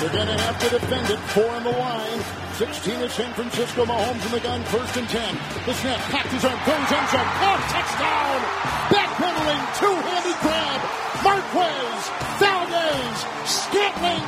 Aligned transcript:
They're 0.00 0.08
going 0.08 0.32
to 0.32 0.42
have 0.48 0.58
to 0.64 0.68
defend 0.80 1.10
it. 1.10 1.18
Four 1.36 1.44
on 1.44 1.62
the 1.62 1.76
line. 1.76 2.24
16 2.56 3.04
is 3.04 3.12
San 3.12 3.34
Francisco. 3.34 3.84
Mahomes 3.84 4.24
in 4.24 4.32
the 4.32 4.40
gun. 4.40 4.64
First 4.72 4.96
and 4.96 5.06
10. 5.06 5.36
The 5.66 5.74
snap. 5.74 6.00
Packed 6.08 6.32
his 6.32 6.42
arm. 6.42 6.56
Goes 6.64 6.88
end 6.88 7.08
zone. 7.12 7.28
Oh, 7.44 7.60
touchdown. 7.68 8.40
Backpedaling. 8.88 9.62
Two-handed 9.76 10.38
grab. 10.40 10.80
Marquez. 11.20 12.00
Valdes. 12.40 13.18
Scantling. 13.44 14.24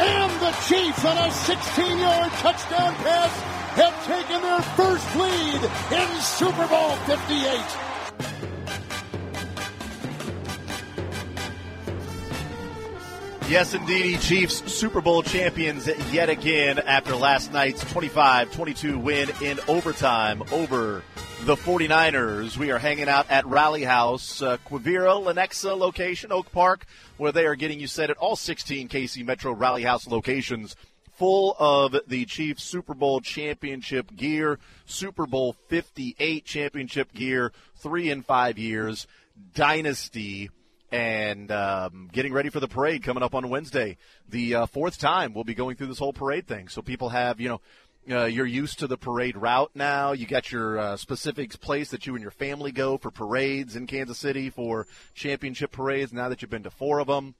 And 0.00 0.32
the 0.40 0.52
Chiefs 0.64 1.04
on 1.04 1.18
a 1.20 1.28
16-yard 1.44 2.32
touchdown 2.40 2.94
pass 3.04 3.32
have 3.76 3.96
taken 4.08 4.40
their 4.40 4.62
first 4.80 5.04
lead 5.16 5.60
in 5.92 6.20
Super 6.24 6.66
Bowl 6.68 6.96
58. 7.04 7.85
Yes, 13.48 13.74
indeedy, 13.74 14.16
Chiefs 14.16 14.72
Super 14.72 15.00
Bowl 15.00 15.22
champions 15.22 15.86
yet 16.10 16.28
again 16.28 16.80
after 16.80 17.14
last 17.14 17.52
night's 17.52 17.84
25-22 17.84 19.00
win 19.00 19.30
in 19.40 19.60
overtime 19.68 20.42
over 20.50 21.04
the 21.44 21.54
49ers. 21.54 22.56
We 22.56 22.72
are 22.72 22.78
hanging 22.78 23.08
out 23.08 23.30
at 23.30 23.46
Rally 23.46 23.84
House, 23.84 24.42
uh, 24.42 24.56
Quivira, 24.66 25.22
Lenexa 25.22 25.78
location, 25.78 26.32
Oak 26.32 26.50
Park, 26.50 26.86
where 27.18 27.30
they 27.30 27.46
are 27.46 27.54
getting 27.54 27.78
you 27.78 27.86
set 27.86 28.10
at 28.10 28.16
all 28.16 28.34
16 28.34 28.88
KC 28.88 29.24
Metro 29.24 29.52
Rally 29.52 29.84
House 29.84 30.08
locations 30.08 30.74
full 31.16 31.54
of 31.60 31.96
the 32.08 32.24
Chiefs 32.24 32.64
Super 32.64 32.94
Bowl 32.94 33.20
championship 33.20 34.14
gear, 34.16 34.58
Super 34.86 35.24
Bowl 35.24 35.54
58 35.68 36.44
championship 36.44 37.12
gear, 37.14 37.52
three 37.76 38.10
in 38.10 38.22
five 38.22 38.58
years, 38.58 39.06
Dynasty 39.54 40.50
and 40.92 41.50
um, 41.50 42.08
getting 42.12 42.32
ready 42.32 42.48
for 42.48 42.60
the 42.60 42.68
parade 42.68 43.02
coming 43.02 43.22
up 43.22 43.34
on 43.34 43.48
Wednesday. 43.48 43.96
The 44.28 44.54
uh, 44.54 44.66
fourth 44.66 44.98
time 44.98 45.34
we'll 45.34 45.44
be 45.44 45.54
going 45.54 45.76
through 45.76 45.88
this 45.88 45.98
whole 45.98 46.12
parade 46.12 46.46
thing. 46.46 46.68
So 46.68 46.82
people 46.82 47.08
have, 47.10 47.40
you 47.40 47.48
know, 47.48 47.60
uh, 48.08 48.24
you're 48.26 48.46
used 48.46 48.78
to 48.78 48.86
the 48.86 48.96
parade 48.96 49.36
route 49.36 49.72
now. 49.74 50.12
You 50.12 50.26
got 50.26 50.52
your 50.52 50.78
uh, 50.78 50.96
specific 50.96 51.58
place 51.60 51.90
that 51.90 52.06
you 52.06 52.14
and 52.14 52.22
your 52.22 52.30
family 52.30 52.70
go 52.70 52.98
for 52.98 53.10
parades 53.10 53.74
in 53.74 53.86
Kansas 53.86 54.18
City 54.18 54.48
for 54.48 54.86
championship 55.14 55.72
parades. 55.72 56.12
Now 56.12 56.28
that 56.28 56.40
you've 56.40 56.50
been 56.50 56.62
to 56.62 56.70
four 56.70 57.00
of 57.00 57.08
them, 57.08 57.34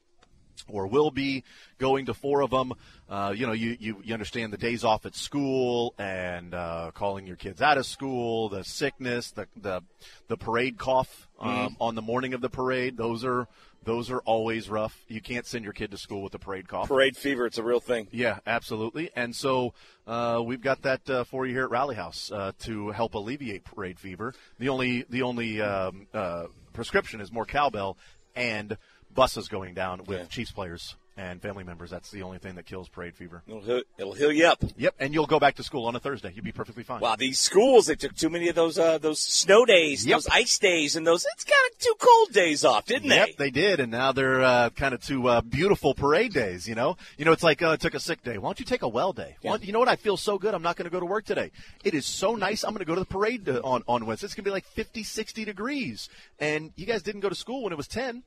or 0.69 0.87
will 0.87 1.11
be 1.11 1.45
going 1.79 2.07
to 2.07 2.15
four 2.15 2.43
of 2.43 2.51
them. 2.51 2.73
Uh, 3.09 3.33
you 3.37 3.47
know, 3.47 3.53
you, 3.53 3.77
you, 3.79 4.01
you 4.05 4.13
understand 4.15 4.53
the 4.53 4.57
days 4.57 4.85
off 4.85 5.07
at 5.07 5.15
school 5.15 5.95
and 5.99 6.55
uh, 6.55 6.91
calling 6.95 7.27
your 7.27 7.37
kids 7.37 7.63
out 7.63 7.79
of 7.79 7.87
school, 7.87 8.49
the 8.49 8.65
sickness, 8.65 9.31
the 9.33 9.47
the, 9.57 9.83
the 10.29 10.37
parade 10.37 10.79
cough 10.79 11.29
um, 11.39 11.49
Mm. 11.57 11.77
on 11.81 11.95
the 11.95 12.03
morning 12.03 12.35
of 12.35 12.41
the 12.41 12.49
parade. 12.51 12.97
Those 12.97 13.25
are 13.25 13.47
those 13.85 14.11
are 14.11 14.19
always 14.21 14.69
rough. 14.69 15.05
You 15.07 15.21
can't 15.21 15.47
send 15.47 15.63
your 15.63 15.73
kid 15.73 15.93
to 15.93 15.97
school 15.97 16.23
with 16.23 16.35
a 16.35 16.41
parade 16.41 16.67
cough. 16.67 16.89
Parade 16.89 17.17
fever, 17.17 17.47
it's 17.47 17.59
a 17.59 17.63
real 17.63 17.79
thing. 17.79 18.09
Yeah, 18.11 18.41
absolutely. 18.45 19.11
And 19.15 19.35
so 19.37 19.75
uh, 20.09 20.43
we've 20.45 20.61
got 20.61 20.83
that 20.83 21.09
uh, 21.09 21.23
for 21.23 21.47
you 21.47 21.53
here 21.53 21.63
at 21.65 21.71
Rally 21.71 21.95
House 21.95 22.33
uh, 22.33 22.51
to 22.61 22.91
help 22.91 23.15
alleviate 23.15 23.63
parade 23.65 24.01
fever. 24.01 24.35
The 24.59 24.71
only 24.71 25.05
the 25.09 25.23
only 25.23 25.61
um, 25.61 26.09
uh, 26.13 26.47
prescription 26.73 27.21
is 27.21 27.31
more 27.31 27.47
cowbell 27.47 27.97
and 28.35 28.77
buses 29.17 29.49
going 29.49 29.75
down 29.75 30.03
with 30.07 30.29
Chiefs 30.29 30.53
players 30.53 30.95
and 31.19 31.41
family 31.41 31.65
members. 31.65 31.89
That's 31.89 32.11
the 32.11 32.23
only 32.23 32.37
thing 32.37 32.57
that 32.57 32.67
kills 32.67 32.91
parade 32.91 33.17
fever. 33.17 33.43
It'll 33.49 33.63
heal, 33.63 33.83
it'll 33.97 34.13
heal 34.13 34.31
you 34.31 34.47
up. 34.49 34.63
Yep, 34.77 34.97
and 35.01 35.15
you'll 35.15 35.25
go 35.27 35.41
back 35.41 35.55
to 35.55 35.63
school 35.63 35.87
on 35.87 35.97
a 35.97 35.99
Thursday. 35.99 36.31
You'll 36.35 36.45
be 36.45 36.53
perfectly 36.53 36.83
fine. 36.83 37.01
Wow, 37.01 37.17
these 37.17 37.39
schools 37.41 37.87
they 37.87 37.95
took 37.95 38.15
too 38.15 38.29
many 38.29 38.49
of 38.51 38.55
those 38.55 38.79
uh, 38.79 38.99
those 38.99 39.19
snow 39.19 39.65
days, 39.65 40.05
Yep. 40.05 40.15
those 40.15 40.27
ice 40.29 40.59
days, 40.59 40.95
and 40.95 41.07
those 41.07 41.25
it's 41.33 41.45
kind 41.45 41.71
of 41.73 41.79
too 41.79 41.95
cold 41.99 42.33
days 42.33 42.67
off, 42.67 42.85
didn't 42.85 43.05
Yep, 43.09 43.15
they? 43.15 43.27
Yep, 43.31 43.37
they 43.39 43.51
did, 43.51 43.81
and 43.81 43.91
now 43.91 44.13
they're 44.13 44.43
uh, 44.43 44.69
kind 44.71 44.93
of 44.93 45.01
two 45.01 45.27
uh, 45.27 45.41
beautiful 45.41 45.95
parade 45.95 46.35
days. 46.35 46.69
You 46.69 46.75
know, 46.75 46.99
you 47.17 47.25
know, 47.25 47.33
it's 47.33 47.43
like 47.43 47.63
uh, 47.63 47.71
I 47.71 47.77
took 47.77 47.95
a 47.95 48.01
sick 48.01 48.23
day. 48.23 48.37
Why 48.37 48.49
don't 48.49 48.61
you 48.61 48.67
take 48.67 48.83
a 48.83 48.89
well 48.89 49.15
day? 49.15 49.37
Why 49.41 49.57
you 49.57 49.73
know 49.73 49.79
what? 49.79 49.89
I 49.89 49.97
feel 49.97 50.19
so 50.19 50.37
good. 50.39 50.53
I'm 50.53 50.63
not 50.63 50.77
going 50.77 50.85
to 50.85 50.93
go 50.93 51.01
to 51.01 51.07
work 51.07 51.25
today. 51.25 51.51
It 51.83 51.95
is 51.95 52.05
so 52.05 52.35
nice. 52.35 52.63
I'm 52.63 52.73
going 52.73 52.81
to 52.81 52.85
go 52.85 52.95
to 52.95 53.01
the 53.01 53.07
parade 53.07 53.49
uh, 53.49 53.61
on 53.65 53.83
on 53.89 54.05
Wednesday. 54.05 54.27
It's 54.27 54.35
going 54.35 54.45
to 54.45 54.51
be 54.51 54.53
like 54.53 54.67
50, 54.67 55.03
60 55.03 55.47
degrees, 55.47 56.11
and 56.39 56.73
you 56.77 56.85
guys 56.85 57.03
didn't 57.03 57.23
go 57.23 57.31
to 57.31 57.35
school 57.35 57.63
when 57.63 57.73
it 57.73 57.77
was 57.77 57.89
10. 57.89 58.23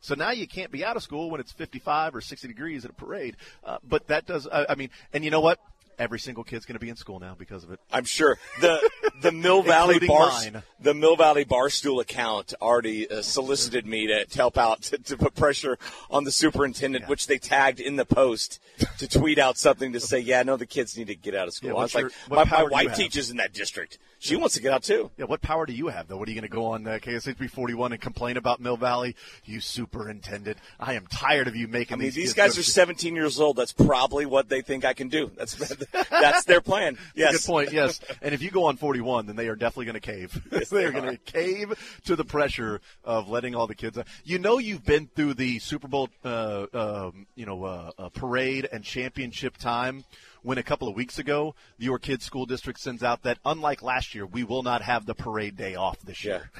So 0.00 0.14
now 0.14 0.30
you 0.30 0.46
can't 0.46 0.70
be 0.70 0.84
out 0.84 0.96
of 0.96 1.02
school 1.02 1.30
when 1.30 1.40
it's 1.40 1.52
55 1.52 2.14
or 2.14 2.20
60 2.20 2.46
degrees 2.48 2.84
at 2.84 2.90
a 2.90 2.94
parade. 2.94 3.36
Uh, 3.64 3.78
but 3.86 4.06
that 4.08 4.26
does, 4.26 4.46
uh, 4.46 4.64
I 4.68 4.74
mean, 4.74 4.90
and 5.12 5.24
you 5.24 5.30
know 5.30 5.40
what? 5.40 5.58
Every 5.98 6.18
single 6.18 6.44
kid's 6.44 6.64
going 6.64 6.74
to 6.74 6.80
be 6.80 6.88
in 6.88 6.96
school 6.96 7.18
now 7.18 7.34
because 7.38 7.64
of 7.64 7.72
it. 7.72 7.80
I'm 7.92 8.04
sure 8.04 8.38
the 8.60 8.78
the 9.20 9.32
Mill 9.32 9.62
Valley 9.74 9.98
bar 10.06 10.28
mine. 10.28 10.62
the 10.80 10.94
Mill 10.94 11.16
Valley 11.16 11.44
Barstool 11.44 12.00
account 12.00 12.54
already 12.60 13.10
uh, 13.10 13.22
solicited 13.22 13.86
me 13.86 14.06
to, 14.06 14.24
to 14.24 14.36
help 14.36 14.56
out 14.58 14.82
to, 14.82 14.98
to 14.98 15.16
put 15.16 15.34
pressure 15.34 15.78
on 16.10 16.24
the 16.24 16.30
superintendent, 16.30 17.08
which 17.08 17.26
they 17.26 17.38
tagged 17.38 17.80
in 17.80 17.96
the 17.96 18.04
post 18.04 18.60
to 18.98 19.08
tweet 19.08 19.38
out 19.38 19.58
something 19.58 19.92
to 19.92 20.00
say, 20.00 20.18
yeah, 20.18 20.42
no, 20.42 20.56
the 20.56 20.66
kids 20.66 20.96
need 20.96 21.08
to 21.08 21.14
get 21.14 21.34
out 21.34 21.48
of 21.48 21.54
school. 21.54 21.70
Yeah, 21.70 21.76
I 21.76 21.82
was 21.82 21.94
what's 21.94 22.14
like, 22.28 22.50
my, 22.50 22.62
my 22.62 22.64
wife 22.64 22.96
teaches 22.96 23.30
in 23.30 23.38
that 23.38 23.52
district. 23.52 23.98
She 24.20 24.34
wants 24.34 24.56
to 24.56 24.62
get 24.62 24.72
out 24.72 24.82
too. 24.82 25.10
Yeah, 25.16 25.26
what 25.26 25.40
power 25.42 25.64
do 25.64 25.72
you 25.72 25.88
have, 25.88 26.08
though? 26.08 26.16
What 26.16 26.28
are 26.28 26.32
you 26.32 26.40
going 26.40 26.50
to 26.50 26.54
go 26.54 26.66
on 26.66 26.86
uh, 26.86 26.98
KSHB 27.00 27.50
41 27.50 27.92
and 27.92 28.00
complain 28.00 28.36
about 28.36 28.60
Mill 28.60 28.76
Valley? 28.76 29.14
You 29.44 29.60
superintendent. 29.60 30.58
I 30.80 30.94
am 30.94 31.06
tired 31.06 31.46
of 31.46 31.54
you 31.54 31.68
making 31.68 31.94
I 31.94 31.96
mean, 31.98 32.06
these 32.06 32.14
these 32.14 32.34
guys 32.34 32.58
are 32.58 32.62
17 32.64 33.14
years 33.14 33.38
old. 33.38 33.56
That's 33.56 33.72
probably 33.72 34.26
what 34.26 34.48
they 34.48 34.60
think 34.60 34.84
I 34.84 34.92
can 34.92 35.08
do. 35.08 35.30
That's 35.36 35.54
that's 36.10 36.44
their 36.44 36.60
plan. 36.60 36.96
Yes. 37.14 37.32
Good 37.32 37.52
point. 37.52 37.72
Yes, 37.72 38.00
and 38.22 38.34
if 38.34 38.42
you 38.42 38.50
go 38.50 38.64
on 38.64 38.76
41, 38.76 39.26
then 39.26 39.36
they 39.36 39.48
are 39.48 39.56
definitely 39.56 39.86
going 39.86 39.94
to 39.94 40.00
cave. 40.00 40.42
they 40.70 40.84
are 40.84 40.92
going 40.92 41.10
to 41.10 41.16
cave 41.16 41.98
to 42.04 42.16
the 42.16 42.24
pressure 42.24 42.80
of 43.04 43.28
letting 43.28 43.54
all 43.54 43.66
the 43.66 43.74
kids. 43.74 43.98
You 44.24 44.38
know, 44.38 44.58
you've 44.58 44.84
been 44.84 45.06
through 45.06 45.34
the 45.34 45.58
Super 45.58 45.88
Bowl, 45.88 46.08
uh, 46.24 46.66
um, 46.72 47.26
you 47.34 47.46
know, 47.46 47.64
uh, 47.64 47.90
uh, 47.98 48.08
parade 48.10 48.68
and 48.70 48.84
championship 48.84 49.56
time. 49.56 50.04
When 50.42 50.56
a 50.56 50.62
couple 50.62 50.86
of 50.86 50.94
weeks 50.94 51.18
ago, 51.18 51.56
your 51.78 51.98
kid's 51.98 52.24
school 52.24 52.46
district 52.46 52.78
sends 52.78 53.02
out 53.02 53.22
that, 53.24 53.38
unlike 53.44 53.82
last 53.82 54.14
year, 54.14 54.24
we 54.24 54.44
will 54.44 54.62
not 54.62 54.82
have 54.82 55.04
the 55.04 55.14
parade 55.14 55.56
day 55.56 55.74
off 55.74 55.98
this 56.00 56.24
year. 56.24 56.50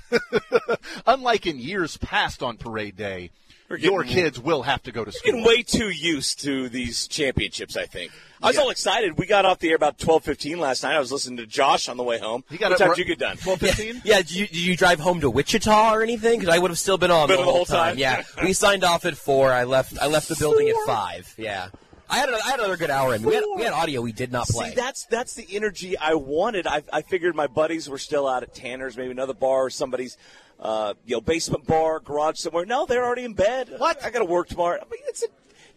unlike 1.06 1.46
in 1.46 1.60
years 1.60 1.96
past 1.96 2.42
on 2.42 2.56
parade 2.56 2.96
day, 2.96 3.30
getting- 3.76 3.92
your 3.92 4.04
kids 4.04 4.38
will 4.40 4.62
have 4.62 4.82
to 4.84 4.92
go 4.92 5.04
to 5.04 5.12
school. 5.12 5.32
getting 5.32 5.44
way 5.44 5.62
too 5.62 5.90
used 5.90 6.40
to 6.42 6.68
these 6.68 7.06
championships. 7.08 7.76
I 7.76 7.86
think 7.86 8.10
I 8.40 8.46
was 8.48 8.56
all 8.58 8.70
excited. 8.70 9.18
We 9.18 9.26
got 9.26 9.44
off 9.44 9.58
the 9.58 9.70
air 9.70 9.76
about 9.76 9.98
twelve 9.98 10.24
fifteen 10.24 10.58
last 10.60 10.82
night. 10.84 10.94
I 10.94 11.00
was 11.00 11.10
listening 11.12 11.36
to 11.38 11.46
Josh 11.46 11.88
on 11.88 11.96
the 11.96 12.04
way 12.04 12.18
home. 12.18 12.44
He 12.50 12.56
got 12.56 12.70
what 12.70 12.78
time 12.78 12.90
ri- 12.90 12.96
did 12.96 13.00
you 13.08 13.16
get 13.16 13.18
done? 13.18 13.36
12:15? 13.36 14.02
Yeah, 14.04 14.18
did 14.18 14.30
you, 14.30 14.46
did 14.46 14.56
you 14.56 14.76
drive 14.76 15.00
home 15.00 15.20
to 15.20 15.28
Wichita 15.30 15.92
or 15.92 16.02
anything? 16.02 16.38
Because 16.40 16.54
I 16.54 16.58
would 16.58 16.70
have 16.70 16.78
still 16.78 16.98
been 16.98 17.10
on 17.10 17.26
Been 17.28 17.36
the 17.36 17.40
on 17.42 17.46
the 17.46 17.52
whole 17.52 17.64
whole 17.64 17.66
time? 17.66 17.98
Yeah, 17.98 18.22
we 18.42 18.52
signed 18.52 18.84
off 18.84 19.04
at 19.04 19.16
four. 19.16 19.52
I 19.52 19.64
left. 19.64 19.98
I 20.00 20.06
left 20.06 20.28
the 20.28 20.36
building 20.36 20.68
at 20.68 20.76
five. 20.86 21.34
Yeah, 21.36 21.68
I 22.10 22.18
had, 22.18 22.28
a, 22.30 22.34
I 22.34 22.50
had 22.50 22.60
another 22.60 22.76
good 22.76 22.90
hour 22.90 23.14
in. 23.14 23.22
We 23.22 23.34
had, 23.34 23.44
we 23.56 23.62
had 23.62 23.72
audio 23.72 24.00
we 24.00 24.12
did 24.12 24.32
not 24.32 24.46
play. 24.46 24.70
See, 24.70 24.74
that's 24.74 25.04
that's 25.06 25.34
the 25.34 25.46
energy 25.54 25.98
I 25.98 26.14
wanted. 26.14 26.66
I, 26.66 26.82
I 26.92 27.02
figured 27.02 27.34
my 27.36 27.46
buddies 27.46 27.88
were 27.88 27.98
still 27.98 28.26
out 28.26 28.42
at 28.42 28.54
Tanner's, 28.54 28.96
maybe 28.96 29.10
another 29.10 29.34
bar, 29.34 29.66
or 29.66 29.70
somebody's, 29.70 30.16
uh, 30.58 30.94
you 31.04 31.16
know, 31.16 31.20
basement 31.20 31.66
bar, 31.66 32.00
garage 32.00 32.38
somewhere. 32.38 32.64
No, 32.64 32.86
they're 32.86 33.04
already 33.04 33.24
in 33.24 33.34
bed. 33.34 33.68
What? 33.76 34.02
I 34.04 34.10
got 34.10 34.20
to 34.20 34.24
work 34.24 34.48
tomorrow. 34.48 34.78
I 34.80 34.84
mean, 34.90 35.02
it's 35.06 35.22
a, 35.22 35.26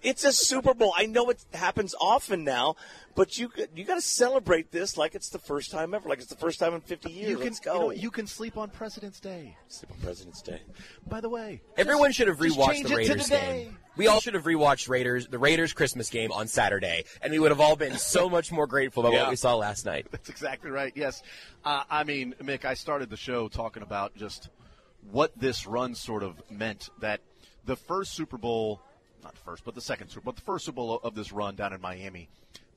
it's 0.01 0.23
a 0.23 0.31
Super 0.31 0.73
Bowl. 0.73 0.93
I 0.97 1.05
know 1.05 1.29
it 1.29 1.43
happens 1.53 1.93
often 1.99 2.43
now, 2.43 2.75
but 3.15 3.37
you 3.37 3.49
you 3.75 3.83
got 3.83 3.95
to 3.95 4.01
celebrate 4.01 4.71
this 4.71 4.97
like 4.97 5.15
it's 5.15 5.29
the 5.29 5.39
first 5.39 5.71
time 5.71 5.93
ever, 5.93 6.07
like 6.09 6.19
it's 6.19 6.27
the 6.29 6.35
first 6.35 6.59
time 6.59 6.73
in 6.73 6.81
50 6.81 7.11
years. 7.11 7.29
You 7.29 7.35
can, 7.37 7.45
Let's 7.45 7.59
go. 7.59 7.73
you, 7.73 7.79
know, 7.79 7.91
you 7.91 8.11
can 8.11 8.27
sleep 8.27 8.57
on 8.57 8.69
President's 8.69 9.19
Day. 9.19 9.55
Sleep 9.67 9.91
on 9.91 9.97
President's 9.99 10.41
Day. 10.41 10.61
By 11.07 11.21
the 11.21 11.29
way, 11.29 11.61
Everyone 11.77 12.09
just- 12.09 12.17
should 12.17 12.27
have 12.27 12.39
just 12.39 12.57
rewatched 12.57 12.87
the 12.87 12.95
Raiders 12.95 13.29
game. 13.29 13.77
We 13.97 14.07
all 14.07 14.21
should 14.21 14.35
have 14.35 14.45
rewatched 14.45 14.87
Raiders 14.89 15.27
the 15.27 15.37
Raiders 15.39 15.73
Christmas 15.73 16.09
game 16.09 16.31
on 16.31 16.47
Saturday, 16.47 17.03
and 17.21 17.31
we 17.31 17.39
would 17.39 17.51
have 17.51 17.59
all 17.59 17.75
been 17.75 17.97
so 17.97 18.29
much 18.29 18.51
more 18.51 18.65
grateful 18.67 19.03
about 19.03 19.13
Yeah. 19.13 19.21
what 19.23 19.29
we 19.31 19.35
saw 19.35 19.55
last 19.55 19.85
night. 19.85 20.07
That's 20.11 20.29
exactly 20.29 20.71
right. 20.71 20.93
Yes, 20.95 21.21
uh, 21.65 21.83
I 21.89 22.03
mean, 22.05 22.33
Mick, 22.41 22.63
I 22.65 22.73
started 22.73 23.09
the 23.09 23.17
show 23.17 23.49
talking 23.49 23.83
about 23.83 24.15
just 24.15 24.49
what 25.11 25.37
this 25.37 25.67
run 25.67 25.93
sort 25.95 26.23
of 26.23 26.41
meant. 26.49 26.89
That 27.01 27.19
the 27.65 27.75
first 27.75 28.13
Super 28.13 28.37
Bowl, 28.37 28.81
not 29.23 29.37
first, 29.37 29.63
but 29.63 29.75
the 29.75 29.81
second 29.81 30.09
Super, 30.09 30.25
but 30.25 30.35
the 30.35 30.41
first 30.41 30.65
Super 30.65 30.75
Bowl 30.77 30.99
of 31.03 31.15
this 31.15 31.31
run 31.31 31.55
down 31.55 31.73
in 31.73 31.81
Miami. 31.81 32.29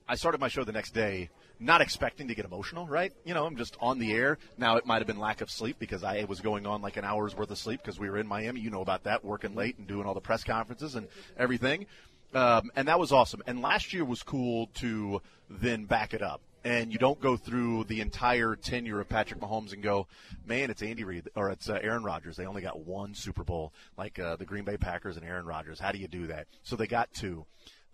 I 0.07 0.15
started 0.15 0.39
my 0.39 0.47
show 0.47 0.63
the 0.63 0.71
next 0.71 0.93
day, 0.93 1.29
not 1.59 1.81
expecting 1.81 2.27
to 2.27 2.35
get 2.35 2.45
emotional. 2.45 2.87
Right? 2.87 3.11
You 3.23 3.33
know, 3.33 3.45
I'm 3.45 3.55
just 3.55 3.75
on 3.79 3.99
the 3.99 4.13
air. 4.13 4.37
Now 4.57 4.77
it 4.77 4.85
might 4.85 4.99
have 4.99 5.07
been 5.07 5.19
lack 5.19 5.41
of 5.41 5.49
sleep 5.49 5.77
because 5.79 6.03
I 6.03 6.25
was 6.25 6.41
going 6.41 6.65
on 6.67 6.81
like 6.81 6.97
an 6.97 7.05
hour's 7.05 7.35
worth 7.35 7.51
of 7.51 7.57
sleep 7.57 7.81
because 7.81 7.99
we 7.99 8.09
were 8.09 8.17
in 8.17 8.27
Miami. 8.27 8.61
You 8.61 8.69
know 8.69 8.81
about 8.81 9.03
that, 9.03 9.25
working 9.25 9.55
late 9.55 9.77
and 9.77 9.87
doing 9.87 10.05
all 10.05 10.13
the 10.13 10.21
press 10.21 10.43
conferences 10.43 10.95
and 10.95 11.07
everything. 11.37 11.87
Um, 12.33 12.69
and 12.75 12.87
that 12.87 12.99
was 12.99 13.11
awesome. 13.11 13.41
And 13.47 13.61
last 13.61 13.93
year 13.93 14.03
was 14.03 14.21
cool 14.21 14.67
to 14.75 15.21
then 15.49 15.85
back 15.85 16.13
it 16.13 16.21
up. 16.21 16.41
And 16.65 16.91
you 16.91 16.97
don't 16.97 17.21
go 17.21 17.37
through 17.37 17.83
the 17.83 18.01
entire 18.01 18.55
tenure 18.55 18.99
of 18.99 19.07
Patrick 19.07 19.39
Mahomes 19.39 19.71
and 19.71 19.83
go, 19.83 20.07
man, 20.47 20.71
it's 20.71 20.81
Andy 20.81 21.03
Reid 21.03 21.29
or 21.35 21.51
it's 21.51 21.69
uh, 21.69 21.77
Aaron 21.79 22.03
Rodgers. 22.03 22.37
They 22.37 22.47
only 22.47 22.63
got 22.63 22.79
one 22.79 23.13
Super 23.13 23.43
Bowl, 23.43 23.71
like 23.99 24.17
uh, 24.17 24.35
the 24.35 24.45
Green 24.45 24.63
Bay 24.63 24.75
Packers 24.75 25.15
and 25.15 25.23
Aaron 25.23 25.45
Rodgers. 25.45 25.79
How 25.79 25.91
do 25.91 25.99
you 25.99 26.07
do 26.07 26.25
that? 26.25 26.47
So 26.63 26.75
they 26.75 26.87
got 26.87 27.13
two. 27.13 27.45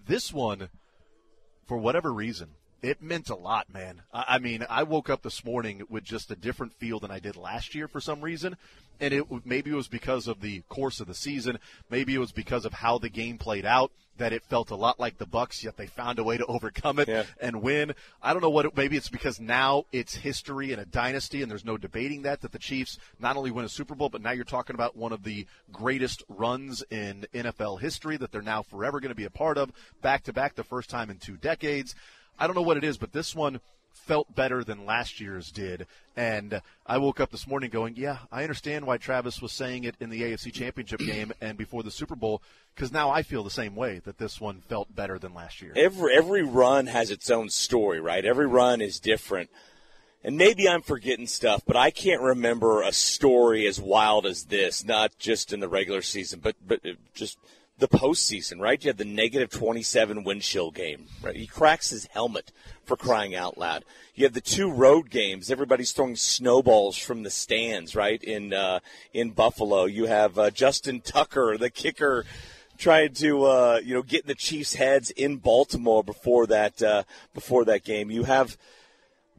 This 0.07 0.31
one, 0.31 0.69
for 1.68 1.77
whatever 1.77 2.13
reason, 2.13 2.51
It 2.81 3.01
meant 3.01 3.30
a 3.30 3.36
lot, 3.36 3.72
man. 3.72 4.01
I, 4.13 4.25
I 4.30 4.39
mean, 4.39 4.66
I 4.69 4.83
woke 4.83 5.10
up 5.10 5.22
this 5.22 5.45
morning 5.45 5.83
with 5.89 6.04
just 6.04 6.31
a 6.31 6.36
different 6.36 6.74
feel 6.74 7.00
than 7.00 7.12
I 7.12 7.19
did 7.19 7.36
last 7.36 7.75
year 7.75 7.88
for 7.88 8.01
some 8.01 8.22
reason, 8.22 8.57
and 9.00 9.13
it 9.13 9.25
maybe 9.45 9.72
it 9.72 9.75
was 9.75 9.88
because 9.88 10.28
of 10.28 10.42
the 10.42 10.62
course 10.69 11.00
of 11.00 11.07
the 11.07 11.13
season, 11.13 11.60
maybe 11.89 12.16
it 12.16 12.19
was 12.19 12.31
because 12.31 12.66
of 12.66 12.74
how 12.74 12.98
the 12.98 13.10
game 13.10 13.38
played 13.38 13.66
out 13.66 13.92
that 14.18 14.33
it 14.33 14.44
felt 14.44 14.69
a 14.72 14.75
lot 14.75 15.00
like 15.00 15.18
the 15.18 15.25
Bucks, 15.25 15.63
yet 15.63 15.78
they 15.78 15.88
found 15.88 16.19
a 16.19 16.24
way 16.24 16.38
to 16.38 16.45
overcome 16.48 17.00
it 17.00 17.07
Yeah. 17.07 17.24
and 17.39 17.62
win. 17.62 17.94
I 18.22 18.33
don't 18.33 18.42
know 18.42 18.50
what. 18.50 18.66
It, 18.66 18.75
maybe 18.78 18.98
it's 18.98 19.10
because 19.10 19.39
now 19.39 19.86
it's 19.92 20.16
history 20.16 20.72
and 20.72 20.81
a 20.81 20.86
dynasty, 20.86 21.42
and 21.42 21.50
there's 21.51 21.66
no 21.66 21.78
debating 21.78 22.24
that 22.24 22.42
that 22.42 22.51
the 22.51 22.60
Chiefs 22.60 22.98
not 23.19 23.38
only 23.38 23.51
win 23.51 23.66
a 23.66 23.69
Super 23.69 23.94
Bowl, 23.95 24.10
but 24.10 24.22
now 24.22 24.31
you're 24.31 24.44
talking 24.44 24.74
about 24.75 24.95
one 24.98 25.12
of 25.13 25.24
the 25.24 25.45
greatest 25.72 26.24
runs 26.30 26.83
in 26.89 27.25
NFL 27.33 27.80
history 27.80 28.18
that 28.18 28.31
they're 28.31 28.42
now 28.42 28.63
forever 28.63 29.00
going 29.00 29.10
to 29.10 29.16
be 29.16 29.25
a 29.25 29.30
part 29.31 29.57
of, 29.57 29.72
back 30.01 30.24
to 30.24 30.33
back, 30.33 30.56
the 30.56 30.63
first 30.63 30.89
time 30.89 31.10
in 31.12 31.18
two 31.18 31.38
decades. 31.38 31.95
I 32.39 32.48
don't 32.48 32.56
know 32.56 32.62
what 32.62 32.78
it 32.78 32.83
is, 32.83 32.98
but 32.98 33.12
this 33.12 33.36
one 33.36 33.60
felt 33.94 34.33
better 34.33 34.63
than 34.63 34.86
last 34.86 35.19
year's 35.19 35.51
did. 35.51 35.86
And 36.16 36.62
I 36.86 36.98
woke 36.98 37.19
up 37.19 37.31
this 37.31 37.48
morning 37.48 37.69
going, 37.69 37.95
yeah, 37.95 38.19
I 38.31 38.44
understand 38.44 38.86
why 38.86 38.98
Travis 38.98 39.42
was 39.42 39.51
saying 39.51 39.83
it 39.83 39.95
in 40.00 40.10
the 40.10 40.22
AFC 40.22 40.51
Championship 40.51 41.00
game 41.00 41.31
and 41.42 41.57
before 41.57 41.83
the 41.83 41.92
Super 41.92 42.16
Bowl, 42.16 42.42
because 42.75 42.92
now 42.92 43.10
I 43.10 43.22
feel 43.22 43.44
the 43.44 43.50
same 43.50 43.75
way 43.75 44.01
that 44.06 44.18
this 44.18 44.42
one 44.42 44.62
felt 44.62 44.94
better 44.95 45.19
than 45.19 45.33
last 45.33 45.62
year. 45.62 45.74
every 45.75 46.16
every 46.16 46.44
run 46.44 46.88
has 46.88 47.12
its 47.12 47.30
own 47.30 47.50
story, 47.50 48.00
right? 48.00 48.25
Every 48.25 48.48
run 48.48 48.81
is 48.81 49.00
different. 49.00 49.50
And 50.24 50.38
maybe 50.38 50.69
I'm 50.69 50.83
forgetting 50.83 51.25
stuff, 51.25 51.63
but 51.66 51.75
I 51.75 51.89
can't 51.89 52.22
remember 52.22 52.83
a 52.83 52.92
story 52.92 53.66
as 53.66 53.81
wild 53.81 54.28
as 54.28 54.44
this, 54.44 54.86
not 54.86 55.18
just 55.18 55.51
in 55.51 55.62
the 55.62 55.69
regular 55.69 56.01
season, 56.01 56.39
but 56.44 56.56
but 56.66 56.81
just 57.13 57.38
the 57.81 57.88
postseason, 57.88 58.62
right? 58.62 58.81
You 58.81 58.89
had 58.89 58.98
the 58.98 59.06
negative 59.06 59.50
27 59.50 60.24
wind 60.24 60.44
chill 60.44 60.72
game, 60.72 61.07
right? 61.22 61.36
He 61.36 61.48
cracks 61.48 61.89
his 61.89 62.06
helmet 62.06 62.51
for 62.86 62.95
crying 62.95 63.36
out 63.36 63.57
loud. 63.57 63.83
You 64.16 64.24
have 64.25 64.33
the 64.33 64.39
two 64.39 64.72
road 64.72 65.10
games. 65.10 65.51
Everybody's 65.51 65.92
throwing 65.92 66.16
snowballs 66.16 66.95
from 66.95 67.24
the 67.24 67.31
stands, 67.31 67.95
right? 67.95 68.24
In 68.24 68.54
uh, 68.54 68.80
in 69.13 69.31
Buffalo, 69.31 69.86
you 69.86 70.06
have 70.06 70.38
uh, 70.38 70.51
Justin 70.51 71.01
Tucker, 71.01 71.57
the 71.57 71.72
kicker, 71.72 72.24
trying 72.78 73.13
to 73.16 73.45
uh, 73.45 73.81
you 73.83 73.95
know 73.95 74.04
get 74.04 74.22
in 74.22 74.28
the 74.28 74.36
Chiefs' 74.36 74.75
heads 74.75 75.10
in 75.10 75.38
Baltimore 75.38 76.04
before 76.04 76.45
that 76.48 76.81
uh, 76.83 77.04
before 77.33 77.66
that 77.66 77.83
game. 77.83 78.12
You 78.12 78.24
have 78.24 78.57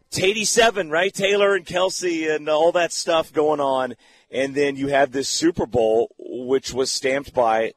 it's 0.09 0.21
87, 0.21 0.91
right? 0.91 1.15
Taylor 1.15 1.55
and 1.55 1.65
Kelce 1.65 2.35
and 2.35 2.47
all 2.49 2.73
that 2.73 2.93
stuff 2.93 3.33
going 3.33 3.61
on. 3.61 3.95
And 4.31 4.55
then 4.55 4.77
you 4.77 4.89
have 4.89 5.13
this 5.13 5.29
Super 5.29 5.65
Bowl, 5.65 6.11
which 6.19 6.73
was 6.75 6.91
stamped 6.91 7.33
by 7.33 7.73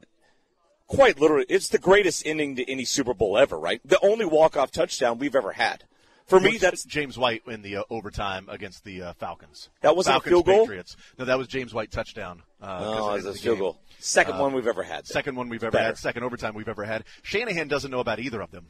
quite 0.88 1.20
literally, 1.20 1.46
it's 1.50 1.70
the 1.70 1.78
greatest 1.78 2.26
ending 2.26 2.56
to 2.58 2.70
any 2.72 2.86
Super 2.86 3.14
Bowl 3.14 3.38
ever, 3.38 3.58
right? 3.60 3.82
The 3.86 4.00
only 4.04 4.26
walk-off 4.26 4.72
touchdown 4.72 5.18
we've 5.20 5.36
ever 5.36 5.52
had. 5.54 5.84
For 6.28 6.40
me, 6.40 6.58
that's 6.58 6.84
James 6.84 7.20
White 7.20 7.44
in 7.46 7.62
the 7.62 7.78
uh, 7.78 7.84
overtime 7.92 8.48
against 8.50 8.84
the 8.84 9.00
uh, 9.04 9.14
Falcons. 9.14 9.70
That 9.82 9.96
wasn't 9.96 10.18
a 10.18 10.22
field 10.22 10.48
goal? 10.48 10.62
Patriots. 10.62 10.98
No, 11.20 11.26
that 11.26 11.38
was 11.38 11.48
James 11.48 11.72
White 11.72 11.92
touchdown. 11.92 12.42
Uh, 12.60 12.80
'cause 12.80 12.98
oh, 13.00 13.14
it 13.14 13.18
it's 13.18 13.26
a 13.28 13.34
field 13.44 13.58
game. 13.58 13.64
goal. 13.64 13.80
Second 14.00 14.34
Uh, 14.36 14.42
one 14.42 14.54
we've 14.54 14.66
ever 14.66 14.82
had. 14.82 15.06
Second 15.06 15.36
one 15.36 15.50
we've 15.50 15.64
ever 15.64 15.70
Better. 15.72 15.86
had. 15.86 15.98
Second 16.00 16.24
overtime 16.24 16.56
we've 16.56 16.68
ever 16.68 16.84
had. 16.84 17.04
Shanahan 17.22 17.68
doesn't 17.68 17.92
know 17.92 18.00
about 18.00 18.20
either 18.20 18.42
of 18.42 18.50
them. 18.50 18.66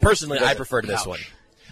Personally, 0.00 0.38
I 0.38 0.54
prefer 0.54 0.80
this 0.80 1.00
Ouch. 1.02 1.06
one. 1.06 1.18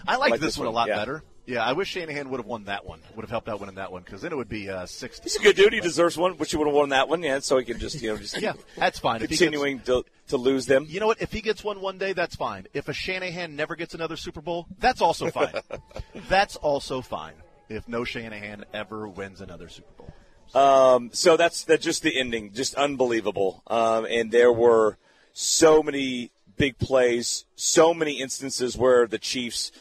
I 0.07 0.17
like, 0.17 0.31
like 0.31 0.39
this, 0.39 0.49
this 0.53 0.57
one 0.59 0.67
a 0.67 0.71
lot 0.71 0.87
yeah. 0.87 0.97
better. 0.97 1.23
Yeah, 1.47 1.63
I 1.63 1.73
wish 1.73 1.89
Shanahan 1.89 2.29
would 2.31 2.39
have 2.39 2.47
won 2.47 2.63
that 2.65 2.85
one. 2.85 2.99
Would 3.15 3.21
have 3.21 3.29
helped 3.29 3.47
out 3.47 3.59
winning 3.59 3.75
that 3.75 3.91
one 3.91 4.01
because 4.01 4.21
then 4.21 4.31
it 4.31 4.35
would 4.35 4.49
be 4.49 4.69
uh, 4.69 4.87
six. 4.87 5.19
He's 5.19 5.35
a 5.35 5.39
good 5.39 5.55
dude. 5.55 5.73
He 5.73 5.79
deserves 5.79 6.17
one. 6.17 6.37
Wish 6.37 6.51
he 6.51 6.57
would 6.57 6.65
have 6.67 6.75
won 6.75 6.89
that 6.89 7.07
one. 7.07 7.21
Yeah, 7.21 7.39
so 7.39 7.57
he 7.57 7.65
can 7.65 7.77
just 7.79 8.01
you 8.01 8.09
know 8.09 8.17
just 8.17 8.41
Yeah, 8.41 8.53
that's 8.75 8.97
fine. 8.99 9.21
He 9.21 9.27
gets- 9.27 9.39
continuing 9.39 9.79
to 9.81 10.03
to 10.29 10.37
lose 10.37 10.65
them. 10.65 10.87
You 10.89 10.99
know 10.99 11.07
what? 11.07 11.21
If 11.21 11.31
he 11.31 11.41
gets 11.41 11.63
one 11.63 11.81
one 11.81 11.97
day, 11.99 12.13
that's 12.13 12.35
fine. 12.35 12.67
If 12.73 12.87
a 12.87 12.93
Shanahan 12.93 13.55
never 13.55 13.75
gets 13.75 13.93
another 13.93 14.17
Super 14.17 14.41
Bowl, 14.41 14.65
that's 14.79 15.01
also 15.01 15.29
fine. 15.29 15.53
that's 16.29 16.55
also 16.55 17.01
fine. 17.01 17.35
If 17.69 17.87
no 17.87 18.03
Shanahan 18.03 18.65
ever 18.73 19.07
wins 19.07 19.41
another 19.41 19.69
Super 19.69 19.91
Bowl. 19.97 20.13
Um, 20.53 21.09
so 21.13 21.37
that's 21.37 21.63
that's 21.63 21.83
just 21.83 22.01
the 22.01 22.19
ending, 22.19 22.53
just 22.53 22.75
unbelievable. 22.75 23.61
Um, 23.67 24.05
and 24.05 24.31
there 24.31 24.51
were 24.53 24.97
so 25.33 25.83
many 25.83 26.31
big 26.57 26.77
plays, 26.79 27.45
so 27.55 27.93
many 27.93 28.13
instances 28.13 28.77
where 28.77 29.05
the 29.05 29.17
Chiefs 29.17 29.71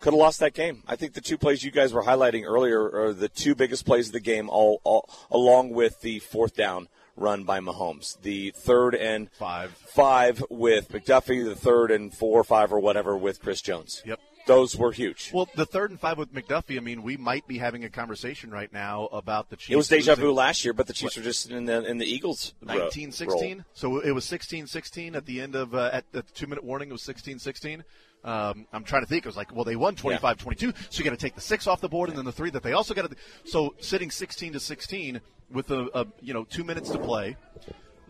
could 0.00 0.12
have 0.12 0.18
lost 0.18 0.40
that 0.40 0.54
game. 0.54 0.82
I 0.86 0.96
think 0.96 1.12
the 1.12 1.20
two 1.20 1.38
plays 1.38 1.62
you 1.62 1.70
guys 1.70 1.92
were 1.92 2.02
highlighting 2.04 2.44
earlier 2.46 2.90
are 2.90 3.12
the 3.12 3.28
two 3.28 3.54
biggest 3.54 3.84
plays 3.86 4.08
of 4.08 4.12
the 4.12 4.20
game, 4.20 4.48
all, 4.48 4.80
all 4.84 5.08
along 5.30 5.70
with 5.70 6.00
the 6.00 6.18
fourth 6.20 6.54
down 6.56 6.88
run 7.16 7.44
by 7.44 7.60
Mahomes, 7.60 8.18
the 8.22 8.50
third 8.56 8.94
and 8.94 9.30
Five. 9.32 9.72
five 9.72 10.42
with 10.48 10.90
McDuffie, 10.90 11.44
the 11.44 11.54
third 11.54 11.90
and 11.90 12.14
four 12.14 12.40
or 12.40 12.44
five 12.44 12.72
or 12.72 12.80
whatever 12.80 13.14
with 13.16 13.40
Chris 13.42 13.60
Jones. 13.60 14.02
Yep. 14.06 14.18
those 14.46 14.74
were 14.74 14.90
huge. 14.90 15.30
Well, 15.34 15.46
the 15.54 15.66
third 15.66 15.90
and 15.90 16.00
five 16.00 16.16
with 16.16 16.32
McDuffie. 16.32 16.78
I 16.78 16.80
mean, 16.80 17.02
we 17.02 17.18
might 17.18 17.46
be 17.46 17.58
having 17.58 17.84
a 17.84 17.90
conversation 17.90 18.50
right 18.50 18.72
now 18.72 19.06
about 19.12 19.50
the 19.50 19.56
Chiefs. 19.56 19.70
It 19.70 19.76
was 19.76 19.88
deja 19.88 20.14
vu 20.14 20.32
last 20.32 20.64
year, 20.64 20.72
but 20.72 20.86
the 20.86 20.94
Chiefs 20.94 21.16
were 21.18 21.22
just 21.22 21.50
in 21.50 21.66
the 21.66 21.84
in 21.84 21.98
the 21.98 22.06
Eagles. 22.10 22.54
ro- 22.64 22.74
19 22.74 23.12
16 23.12 23.64
so 23.74 23.98
it 24.00 24.12
was 24.12 24.24
16 24.24 24.66
16 24.66 25.14
at 25.14 25.26
the 25.26 25.42
end 25.42 25.54
of 25.54 25.74
uh, 25.74 25.90
at 25.92 26.10
the 26.12 26.22
two 26.22 26.46
minute 26.46 26.64
warning 26.64 26.88
it 26.88 26.92
was 26.92 27.02
16 27.02 27.38
16 27.38 27.84
um, 28.24 28.66
i'm 28.72 28.84
trying 28.84 29.02
to 29.02 29.08
think. 29.08 29.24
It 29.24 29.28
was 29.28 29.36
like 29.36 29.54
well 29.54 29.64
they 29.64 29.76
won 29.76 29.94
25 29.94 30.38
22 30.38 30.72
so 30.88 30.98
you 30.98 31.04
got 31.04 31.10
to 31.10 31.16
take 31.16 31.34
the 31.34 31.40
six 31.40 31.66
off 31.66 31.80
the 31.80 31.88
board 31.88 32.08
and 32.08 32.18
then 32.18 32.24
the 32.24 32.32
three 32.32 32.50
that 32.50 32.62
they 32.62 32.72
also 32.72 32.94
got 32.94 33.10
to 33.10 33.16
so 33.44 33.74
sitting 33.78 34.10
16 34.10 34.54
to 34.54 34.60
16 34.60 35.20
with 35.50 35.70
a, 35.70 35.88
a 35.94 36.06
you 36.20 36.34
know 36.34 36.44
two 36.44 36.64
minutes 36.64 36.90
to 36.90 36.98
play 36.98 37.36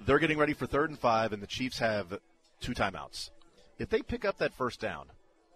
they're 0.06 0.18
getting 0.18 0.38
ready 0.38 0.52
for 0.52 0.66
third 0.66 0.90
and 0.90 0.98
five 0.98 1.32
and 1.32 1.42
the 1.42 1.46
chiefs 1.46 1.78
have 1.78 2.18
two 2.60 2.72
timeouts. 2.72 3.30
If 3.78 3.88
they 3.90 4.00
pick 4.02 4.24
up 4.24 4.38
that 4.38 4.54
first 4.54 4.80
down 4.80 5.06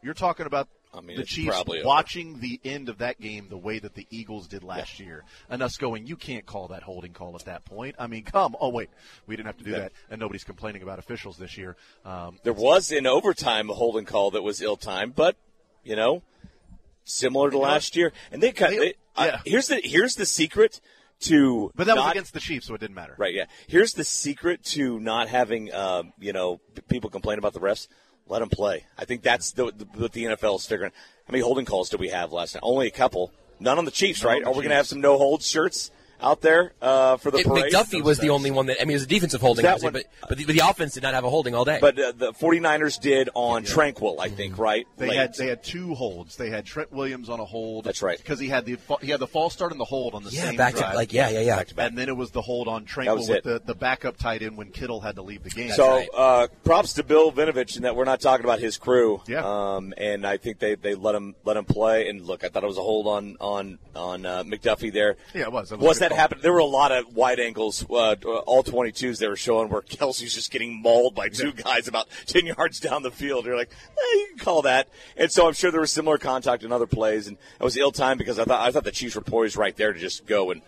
you're 0.03 0.15
talking 0.15 0.47
about 0.47 0.69
I 0.97 1.01
mean, 1.01 1.17
the 1.17 1.25
Chiefs 1.25 1.49
probably 1.49 1.81
over. 1.81 1.89
watching 1.89 2.39
the 2.41 2.61
end 2.65 2.89
of 2.89 2.99
that 2.99 3.21
game 3.21 3.49
the 3.49 3.57
way 3.59 3.79
that 3.81 3.95
the 3.95 4.07
Eagles 4.11 4.47
did 4.47 4.63
last 4.63 5.01
year, 5.01 5.25
and 5.51 5.63
us 5.63 5.77
going, 5.77 6.07
you 6.07 6.17
can't 6.17 6.47
call 6.47 6.69
that 6.69 6.83
holding 6.85 7.13
call 7.13 7.35
at 7.35 7.45
that 7.47 7.65
point. 7.65 7.97
I 7.99 8.07
mean, 8.07 8.23
come. 8.23 8.55
Oh 8.61 8.69
wait, 8.69 8.91
we 9.27 9.35
didn't 9.37 9.47
have 9.47 9.59
to 9.59 9.65
do 9.65 9.71
Yeah. 9.73 9.79
that, 9.81 9.93
and 10.11 10.21
nobody's 10.21 10.45
complaining 10.45 10.83
about 10.83 10.99
officials 10.99 11.37
this 11.37 11.57
year. 11.59 11.77
Um, 12.05 12.39
There 12.45 12.53
was 12.53 12.93
in 12.93 13.07
overtime 13.07 13.69
a 13.71 13.75
holding 13.75 14.05
call 14.05 14.31
that 14.33 14.43
was 14.43 14.61
ill 14.63 14.77
timed, 14.77 15.15
but 15.17 15.37
you 15.83 15.97
know, 15.97 16.23
similar 17.05 17.51
to 17.51 17.59
last 17.59 17.97
year. 17.97 18.13
And 18.33 18.43
they 18.43 18.53
cut. 18.53 18.71
They- 18.71 18.79
They, 18.79 18.95
I- 19.17 19.27
yeah. 19.27 19.41
here's 19.45 19.69
the 19.69 19.81
here's 19.85 20.15
the 20.17 20.27
secret 20.27 20.81
to. 21.21 21.71
but 21.75 21.87
that 21.87 21.97
was 21.97 22.11
against 22.11 22.35
the 22.35 22.41
Chiefs, 22.41 22.67
so 22.67 22.75
it 22.75 22.81
didn't 22.81 22.97
matter. 22.97 23.15
right. 23.19 23.35
Yeah. 23.35 23.45
Here's 23.69 23.93
the 23.95 24.05
secret 24.05 24.65
to 24.65 24.99
not 25.01 25.29
having 25.29 25.73
um, 25.73 26.13
you 26.19 26.33
know 26.33 26.61
people 26.89 27.11
complain 27.11 27.39
about 27.39 27.53
the 27.53 27.61
refs. 27.61 27.87
Let 28.27 28.39
them 28.41 28.49
play. 28.49 28.85
I 28.97 29.05
think 29.05 29.23
that's 29.23 29.53
the, 29.53 29.67
the, 29.67 29.87
what 29.97 30.13
the 30.13 30.25
NFL 30.25 30.57
is 30.57 30.67
figuring. 30.67 30.93
How 31.27 31.33
many 31.33 31.43
holding 31.43 31.65
calls 31.67 31.91
did 31.91 32.01
we 32.01 32.09
have 32.09 32.33
last 32.33 32.55
night? 32.55 32.61
Only 32.63 32.87
a 32.87 32.91
couple. 32.91 33.33
None 33.61 33.79
on 33.79 33.85
the 33.85 33.91
Chiefs, 33.91 34.23
None 34.23 34.33
right? 34.33 34.43
the 34.43 34.49
Are 34.49 34.53
we 34.53 34.59
going 34.59 34.71
to 34.71 34.77
have 34.77 34.87
some 34.87 35.01
no 35.01 35.19
hold 35.19 35.43
shirts 35.43 35.91
out 36.21 36.41
there 36.41 36.73
uh, 36.83 37.17
for 37.17 37.31
the 37.31 37.39
It- 37.39 37.47
parade? 37.47 37.73
McDuffie 37.73 38.03
was 38.03 38.19
the 38.19 38.31
only 38.31 38.51
one 38.51 38.67
that 38.67 38.81
I 38.81 38.85
mean, 38.85 38.93
it 38.93 38.95
was 38.95 39.03
a 39.05 39.07
defensive 39.07 39.41
holding, 39.41 39.65
That 39.65 39.83
one- 39.83 39.93
but 39.93 40.05
but 40.29 40.39
the, 40.39 40.45
but 40.45 40.55
the 40.55 40.69
offense 40.69 40.95
did 40.95 41.03
not 41.03 41.15
have 41.15 41.25
a 41.25 41.31
holding 41.31 41.55
all 41.55 41.65
day. 41.65 41.79
But 41.81 41.99
uh, 41.99 42.13
the 42.17 42.33
49ers 42.33 43.01
did 43.01 43.29
on 43.35 43.65
Tranquill, 43.65 44.17
I 44.21 44.29
think, 44.29 44.59
right? 44.59 44.87
They 44.97 45.09
Late. 45.09 45.17
had 45.19 45.35
they 45.35 45.47
had 45.47 45.63
two 45.63 45.95
holds. 45.95 46.37
They 46.37 46.51
had 46.51 46.65
Trent 46.67 46.93
Williams 46.93 47.29
on 47.29 47.41
a 47.41 47.45
hold. 47.45 47.85
That's 47.85 48.03
right. 48.03 48.17
because 48.19 48.39
he 48.39 48.49
had 48.49 48.65
the 48.65 48.77
fa- 48.77 48.97
he 49.01 49.11
had 49.11 49.21
the 49.21 49.27
false 49.27 49.53
start 49.53 49.73
and 49.73 49.81
the 49.81 49.85
hold 49.85 50.15
on 50.15 50.23
the 50.25 50.31
yeah, 50.31 50.45
same 50.45 50.57
back 50.57 50.75
drive. 50.77 50.93
to 50.93 50.97
like 50.97 51.13
yeah, 51.13 51.29
yeah, 51.31 51.41
yeah. 51.41 51.57
Back 51.57 51.69
to 51.69 51.75
back. 51.75 51.89
and 51.91 51.99
then 51.99 52.09
it 52.09 52.17
was 52.17 52.31
the 52.31 52.43
hold 52.43 52.69
on 52.69 52.85
Tranquill 52.87 53.29
with 53.29 53.45
the, 53.45 53.61
the 53.65 53.75
backup 53.75 54.17
tight 54.17 54.43
end 54.43 54.57
when 54.57 54.71
Kittle 54.71 55.01
had 55.01 55.17
to 55.17 55.23
leave 55.23 55.43
the 55.43 55.51
game. 55.51 55.71
So 55.73 55.89
right. 55.97 56.09
uh, 56.17 56.47
props 56.65 56.95
to 56.95 57.03
Bill 57.05 57.33
Vinovich 57.33 57.77
in 57.77 57.83
that 57.83 57.97
we're 57.97 58.05
not 58.05 58.21
talking 58.21 58.45
about 58.45 58.59
his 58.61 58.77
crew. 58.79 59.23
Yeah. 59.27 59.43
Um, 59.45 59.93
and 59.97 60.27
I 60.27 60.37
think 60.37 60.59
they, 60.59 60.75
they 60.75 60.95
let 60.95 61.15
him 61.15 61.35
let 61.45 61.57
him 61.57 61.65
play. 61.65 62.09
And 62.09 62.23
look, 62.25 62.45
I 62.45 62.49
thought 62.49 62.63
it 62.65 62.67
was 62.67 62.79
a 62.79 62.83
hold 62.83 63.07
on 63.07 63.37
on 63.41 63.79
on 63.95 64.27
uh, 64.27 64.43
McDuffie 64.45 64.93
there. 64.93 65.17
Yeah, 65.35 65.43
it 65.43 65.53
was. 65.53 65.71
That 65.71 65.77
was 65.79 65.83
a 65.83 65.87
Once 65.87 65.99
good 65.99 66.05
that 66.05 66.09
call. 66.11 66.14
Happened, 66.15 66.43
there 66.43 66.53
were 66.53 66.59
a 66.59 66.65
lot 66.65 66.93
of 66.93 67.15
wide 67.15 67.41
angles, 67.41 67.85
uh, 67.91 68.15
all 68.47 68.63
22s 68.65 69.19
they 69.19 69.29
were 69.29 69.37
showing 69.37 69.69
where 69.69 69.83
Kelce's 69.97 70.35
just 70.35 70.51
getting 70.51 70.81
mauled 70.81 71.15
by 71.15 71.29
two 71.29 71.53
guys 71.53 71.89
about 71.89 72.09
10 72.27 72.47
yards 72.47 72.81
down 72.81 73.03
the 73.03 73.11
field. 73.11 73.45
You're 73.47 73.57
like, 73.57 73.71
eh, 73.91 74.17
you 74.19 74.27
can 74.31 74.39
call 74.39 74.63
that. 74.63 74.89
And 75.17 75.31
so 75.31 75.47
I'm 75.47 75.53
sure 75.55 75.71
there 75.71 75.81
was 75.81 75.93
similar 75.93 76.19
contact 76.19 76.63
in 76.65 76.73
other 76.73 76.87
plays. 76.87 77.27
And 77.27 77.37
it 77.61 77.65
was 77.65 77.77
ill 77.77 77.93
timed 77.93 78.19
because 78.19 78.39
I 78.39 78.45
thought 78.45 78.67
I 78.67 78.71
thought 78.71 78.85
the 78.85 78.93
Chiefs 78.93 79.15
were 79.15 79.21
poised 79.21 79.57
right 79.57 79.77
there 79.77 79.93
to 79.93 79.99
just 79.99 80.27
go 80.27 80.51
and 80.51 80.63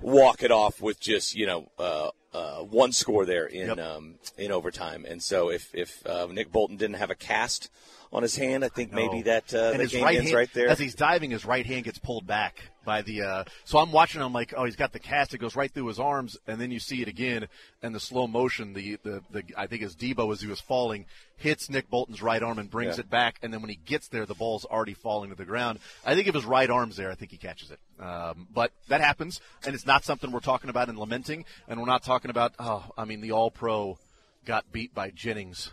walk 0.00 0.42
it 0.42 0.50
off 0.50 0.80
with 0.80 0.98
just 0.98 1.34
you 1.36 1.46
know 1.46 1.68
uh, 1.78 2.10
uh, 2.34 2.56
one 2.58 2.92
score 2.92 3.24
there 3.24 3.46
in 3.46 3.68
Yep. 3.68 3.78
um, 3.78 4.14
in 4.36 4.50
overtime. 4.50 5.04
And 5.08 5.22
so 5.22 5.50
if 5.50 5.74
if 5.74 6.04
uh, 6.06 6.26
Nick 6.30 6.50
Bolton 6.50 6.76
didn't 6.76 6.96
have 6.96 7.10
a 7.10 7.14
cast 7.14 7.70
on 8.12 8.22
his 8.22 8.36
hand, 8.36 8.62
I 8.64 8.68
think 8.68 8.92
maybe 8.92 9.22
that 9.22 9.54
uh, 9.54 9.70
and 9.70 9.78
the 9.78 9.84
his 9.84 9.92
game 9.92 10.04
right 10.04 10.16
ends 10.16 10.28
hand, 10.30 10.36
right 10.36 10.52
there. 10.52 10.68
As 10.68 10.78
he's 10.78 10.94
diving, 10.94 11.30
his 11.30 11.46
right 11.46 11.64
hand 11.64 11.84
gets 11.84 11.98
pulled 11.98 12.26
back 12.26 12.60
by 12.84 13.00
the. 13.00 13.22
Uh, 13.22 13.44
so 13.64 13.78
I'm 13.78 13.90
watching. 13.90 14.20
I'm 14.20 14.34
like, 14.34 14.52
oh, 14.54 14.64
he's 14.64 14.76
got 14.76 14.92
the 14.92 14.98
cast. 14.98 15.32
It 15.32 15.38
goes 15.38 15.56
right 15.56 15.72
through 15.72 15.86
his 15.86 15.98
arms, 15.98 16.36
and 16.46 16.60
then 16.60 16.70
you 16.70 16.78
see 16.78 17.00
it 17.00 17.08
again, 17.08 17.48
and 17.82 17.94
the 17.94 18.00
slow 18.00 18.26
motion. 18.26 18.74
The 18.74 18.98
the, 19.02 19.22
the 19.30 19.42
I 19.56 19.66
think 19.66 19.80
his 19.80 19.96
Deebo 19.96 20.30
as 20.30 20.42
he 20.42 20.46
was 20.46 20.60
falling 20.60 21.06
hits 21.36 21.70
Nick 21.70 21.88
Bolton's 21.90 22.20
right 22.22 22.42
arm 22.42 22.58
and 22.58 22.70
brings 22.70 22.96
Yeah. 22.98 23.00
it 23.00 23.10
back, 23.10 23.38
and 23.42 23.52
then 23.52 23.62
when 23.62 23.70
he 23.70 23.78
gets 23.84 24.08
there, 24.08 24.26
the 24.26 24.34
ball's 24.34 24.64
already 24.66 24.94
falling 24.94 25.30
to 25.30 25.36
the 25.36 25.46
ground. 25.46 25.78
I 26.04 26.14
think 26.14 26.28
if 26.28 26.34
his 26.34 26.44
right 26.44 26.68
arm's 26.68 26.96
there, 26.96 27.10
I 27.10 27.14
think 27.14 27.30
he 27.30 27.38
catches 27.38 27.70
it. 27.70 27.80
Um, 27.98 28.46
but 28.52 28.72
that 28.88 29.00
happens, 29.00 29.40
and 29.64 29.74
it's 29.74 29.86
not 29.86 30.04
something 30.04 30.30
we're 30.30 30.40
talking 30.40 30.68
about 30.70 30.88
and 30.90 30.98
lamenting, 30.98 31.46
and 31.66 31.80
we're 31.80 31.86
not 31.86 32.02
talking 32.02 32.30
about. 32.30 32.52
Oh, 32.58 32.84
I 32.98 33.06
mean, 33.06 33.22
the 33.22 33.32
All 33.32 33.50
Pro 33.50 33.98
got 34.44 34.70
beat 34.70 34.94
by 34.94 35.10
Jennings 35.10 35.72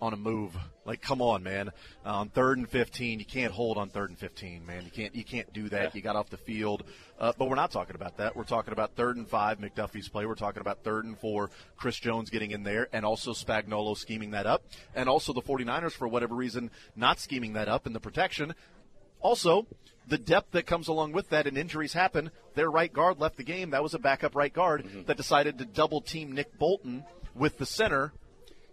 on 0.00 0.12
a 0.12 0.16
move. 0.16 0.56
Like, 0.84 1.00
come 1.00 1.22
on, 1.22 1.42
man. 1.42 1.70
Uh, 2.04 2.10
on 2.10 2.28
third 2.28 2.58
and 2.58 2.68
fifteen, 2.68 3.18
you 3.18 3.24
can't 3.24 3.52
hold 3.52 3.78
on 3.78 3.88
third 3.88 4.10
and 4.10 4.18
fifteen, 4.18 4.66
man. 4.66 4.84
You 4.84 4.90
can't 4.90 5.14
you 5.14 5.24
can't 5.24 5.52
do 5.52 5.68
that. 5.70 5.82
Yeah. 5.82 5.90
You 5.94 6.02
got 6.02 6.16
off 6.16 6.30
the 6.30 6.36
field. 6.36 6.84
Uh, 7.18 7.32
but 7.38 7.48
we're 7.48 7.56
not 7.56 7.70
talking 7.70 7.96
about 7.96 8.18
that. 8.18 8.36
We're 8.36 8.44
talking 8.44 8.72
about 8.72 8.94
third 8.94 9.16
and 9.16 9.28
five, 9.28 9.58
McDuffie's 9.58 10.08
play. 10.08 10.26
We're 10.26 10.34
talking 10.34 10.60
about 10.60 10.84
third 10.84 11.04
and 11.04 11.18
four, 11.18 11.50
Chris 11.76 11.96
Jones 11.98 12.30
getting 12.30 12.50
in 12.50 12.62
there, 12.62 12.88
and 12.92 13.04
also 13.04 13.32
Spagnuolo 13.32 13.96
scheming 13.96 14.32
that 14.32 14.46
up, 14.46 14.64
and 14.94 15.08
also 15.08 15.32
the 15.32 15.42
49ers 15.42 15.92
for 15.92 16.06
whatever 16.06 16.34
reason 16.34 16.70
not 16.94 17.18
scheming 17.18 17.54
that 17.54 17.68
up 17.68 17.86
in 17.86 17.92
the 17.94 18.00
protection. 18.00 18.54
Also, 19.20 19.66
the 20.06 20.18
depth 20.18 20.52
that 20.52 20.66
comes 20.66 20.88
along 20.88 21.12
with 21.12 21.30
that 21.30 21.46
and 21.46 21.56
injuries 21.56 21.94
happen. 21.94 22.30
Their 22.54 22.70
right 22.70 22.92
guard 22.92 23.18
left 23.18 23.38
the 23.38 23.44
game. 23.44 23.70
That 23.70 23.82
was 23.82 23.94
a 23.94 23.98
backup 23.98 24.36
right 24.36 24.52
guard 24.52 24.86
that 25.06 25.16
decided 25.16 25.58
to 25.58 25.64
double 25.64 26.00
team 26.00 26.32
Nick 26.32 26.58
Bolton 26.58 27.04
with 27.34 27.58
the 27.58 27.66
center 27.66 28.12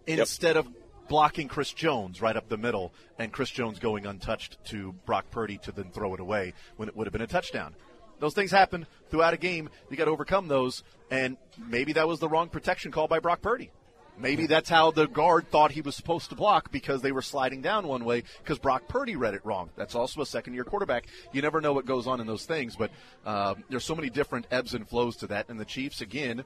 instead 0.06 0.56
of 0.56 0.68
blocking 1.08 1.48
Chris 1.48 1.72
Jones 1.72 2.20
right 2.22 2.36
up 2.36 2.48
the 2.48 2.56
middle 2.56 2.92
and 3.18 3.32
Chris 3.32 3.50
Jones 3.50 3.78
going 3.78 4.06
untouched 4.06 4.58
to 4.66 4.92
Brock 5.06 5.30
Purdy 5.30 5.58
to 5.58 5.72
then 5.72 5.90
throw 5.90 6.14
it 6.14 6.20
away 6.20 6.54
when 6.76 6.88
it 6.88 6.96
would 6.96 7.06
have 7.06 7.12
been 7.12 7.22
a 7.22 7.26
touchdown. 7.26 7.74
Those 8.20 8.34
things 8.34 8.50
happen 8.50 8.86
throughout 9.10 9.34
a 9.34 9.38
game. 9.38 9.68
You 9.90 9.96
got 9.96 10.06
to 10.06 10.10
overcome 10.10 10.48
those, 10.48 10.82
and 11.10 11.36
maybe 11.68 11.92
that 11.94 12.08
was 12.08 12.20
the 12.20 12.28
wrong 12.28 12.48
protection 12.48 12.92
call 12.92 13.08
by 13.08 13.18
Brock 13.18 13.42
Purdy. 13.42 13.70
Maybe 14.16 14.46
that's 14.46 14.70
how 14.70 14.92
the 14.92 15.08
guard 15.08 15.50
thought 15.50 15.72
he 15.72 15.80
was 15.80 15.96
supposed 15.96 16.30
to 16.30 16.36
block 16.36 16.70
because 16.70 17.02
they 17.02 17.10
were 17.10 17.22
sliding 17.22 17.62
down 17.62 17.88
one 17.88 18.04
way 18.04 18.22
because 18.42 18.60
Brock 18.60 18.86
Purdy 18.86 19.16
read 19.16 19.34
it 19.34 19.44
wrong. 19.44 19.70
That's 19.76 19.96
also 19.96 20.20
a 20.20 20.26
second 20.26 20.54
year 20.54 20.62
quarterback. 20.62 21.06
You 21.32 21.42
never 21.42 21.60
know 21.60 21.72
what 21.72 21.84
goes 21.84 22.06
on 22.06 22.20
in 22.20 22.26
those 22.26 22.46
things, 22.46 22.76
but 22.76 22.92
um, 23.26 23.64
there's 23.68 23.84
so 23.84 23.96
many 23.96 24.10
different 24.10 24.46
ebbs 24.52 24.74
and 24.74 24.88
flows 24.88 25.16
to 25.16 25.26
that. 25.28 25.48
And 25.48 25.58
the 25.58 25.64
Chiefs, 25.64 26.00
again, 26.00 26.44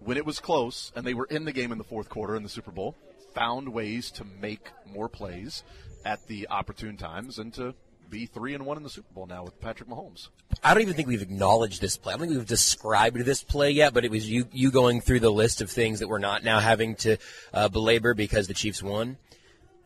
when 0.00 0.18
it 0.18 0.26
was 0.26 0.38
close 0.38 0.92
and 0.94 1.06
they 1.06 1.14
were 1.14 1.26
in 1.26 1.46
the 1.46 1.52
game 1.52 1.72
in 1.72 1.78
the 1.78 1.84
fourth 1.84 2.10
quarter 2.10 2.36
in 2.36 2.42
the 2.42 2.48
Super 2.50 2.70
Bowl, 2.70 2.94
found 3.34 3.68
ways 3.70 4.10
to 4.12 4.24
make 4.40 4.68
more 4.86 5.08
plays 5.08 5.62
at 6.04 6.26
the 6.26 6.46
opportune 6.48 6.96
times 6.96 7.38
and 7.38 7.52
to 7.54 7.74
be 8.10 8.26
three 8.26 8.54
and 8.54 8.64
one 8.66 8.76
in 8.76 8.82
the 8.82 8.90
Super 8.90 9.12
Bowl 9.14 9.26
now 9.26 9.42
with 9.42 9.60
Patrick 9.60 9.88
Mahomes. 9.88 10.28
I 10.62 10.72
don't 10.74 10.82
even 10.82 10.94
think 10.94 11.08
we've 11.08 11.22
acknowledged 11.22 11.80
this 11.80 11.96
play. 11.96 12.12
I 12.12 12.16
don't 12.16 12.26
think 12.28 12.38
we've 12.38 12.46
described 12.46 13.16
this 13.24 13.42
play 13.42 13.70
yet, 13.70 13.92
but 13.94 14.04
it 14.04 14.10
was 14.10 14.28
you 14.30 14.46
you 14.52 14.70
going 14.70 15.00
through 15.00 15.20
the 15.20 15.32
list 15.32 15.60
of 15.60 15.70
things 15.70 15.98
that 16.00 16.08
we're 16.08 16.18
not 16.18 16.44
now 16.44 16.60
having 16.60 16.94
to 16.96 17.16
uh, 17.52 17.68
belabor 17.68 18.14
because 18.14 18.46
the 18.46 18.54
Chiefs 18.54 18.82
won. 18.82 19.16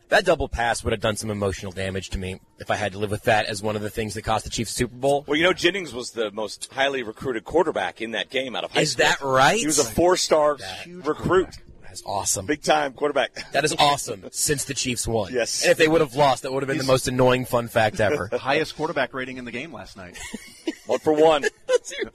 That 0.09 0.25
double 0.25 0.49
pass 0.49 0.83
would 0.83 0.91
have 0.91 1.01
done 1.01 1.15
some 1.15 1.29
emotional 1.29 1.71
damage 1.71 2.09
to 2.09 2.17
me 2.17 2.39
if 2.57 2.71
I 2.71 2.75
had 2.75 2.93
to 2.93 2.97
live 2.97 3.11
with 3.11 3.23
that 3.23 3.45
as 3.45 3.61
one 3.61 3.75
of 3.75 3.83
the 3.83 3.91
things 3.91 4.15
that 4.15 4.23
cost 4.23 4.43
the 4.43 4.49
Chiefs 4.49 4.71
Super 4.71 4.95
Bowl. 4.95 5.23
Well, 5.27 5.37
you 5.37 5.43
know, 5.43 5.53
Jennings 5.53 5.93
was 5.93 6.11
the 6.11 6.31
most 6.31 6.71
highly 6.73 7.03
recruited 7.03 7.45
quarterback 7.45 8.01
in 8.01 8.11
that 8.11 8.31
game 8.31 8.55
out 8.55 8.63
of 8.63 8.71
high 8.71 8.81
Is 8.81 8.93
school. 8.93 9.05
that 9.05 9.21
right? 9.21 9.59
He 9.59 9.67
was 9.67 9.77
a 9.77 9.83
four-star 9.83 10.57
recruit, 10.87 11.49
That's 11.89 12.03
awesome. 12.05 12.45
big 12.45 12.61
time 12.61 12.93
quarterback. 12.93 13.31
That 13.51 13.65
is 13.65 13.75
awesome 13.79 14.25
since 14.31 14.65
the 14.65 14.75
Chiefs 14.75 15.07
won. 15.07 15.33
Yes. 15.33 15.63
And 15.63 15.71
if 15.71 15.77
they 15.77 15.87
would 15.87 16.01
have 16.01 16.15
lost, 16.15 16.43
that 16.43 16.53
would 16.53 16.61
have 16.61 16.67
been 16.67 16.77
the 16.77 16.83
most 16.83 17.07
annoying 17.07 17.45
fun 17.45 17.67
fact 17.67 17.99
ever. 17.99 18.29
Highest 18.39 18.75
quarterback 18.75 19.13
rating 19.13 19.37
in 19.37 19.45
the 19.45 19.51
game 19.51 19.73
last 19.73 19.97
night. 19.97 20.17
One 20.85 20.99
for 20.99 21.13
one. 21.13 21.43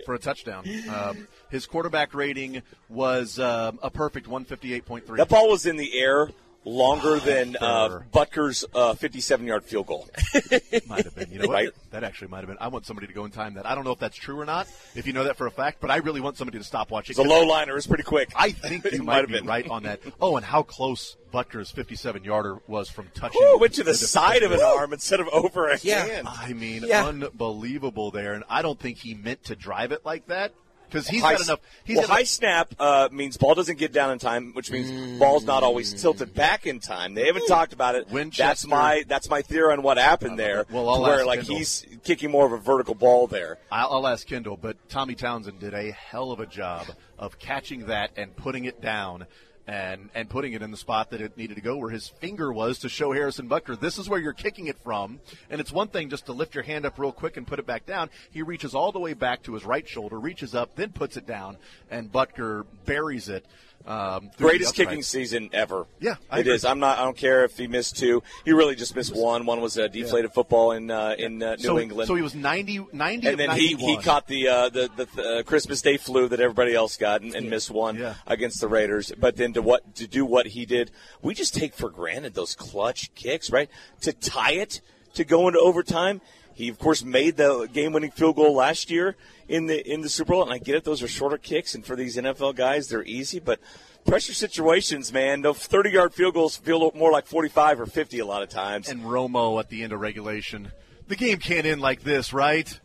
for 0.05 0.15
a 0.15 0.19
touchdown. 0.19 0.65
Um, 0.93 1.29
his 1.49 1.65
quarterback 1.65 2.13
rating 2.13 2.63
was 2.89 3.39
um, 3.39 3.79
a 3.85 3.91
perfect 3.91 4.29
158.3. 4.29 5.17
That 5.17 5.29
ball 5.29 5.49
was 5.49 5.65
in 5.65 5.77
the 5.77 5.97
air 5.97 6.29
longer 6.65 7.19
than 7.21 7.57
uh, 7.61 7.89
Sure. 7.89 8.07
Butker's 8.13 8.65
uh, 8.75 8.95
57-yard 8.95 9.65
field 9.65 9.87
goal. 9.87 10.09
might 10.87 11.05
have 11.05 11.15
been. 11.15 11.31
You 11.31 11.39
know 11.41 11.49
what? 11.49 11.55
Right. 11.55 11.69
That 11.91 12.05
actually 12.05 12.29
might 12.29 12.39
have 12.41 12.49
been. 12.49 12.57
I 12.61 12.69
want 12.69 12.87
somebody 12.87 13.07
to 13.07 13.13
go 13.13 13.25
and 13.25 13.33
time 13.33 13.55
that. 13.55 13.67
I 13.67 13.75
don't 13.75 13.85
know 13.85 13.93
if 13.93 13.99
that's 13.99 14.17
true 14.17 14.39
or 14.41 14.45
not, 14.45 14.67
if 14.95 15.07
you 15.07 15.13
know 15.13 15.25
that 15.25 15.37
for 15.37 15.47
a 15.47 15.51
fact, 15.51 15.79
but 15.81 15.91
I 15.91 15.97
really 15.97 16.21
want 16.21 16.37
somebody 16.37 16.59
to 16.59 16.65
stop 16.65 16.91
watching. 16.91 17.13
It's 17.13 17.19
a 17.19 17.23
low 17.23 17.45
liner. 17.47 17.77
It's 17.77 17.87
pretty 17.87 18.03
quick. 18.03 18.33
I 18.35 18.51
think 18.53 18.85
you 18.93 18.99
might 18.99 19.05
might 19.05 19.17
have 19.19 19.29
be 19.29 19.35
been. 19.35 19.47
right 19.47 19.69
on 19.69 19.83
that. 19.85 20.01
Oh, 20.21 20.37
and 20.37 20.45
how 20.47 20.63
close 20.63 21.17
Butker's 21.33 21.71
57 21.71 22.25
yarder 22.25 22.59
was 22.67 22.89
from 22.89 23.09
touching. 23.15 23.41
Woo, 23.43 23.59
went 23.59 23.75
to 23.75 23.83
the, 23.83 23.91
the 23.91 23.95
side 23.97 24.43
of 24.43 24.53
an 24.53 24.61
arm 24.61 24.93
instead 24.93 25.21
of 25.21 25.29
over 25.29 25.69
a 25.69 25.79
Yeah. 25.83 26.05
hand. 26.07 26.29
I 26.31 26.53
mean, 26.53 26.85
Yeah. 26.87 27.05
unbelievable 27.07 28.11
there. 28.11 28.33
And 28.35 28.45
I 28.49 28.63
don't 28.63 28.79
think 28.79 28.99
he 28.99 29.15
meant 29.15 29.45
to 29.45 29.57
drive 29.57 29.93
it 29.93 30.05
like 30.05 30.27
that 30.29 30.53
because 30.95 31.09
he's 31.09 31.23
high, 31.23 31.33
got 31.33 31.47
enough. 31.47 31.61
He's 31.83 31.99
well, 31.99 32.07
high 32.07 32.23
snap 32.23 32.73
uh, 32.79 33.09
means 33.11 33.37
ball 33.37 33.55
doesn't 33.55 33.79
get 33.79 33.93
down 33.93 34.13
in 34.13 34.19
time, 34.19 34.53
which 34.53 34.71
means 34.71 35.19
ball's 35.19 35.45
not 35.45 35.63
always 35.63 36.01
tilted 36.01 36.35
back 36.35 36.67
in 36.67 36.79
time. 36.79 37.15
They 37.15 37.27
haven't 37.27 37.49
talked 37.49 37.73
about 37.73 37.97
it. 37.97 38.09
Winchester. 38.11 38.45
That's 38.45 38.67
my 38.67 39.05
that's 39.09 39.29
my 39.29 39.43
theory 39.43 39.73
on 39.73 39.83
what 39.83 39.99
happened 39.99 40.39
there. 40.39 40.65
Well, 40.71 40.89
I'll 40.89 41.03
where 41.03 41.19
ask 41.19 41.27
like 41.27 41.41
Kendall. 41.41 41.57
he's 41.57 41.87
kicking 42.05 42.31
more 42.31 42.47
of 42.47 42.53
a 42.53 42.59
vertical 42.59 42.95
ball 42.95 43.27
there. 43.27 43.59
I'll, 43.73 43.93
I'll 43.93 44.07
ask 44.07 44.27
Kendall, 44.27 44.57
but 44.57 44.89
Tommy 44.89 45.15
Townsend 45.15 45.59
did 45.59 45.75
a 45.75 45.91
hell 45.91 46.31
of 46.31 46.41
a 46.41 46.47
job 46.47 46.87
of 47.19 47.39
catching 47.39 47.87
that 47.87 48.13
and 48.17 48.35
putting 48.37 48.65
it 48.65 48.81
down 48.81 49.27
and 49.67 50.11
and 50.15 50.29
putting 50.29 50.53
it 50.53 50.63
in 50.63 50.71
the 50.71 50.77
spot 50.77 51.11
that 51.11 51.21
it 51.21 51.37
needed 51.39 51.55
to 51.55 51.61
go 51.61 51.77
where 51.77 51.91
his 51.91 52.09
finger 52.09 52.53
was 52.53 52.79
to 52.81 52.89
show 52.89 53.13
Harrison 53.13 53.49
Butker 53.49 53.79
this 53.79 53.99
is 53.99 54.09
where 54.09 54.21
you're 54.21 54.33
kicking 54.33 54.67
it 54.67 54.79
from. 54.83 55.21
And 55.51 55.61
it's 55.61 55.73
one 55.73 55.89
thing 55.89 56.11
just 56.11 56.27
to 56.27 56.33
lift 56.33 56.55
your 56.55 56.65
hand 56.65 56.85
up 56.85 56.99
real 56.99 57.13
quick 57.13 57.37
and 57.37 57.47
put 57.47 57.59
it 57.59 57.67
back 57.67 57.87
down. 57.87 58.11
He 58.31 58.43
reaches 58.43 58.75
all 58.75 58.93
the 58.93 59.01
way 59.01 59.15
back 59.15 59.43
to 59.45 59.55
his 59.55 59.65
right 59.65 59.89
shoulder 59.89 60.19
reaches 60.19 60.55
up 60.55 60.77
then 60.77 60.93
puts 60.93 61.17
it 61.17 61.27
down 61.27 61.57
and 61.91 62.13
Butker 62.13 62.67
buries 62.85 63.29
it 63.29 63.47
um, 63.87 64.31
Greatest 64.39 64.75
kicking 64.75 65.03
season 65.03 65.51
ever. 65.53 65.87
Yeah, 66.01 66.17
I 66.31 66.41
it 66.41 66.47
is. 66.47 66.65
I'm 66.65 66.79
not. 66.79 66.99
I 66.99 67.05
don't 67.05 67.17
care 67.17 67.45
if 67.45 67.59
he 67.59 67.67
missed 67.67 67.97
two. 67.97 68.23
He 68.45 68.53
really 68.53 68.75
just 68.75 68.97
missed 68.97 69.15
one. 69.15 69.45
One 69.45 69.61
was 69.61 69.77
a 69.77 69.89
deflated 69.89 70.33
football 70.33 70.73
in 70.73 70.91
uh, 70.91 71.15
in 71.19 71.43
uh, 71.43 71.57
New 71.57 71.63
so, 71.65 71.79
England. 71.79 72.07
so 72.07 72.15
he 72.15 72.23
was 72.23 72.35
90 72.35 72.87
90 72.93 73.29
and 73.29 73.39
then 73.39 73.51
he, 73.51 73.75
91. 73.75 73.79
he 73.91 74.03
caught 74.03 74.27
the 74.27 74.49
uh, 74.49 74.69
the, 74.71 74.91
the 74.97 75.23
uh, 75.23 75.43
Christmas 75.43 75.83
Day 75.83 75.97
flu 75.99 76.29
that 76.29 76.41
everybody 76.41 76.75
else 76.75 76.97
got 76.97 77.21
and, 77.21 77.35
and 77.35 77.51
missed 77.51 77.71
one 77.71 77.97
Yeah. 77.97 78.15
against 78.27 78.61
the 78.61 78.69
Raiders. 78.69 79.13
But 79.19 79.37
then 79.37 79.53
to 79.53 79.63
what 79.63 79.95
to 79.97 80.07
do 80.07 80.25
what 80.25 80.47
he 80.47 80.65
did, 80.65 80.91
we 81.21 81.35
just 81.35 81.55
take 81.55 81.75
for 81.75 81.91
granted 81.91 82.35
those 82.35 82.55
clutch 82.55 83.15
kicks, 83.15 83.51
right? 83.51 83.69
To 84.03 84.13
tie 84.13 84.53
it 84.53 84.81
to 85.15 85.25
go 85.25 85.47
into 85.47 85.61
overtime. 85.61 86.21
He 86.55 86.69
of 86.69 86.79
course 86.79 87.03
made 87.05 87.37
the 87.37 87.69
game-winning 87.73 88.11
field 88.13 88.37
goal 88.37 88.55
last 88.55 88.91
year 88.91 89.17
in 89.49 89.67
the 89.67 89.81
in 89.91 90.01
the 90.01 90.09
Super 90.09 90.33
Bowl, 90.33 90.43
and 90.43 90.53
I 90.53 90.59
get 90.59 90.75
it; 90.77 90.85
those 90.85 91.03
are 91.03 91.09
shorter 91.09 91.39
kicks, 91.39 91.75
and 91.75 91.85
for 91.85 91.97
these 91.97 92.17
NFL 92.17 92.55
guys, 92.57 92.89
they're 92.89 93.03
easy. 93.05 93.41
But 93.41 93.61
pressure 94.07 94.33
situations, 94.35 95.13
man, 95.13 95.43
those 95.43 95.59
thirty-yard 95.59 96.15
field 96.15 96.35
goals 96.35 96.57
feel 96.57 96.91
more 96.95 97.11
like 97.13 97.27
forty-five 97.27 97.81
or 97.81 97.87
fifty 97.87 98.19
a 98.21 98.27
lot 98.27 98.43
of 98.43 98.49
times. 98.49 98.89
and 98.89 99.03
Romo 99.03 99.59
at 99.61 99.69
the 99.69 99.83
end 99.83 99.93
of 99.93 100.01
regulation. 100.01 100.71
The 101.09 101.17
game 101.17 101.39
can't 101.39 101.67
end 101.67 101.81
like 101.83 102.03
this, 102.03 102.33
right? 102.33 102.81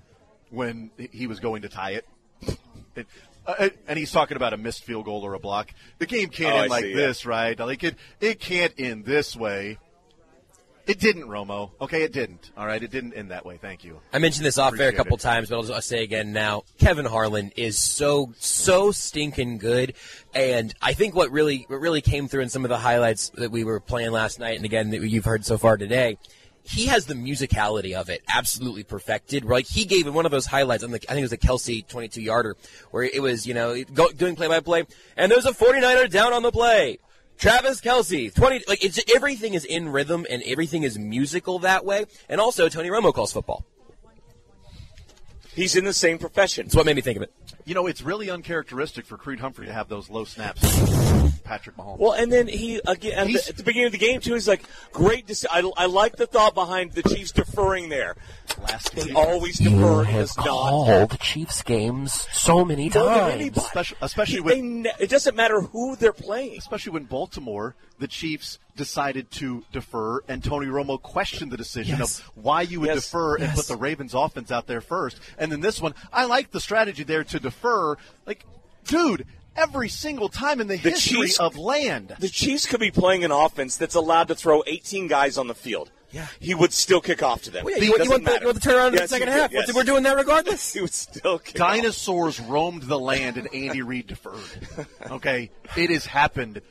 When 0.50 0.90
he 1.12 1.28
was 1.28 1.40
going 1.40 1.62
to 1.62 1.70
tie 1.70 1.92
it. 1.92 2.06
It- 2.96 3.08
uh, 3.48 3.70
and 3.88 3.98
he's 3.98 4.12
talking 4.12 4.38
about 4.38 4.54
a 4.54 4.58
missed 4.58 4.84
field 4.84 5.06
goal 5.06 5.24
or 5.26 5.34
a 5.34 5.40
block. 5.40 5.72
The 5.98 6.06
game 6.06 6.30
can't 6.30 6.54
Oh, 6.54 6.58
I 6.58 6.62
end 6.64 6.70
like 6.70 6.84
see, 6.84 6.90
yeah. 6.92 6.96
this, 6.98 7.26
right? 7.26 7.58
Like 7.58 7.84
it, 7.84 7.96
it 8.20 8.40
can't 8.40 8.74
end 8.78 9.06
this 9.06 9.36
way. 9.36 9.80
It 10.90 11.00
didn't, 11.00 11.26
Romo. 11.26 11.70
Okay, 11.80 12.02
it 12.02 12.12
didn't. 12.12 12.50
All 12.58 12.66
right, 12.66 12.82
it 12.82 12.90
didn't 12.90 13.14
end 13.14 13.30
that 13.30 13.46
way. 13.46 13.58
Thank 13.58 13.84
you. 13.84 14.00
I 14.12 14.18
mentioned 14.18 14.44
this 14.44 14.58
off 14.58 14.80
air 14.80 14.90
a 14.90 14.94
couple 14.94 15.18
it. 15.18 15.20
times, 15.20 15.50
but 15.50 15.58
I'll, 15.58 15.62
just, 15.62 15.88
say 15.88 16.02
again 16.02 16.34
now. 16.34 16.64
Kevin 16.80 17.06
Harlan 17.06 17.52
is 17.56 17.78
so 17.78 18.34
so 18.40 18.92
stinking 18.92 19.60
good, 19.60 19.94
and 20.34 20.74
I 20.82 20.94
think 20.94 21.14
what 21.14 21.30
really 21.30 21.66
what 21.68 21.80
really 21.80 22.02
came 22.02 22.28
through 22.28 22.42
in 22.42 22.50
some 22.50 22.66
of 22.66 22.70
the 22.70 22.78
highlights 22.80 23.30
that 23.36 23.52
we 23.52 23.64
were 23.64 23.80
playing 23.80 24.10
last 24.10 24.40
night, 24.40 24.56
and 24.56 24.66
again 24.66 24.90
that 24.90 25.08
you've 25.08 25.26
heard 25.26 25.46
so 25.46 25.60
far 25.60 25.78
today. 25.78 26.18
He 26.64 26.88
has 26.88 27.06
the 27.06 27.14
musicality 27.14 27.94
of 27.94 28.10
it 28.10 28.24
absolutely 28.28 28.84
perfected. 28.84 29.46
Like 29.46 29.68
he 29.68 29.86
gave 29.86 30.08
in 30.08 30.16
one 30.16 30.26
of 30.26 30.32
those 30.32 30.48
highlights 30.48 30.84
on 30.84 30.90
the, 30.92 30.98
I 31.08 31.14
think 31.14 31.20
it 31.20 31.22
was 31.22 31.32
the 31.32 31.38
Kelce 31.38 31.88
22 31.88 32.22
yarder, 32.22 32.58
where 32.92 33.04
it 33.04 33.22
was, 33.22 33.48
you 33.48 33.54
know, 33.54 33.84
go, 33.94 34.10
doing 34.10 34.36
play 34.36 34.48
by 34.48 34.60
play, 34.60 34.86
and 35.16 35.32
there's 35.32 35.46
a 35.46 35.52
49er 35.52 36.10
down 36.10 36.34
on 36.34 36.42
the 36.42 36.52
play. 36.52 36.98
Travis 37.40 37.80
Kelce, 37.80 38.36
20, 38.36 38.66
like 38.68 38.84
it's, 38.84 39.00
everything 39.16 39.54
is 39.54 39.64
in 39.64 39.88
rhythm 39.88 40.28
and 40.30 40.44
everything 40.44 40.84
is 40.84 41.00
musical 41.00 41.60
that 41.60 41.86
way. 41.86 42.06
And 42.28 42.42
also 42.42 42.68
Tony 42.68 42.90
Romo 42.90 43.14
calls 43.14 43.32
football. 43.32 43.66
He's 45.60 45.76
in 45.76 45.84
the 45.86 45.94
same 45.94 46.18
profession. 46.18 46.66
That's 46.66 46.76
what 46.76 46.86
made 46.86 46.96
me 46.96 47.02
think 47.02 47.18
of 47.18 47.24
it. 47.24 47.34
You 47.66 47.76
know, 47.76 47.86
it's 47.88 48.02
really 48.02 48.30
uncharacteristic 48.30 49.06
for 49.06 49.18
Creed 49.18 49.40
Humphrey 49.40 49.66
to 49.68 49.74
have 49.74 49.90
those 49.90 50.10
low 50.10 50.24
snaps. 50.24 50.62
Patrick 51.44 51.76
Mahomes. 51.78 51.98
Well, 52.00 52.14
and 52.14 52.32
then 52.32 52.48
he 52.48 52.80
again 52.88 53.18
at 53.18 53.28
the, 53.28 53.50
at 53.50 53.58
the 53.58 53.64
beginning 53.64 53.88
of 53.88 53.92
the 53.92 53.98
game 53.98 54.22
too. 54.22 54.34
He's 54.36 54.48
like, 54.48 54.64
"Great, 54.94 55.28
deci- 55.28 55.46
I, 55.52 55.70
I 55.78 55.86
like 55.88 56.16
the 56.16 56.28
thought 56.28 56.54
behind 56.54 56.94
the 56.94 57.04
Chiefs 57.04 57.32
deferring 57.32 57.90
there. 57.90 58.16
last 58.62 58.96
They 58.96 59.06
game. 59.06 59.18
always 59.18 59.58
defer. 59.60 60.04
He 60.04 60.14
does 60.14 60.38
not. 60.38 60.46
called 60.46 61.20
Chiefs 61.20 61.62
games 61.64 62.28
so 62.32 62.64
many 62.64 62.90
More 62.90 63.04
than. 63.06 63.42
Especially, 63.56 63.98
especially 64.02 64.36
He- 64.36 64.42
with 64.42 64.54
they 64.56 64.62
ne- 64.62 64.94
it 65.00 65.10
doesn't 65.10 65.36
matter 65.36 65.62
who 65.62 65.96
they're 65.96 66.14
playing. 66.14 66.58
especially 66.60 66.94
when 66.94 67.06
Baltimore, 67.06 67.76
the 68.00 68.08
Chiefs 68.08 68.60
decided 68.80 69.30
to 69.32 69.64
defer, 69.72 70.22
and 70.28 70.44
Tony 70.44 70.66
Romo 70.66 71.00
questioned 71.00 71.52
the 71.52 71.58
decision 71.58 72.00
Yes. 72.00 72.20
of 72.20 72.26
why 72.36 72.62
you 72.64 72.80
would 72.80 72.88
Yes. 72.90 73.04
defer 73.06 73.36
and 73.36 73.44
Yes. 73.44 73.56
put 73.56 73.68
the 73.68 73.76
Ravens 73.76 74.14
offense 74.16 74.50
out 74.52 74.66
there 74.66 74.82
first. 74.82 75.18
And 75.38 75.52
then 75.52 75.60
this 75.60 75.80
one, 75.80 75.94
I 76.12 76.26
like 76.26 76.50
the 76.50 76.60
strategy 76.60 77.04
there 77.04 77.24
to 77.26 77.40
defer. 77.40 77.96
Like, 78.26 78.46
dude, 78.88 79.26
every 79.56 79.90
single 79.90 80.30
time 80.30 80.60
in 80.62 80.68
the, 80.68 80.78
The 80.78 80.90
history 80.92 81.18
Chiefs- 81.28 81.40
of 81.40 81.58
land, 81.58 82.16
The 82.20 82.30
Chiefs 82.30 82.66
could 82.66 82.80
be 82.80 82.90
playing 82.92 83.24
an 83.24 83.32
offense 83.32 83.76
that's 83.78 83.96
allowed 83.96 84.30
to 84.30 84.36
throw 84.36 84.64
18 84.66 85.08
guys 85.08 85.38
on 85.38 85.48
the 85.48 85.56
field. 85.56 85.92
Yeah. 86.12 86.26
he 86.40 86.56
would 86.56 86.74
still 86.74 87.02
kick 87.02 87.22
off 87.22 87.44
to 87.44 87.52
them. 87.52 87.66
Well, 87.66 87.72
yeah, 87.78 87.84
It 87.84 87.84
you, 87.86 87.92
want- 87.92 88.04
you 88.06 88.10
want 88.10 88.24
the, 88.26 88.32
matter. 88.32 88.42
you 88.42 88.48
want 88.48 88.64
the 88.64 88.68
turnaround 88.68 88.88
in 88.88 88.96
the 88.96 89.08
second 89.08 89.28
half. 89.28 89.52
yes. 89.52 89.72
We're 89.72 89.84
doing 89.84 90.02
that 90.02 90.16
regardless. 90.18 90.74
He 90.74 90.82
would 90.82 90.92
still 90.92 91.38
kick 91.38 91.62
off. 91.62 91.70
dinosaurs 91.76 92.40
roamed 92.40 92.82
the 92.84 92.98
land 92.98 93.38
and 93.38 93.48
Andy 93.54 93.84
Reid 93.84 94.08
deferred. 94.08 94.88
Okay, 95.12 95.52
it 95.78 95.92
has 95.92 96.08
happened 96.08 96.62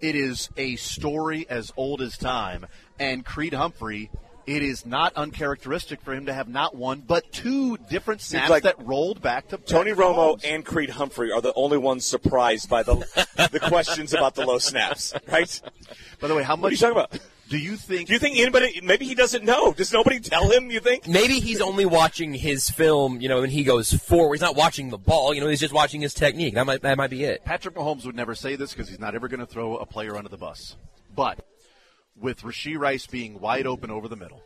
it 0.00 0.14
is 0.14 0.48
a 0.56 0.76
story 0.76 1.46
as 1.48 1.72
old 1.76 2.00
as 2.02 2.16
time. 2.16 2.66
And 2.98 3.24
Creed 3.24 3.54
Humphrey, 3.54 4.10
it 4.46 4.62
is 4.62 4.84
not 4.84 5.14
uncharacteristic 5.14 6.00
for 6.00 6.12
him 6.12 6.26
to 6.26 6.32
have 6.32 6.48
not 6.48 6.74
one, 6.74 7.00
but 7.00 7.30
two 7.32 7.76
different 7.88 8.20
snaps 8.20 8.50
like 8.50 8.64
that 8.64 8.84
rolled 8.84 9.22
back 9.22 9.48
to 9.48 9.58
Tony 9.58 9.92
Romo 9.92 10.40
and 10.44 10.64
Creed 10.64 10.90
Humphrey 10.90 11.30
are 11.30 11.40
the 11.40 11.52
only 11.54 11.78
ones 11.78 12.04
surprised 12.04 12.68
by 12.68 12.82
the 12.82 12.94
the 13.52 13.60
questions 13.60 14.12
about 14.12 14.34
the 14.34 14.44
low 14.44 14.58
snaps, 14.58 15.14
right? 15.28 15.62
By 16.20 16.28
the 16.28 16.34
way, 16.34 16.42
how 16.42 16.56
much 16.56 16.62
What 16.62 16.68
are 16.68 16.74
you 16.74 16.78
talking 16.78 16.96
about? 16.96 17.18
Do 17.50 17.58
you 17.58 17.76
think? 17.76 18.06
Do 18.06 18.12
you 18.12 18.20
think 18.20 18.38
anybody? 18.38 18.80
Maybe 18.80 19.06
he 19.06 19.16
doesn't 19.16 19.44
know. 19.44 19.72
Does 19.72 19.92
nobody 19.92 20.20
tell 20.20 20.48
him? 20.48 20.70
You 20.70 20.78
think? 20.78 21.08
Maybe 21.08 21.40
he's 21.40 21.60
only 21.60 21.84
watching 21.84 22.32
his 22.32 22.70
film, 22.70 23.20
you 23.20 23.28
know, 23.28 23.42
and 23.42 23.50
he 23.50 23.64
goes 23.64 23.92
forward. 23.92 24.36
He's 24.36 24.40
not 24.40 24.54
watching 24.54 24.90
the 24.90 24.98
ball, 24.98 25.34
you 25.34 25.40
know, 25.40 25.48
he's 25.48 25.58
just 25.58 25.74
watching 25.74 26.00
his 26.00 26.14
technique. 26.14 26.54
That 26.54 26.64
might 26.64 26.82
that 26.82 26.96
might 26.96 27.10
be 27.10 27.24
it. 27.24 27.44
Patrick 27.44 27.74
Mahomes 27.74 28.06
would 28.06 28.14
never 28.14 28.36
say 28.36 28.54
this 28.54 28.72
because 28.72 28.88
he's 28.88 29.00
not 29.00 29.16
ever 29.16 29.26
going 29.26 29.40
to 29.40 29.46
throw 29.46 29.76
a 29.76 29.84
player 29.84 30.16
under 30.16 30.28
the 30.28 30.36
bus. 30.36 30.76
But 31.12 31.44
with 32.14 32.42
Rashee 32.42 32.78
Rice 32.78 33.08
being 33.08 33.40
wide 33.40 33.66
open 33.66 33.90
over 33.90 34.06
the 34.06 34.16
middle 34.16 34.44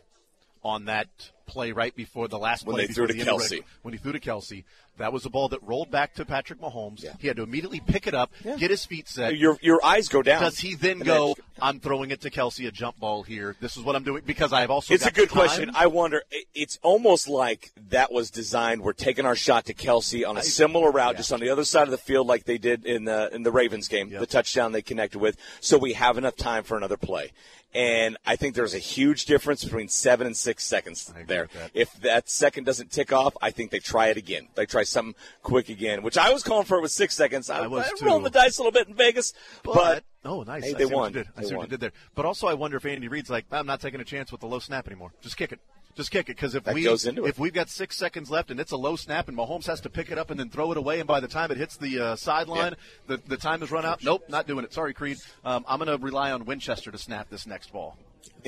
on 0.63 0.85
that 0.85 1.29
play 1.45 1.71
right 1.71 1.95
before 1.95 2.27
the 2.27 2.37
last 2.39 2.65
When 2.65 2.75
play 2.75 2.87
they 2.87 2.93
threw 2.93 3.07
to 3.07 3.13
the 3.13 3.19
Kelce. 3.23 3.39
regular- 3.51 3.63
when 3.83 3.93
he 3.93 3.97
threw 3.99 4.11
to 4.11 4.19
Kelce, 4.19 4.63
that 4.97 5.11
was 5.11 5.25
a 5.25 5.29
ball 5.29 5.49
that 5.49 5.61
rolled 5.61 5.91
back 5.91 6.13
to 6.15 6.23
Patrick 6.25 6.59
Mahomes. 6.61 7.05
He 7.19 7.27
had 7.27 7.35
to 7.37 7.43
immediately 7.43 7.81
pick 7.85 8.07
it 8.07 8.13
up, 8.13 8.31
get 8.57 8.71
his 8.71 8.85
feet 8.85 9.09
set. 9.09 9.35
Your 9.37 9.57
your 9.61 9.83
eyes 9.85 10.07
go 10.07 10.21
down. 10.21 10.41
Does 10.41 10.59
he 10.59 10.75
then 10.75 10.97
And 10.97 11.05
go? 11.05 11.35
I'm 11.61 11.79
throwing 11.81 12.11
it 12.11 12.21
to 12.21 12.29
Kelce, 12.29 12.65
a 12.67 12.71
jump 12.71 12.97
ball 12.99 13.23
here. 13.23 13.55
This 13.59 13.75
is 13.75 13.83
what 13.83 13.95
I'm 13.97 14.03
doing 14.03 14.23
because 14.25 14.53
I've 14.53 14.69
also. 14.71 14.93
It's 14.93 15.03
a 15.03 15.07
got 15.07 15.15
good 15.15 15.29
time. 15.29 15.35
question. 15.37 15.71
I 15.75 15.87
wonder. 15.87 16.23
It's 16.53 16.79
almost 16.81 17.27
like 17.27 17.71
that 17.89 18.11
was 18.11 18.29
designed. 18.31 18.81
We're 18.81 18.93
taking 18.93 19.25
our 19.25 19.35
shot 19.35 19.65
to 19.65 19.73
Kelce 19.73 20.27
on 20.27 20.37
a 20.37 20.43
similar 20.43 20.91
route, 20.91 21.17
just 21.17 21.33
on 21.33 21.39
the 21.41 21.49
other 21.49 21.65
side 21.65 21.83
of 21.83 21.91
the 21.91 21.97
field, 21.97 22.27
like 22.27 22.45
they 22.45 22.57
did 22.57 22.85
in 22.85 23.03
the 23.03 23.29
in 23.35 23.43
the 23.43 23.51
Ravens 23.51 23.87
game, 23.89 24.09
the 24.09 24.25
touchdown 24.25 24.71
they 24.71 24.81
connected 24.81 25.19
with. 25.19 25.35
So 25.59 25.77
we 25.77 25.91
have 25.93 26.17
enough 26.17 26.37
time 26.37 26.63
for 26.63 26.77
another 26.77 26.97
play. 26.97 27.31
And 27.73 28.15
I 28.25 28.37
think 28.37 28.55
there's 28.55 28.73
a 28.73 28.79
huge 28.79 29.25
difference 29.25 29.61
between 29.65 29.89
seven 29.89 30.25
and 30.27 30.37
six 30.37 30.63
seconds 30.63 31.09
agree 31.13 31.34
there. 31.35 31.69
If 31.73 31.93
that 32.01 32.29
second 32.29 32.63
doesn't 32.63 32.91
tick 32.91 33.11
off, 33.13 33.35
I 33.41 33.51
think 33.51 33.71
they 33.71 33.79
try 33.79 34.07
it 34.07 34.17
again. 34.17 34.47
They 34.55 34.65
try 34.65 34.83
something 34.83 35.15
quick 35.43 35.69
again, 35.69 36.01
which 36.03 36.17
I 36.17 36.31
was 36.33 36.43
calling 36.43 36.65
for 36.65 36.77
it 36.77 36.81
with 36.81 36.91
six 36.91 37.15
seconds. 37.15 37.49
I, 37.49 37.63
I 37.63 37.67
was 37.67 37.85
I 38.01 38.05
rolled 38.05 38.23
the 38.23 38.29
dice 38.29 38.57
a 38.57 38.61
little 38.61 38.71
bit 38.71 38.87
in 38.87 38.93
Vegas, 38.95 39.33
but, 39.63 40.03
oh, 40.23 40.43
nice. 40.43 40.63
Hey, 40.63 40.71
I 40.73 40.77
they 40.77 40.85
what 40.85 40.95
won. 40.95 41.13
you 41.13 41.23
did. 41.23 41.27
I 41.37 41.41
They 41.41 41.47
see 41.47 41.53
what 41.53 41.59
won. 41.59 41.65
you 41.65 41.69
did 41.71 41.79
there. 41.81 41.91
But 42.15 42.25
also, 42.25 42.47
I 42.47 42.53
wonder 42.53 42.77
if 42.77 42.85
Andy 42.85 43.07
Reid's 43.07 43.29
like, 43.29 43.45
I'm 43.51 43.65
not 43.67 43.81
taking 43.81 43.99
a 44.01 44.05
chance 44.05 44.31
with 44.31 44.41
the 44.41 44.47
low 44.47 44.59
snap 44.59 44.87
anymore. 44.87 45.11
Just 45.21 45.37
kick 45.37 45.51
it. 45.51 45.59
Just 45.95 46.11
kick 46.11 46.27
it 46.27 46.35
because 46.35 46.55
if 46.55 46.65
That 46.65 46.75
we 46.75 46.83
goes 46.83 47.05
into 47.05 47.23
it. 47.25 47.29
if 47.29 47.39
we've 47.39 47.53
got 47.53 47.69
six 47.69 47.95
seconds 47.95 48.29
left 48.29 48.51
and 48.51 48.59
it's 48.59 48.73
a 48.73 48.77
low 48.77 48.97
snap 48.97 49.29
and 49.29 49.37
Mahomes 49.37 49.65
has 49.67 49.79
to 49.79 49.89
pick 49.89 50.11
it 50.11 50.17
up 50.17 50.29
and 50.29 50.37
then 50.37 50.49
throw 50.49 50.69
it 50.73 50.77
away 50.77 50.99
and 50.99 51.07
by 51.07 51.21
the 51.21 51.27
time 51.29 51.51
it 51.51 51.57
hits 51.57 51.77
the 51.77 51.97
uh, 52.01 52.15
sideline 52.17 52.75
the 53.07 53.15
the 53.27 53.37
time 53.37 53.61
has 53.61 53.71
run 53.71 53.85
out. 53.85 54.03
Nope, 54.03 54.25
not 54.27 54.45
doing 54.45 54.65
it. 54.65 54.73
Sorry, 54.73 54.93
Creed. 54.93 55.19
Um, 55.45 55.63
I'm 55.69 55.79
going 55.79 55.97
to 55.97 56.03
rely 56.03 56.33
on 56.33 56.43
Winchester 56.43 56.91
to 56.91 56.97
snap 56.97 57.29
this 57.29 57.47
next 57.47 57.71
ball. 57.71 57.97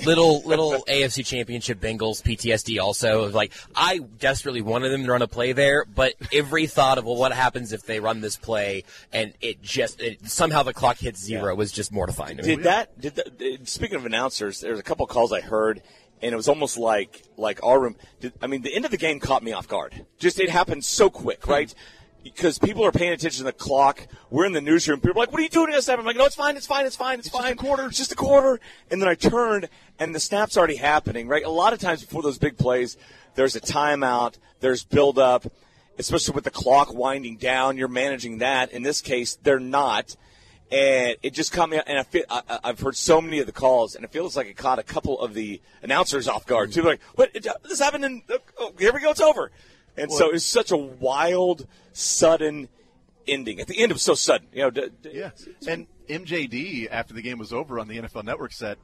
Little 0.06 0.42
little 0.44 0.72
AFC 0.88 1.26
Championship 1.26 1.80
Bengals 1.80 2.22
PTSD 2.22 2.82
also 2.82 3.30
like 3.30 3.52
I 3.76 4.00
desperately 4.20 4.62
wanted 4.62 4.90
them 4.90 5.06
to 5.06 5.12
run 5.12 5.22
a 5.22 5.28
play 5.28 5.54
there, 5.54 5.86
but 5.86 6.14
every 6.32 6.68
thought 6.68 6.98
of 6.98 7.06
well, 7.06 7.16
what 7.16 7.32
happens 7.32 7.74
if 7.74 7.84
they 7.84 8.00
run 8.00 8.22
this 8.22 8.38
play 8.38 8.84
and 9.12 9.34
it 9.42 9.62
just 9.62 10.02
it, 10.02 10.28
somehow 10.30 10.64
the 10.64 10.74
clock 10.74 10.98
hits 10.98 11.24
zero 11.24 11.56
was 11.56 11.72
just 11.72 11.92
mortifying 11.92 12.38
to 12.38 12.44
me. 12.44 12.56
Did 12.56 12.64
that? 12.66 13.00
Did 13.00 13.68
speaking 13.68 13.96
of 13.96 14.06
announcers, 14.06 14.62
there's 14.62 14.80
a 14.80 14.84
couple 14.84 15.06
calls 15.08 15.32
I 15.32 15.42
heard, 15.42 15.82
and 16.22 16.34
it 16.34 16.36
was 16.36 16.48
almost 16.48 16.78
like 16.78 17.24
like 17.38 17.64
our 17.64 17.80
room. 17.80 17.96
Did, 18.20 18.34
I 18.42 18.48
mean, 18.48 18.62
the 18.62 18.74
end 18.76 18.86
of 18.86 18.92
the 18.92 18.98
game 18.98 19.20
caught 19.20 19.44
me 19.44 19.54
off 19.54 19.68
guard. 19.68 20.06
Just 20.20 20.40
it 20.40 20.50
happened 20.50 20.86
so 20.86 21.10
quick, 21.10 21.48
right? 21.48 21.74
Because 22.24 22.60
people 22.60 22.86
are 22.86 22.92
paying 22.92 23.14
attention 23.14 23.40
to 23.40 23.44
the 23.46 23.54
clock. 23.54 24.06
We're 24.30 24.46
in 24.46 24.52
the 24.52 24.62
newsroom. 24.62 25.00
People 25.00 25.22
are 25.22 25.26
like, 25.26 25.32
"What 25.32 25.40
are 25.40 25.44
you 25.44 25.50
doing?" 25.50 25.72
To 25.72 25.82
snap?" 25.82 26.00
I'm 26.00 26.06
like, 26.06 26.18
"No, 26.18 26.26
it's 26.26 26.36
fine. 26.36 26.58
It's 26.58 26.68
fine. 26.68 26.86
It's 26.86 26.96
fine. 26.96 27.20
It's, 27.20 27.30
just 27.30 27.42
fine. 27.42 27.54
a 27.54 27.56
quarter." 27.56 27.86
It's 27.86 27.98
just 27.98 28.12
a 28.12 28.16
quarter." 28.16 28.60
And 28.92 29.02
then 29.02 29.08
I 29.08 29.16
turned, 29.16 29.70
and 29.98 30.14
the 30.14 30.20
snap's 30.20 30.58
already 30.58 30.76
happening. 30.76 31.28
Right? 31.28 31.44
A 31.44 31.50
lot 31.50 31.74
of 31.74 31.80
times 31.80 32.02
before 32.02 32.22
those 32.22 32.38
big 32.38 32.58
plays, 32.58 32.98
there's 33.36 33.56
a 33.56 33.62
timeout. 33.62 34.36
There's 34.60 34.84
build 34.84 35.18
up, 35.18 35.46
especially 35.98 36.34
with 36.34 36.44
the 36.44 36.52
clock 36.52 36.94
winding 36.94 37.38
down. 37.38 37.78
You're 37.78 37.88
managing 37.88 38.40
that. 38.40 38.72
In 38.72 38.84
this 38.84 39.02
case, 39.02 39.38
they're 39.42 39.60
not 39.60 40.16
and 40.72 41.16
it 41.24 41.34
just 41.34 41.52
caught 41.52 41.70
me. 41.70 41.80
And 41.86 41.98
I 41.98 42.04
feel 42.04 42.24
I, 42.30 42.60
I've 42.64 42.80
heard 42.80 42.96
so 42.96 43.22
many 43.22 43.40
of 43.40 43.46
the 43.46 43.52
calls, 43.52 43.96
and 43.96 44.04
it 44.04 44.12
feels 44.12 44.36
like 44.36 44.48
it 44.48 44.58
caught 44.58 44.80
a 44.80 44.84
couple 44.84 45.20
of 45.20 45.34
the 45.34 45.62
announcers 45.82 46.28
off 46.28 46.46
guard 46.46 46.72
too. 46.72 46.82
They're 46.82 46.94
like, 46.94 47.02
what? 47.16 47.32
It, 47.34 47.48
this 47.64 47.80
happened 47.80 48.06
in? 48.06 48.24
Oh, 48.60 48.74
here 48.78 48.94
we 48.94 49.02
go. 49.02 49.12
It's 49.12 49.22
over. 49.22 49.52
And 49.98 50.12
so 50.12 50.30
it's 50.32 50.46
such 50.46 50.72
a 50.72 50.78
wild, 50.78 51.66
sudden 51.94 52.70
ending. 53.28 53.60
At 53.60 53.68
the 53.68 53.80
end, 53.82 53.92
it 53.92 53.96
was 53.96 54.04
so 54.04 54.14
sudden. 54.16 54.48
You 54.54 54.62
know. 54.64 54.70
D- 54.70 54.90
d- 55.02 55.10
Yeah. 55.14 55.32
And 55.68 55.88
MJD 56.10 56.88
after 56.90 57.14
the 57.14 57.22
game 57.22 57.38
was 57.38 57.52
over 57.52 57.80
on 57.80 57.88
the 57.88 57.98
NFL 57.98 58.24
Network 58.24 58.54
said 58.54 58.78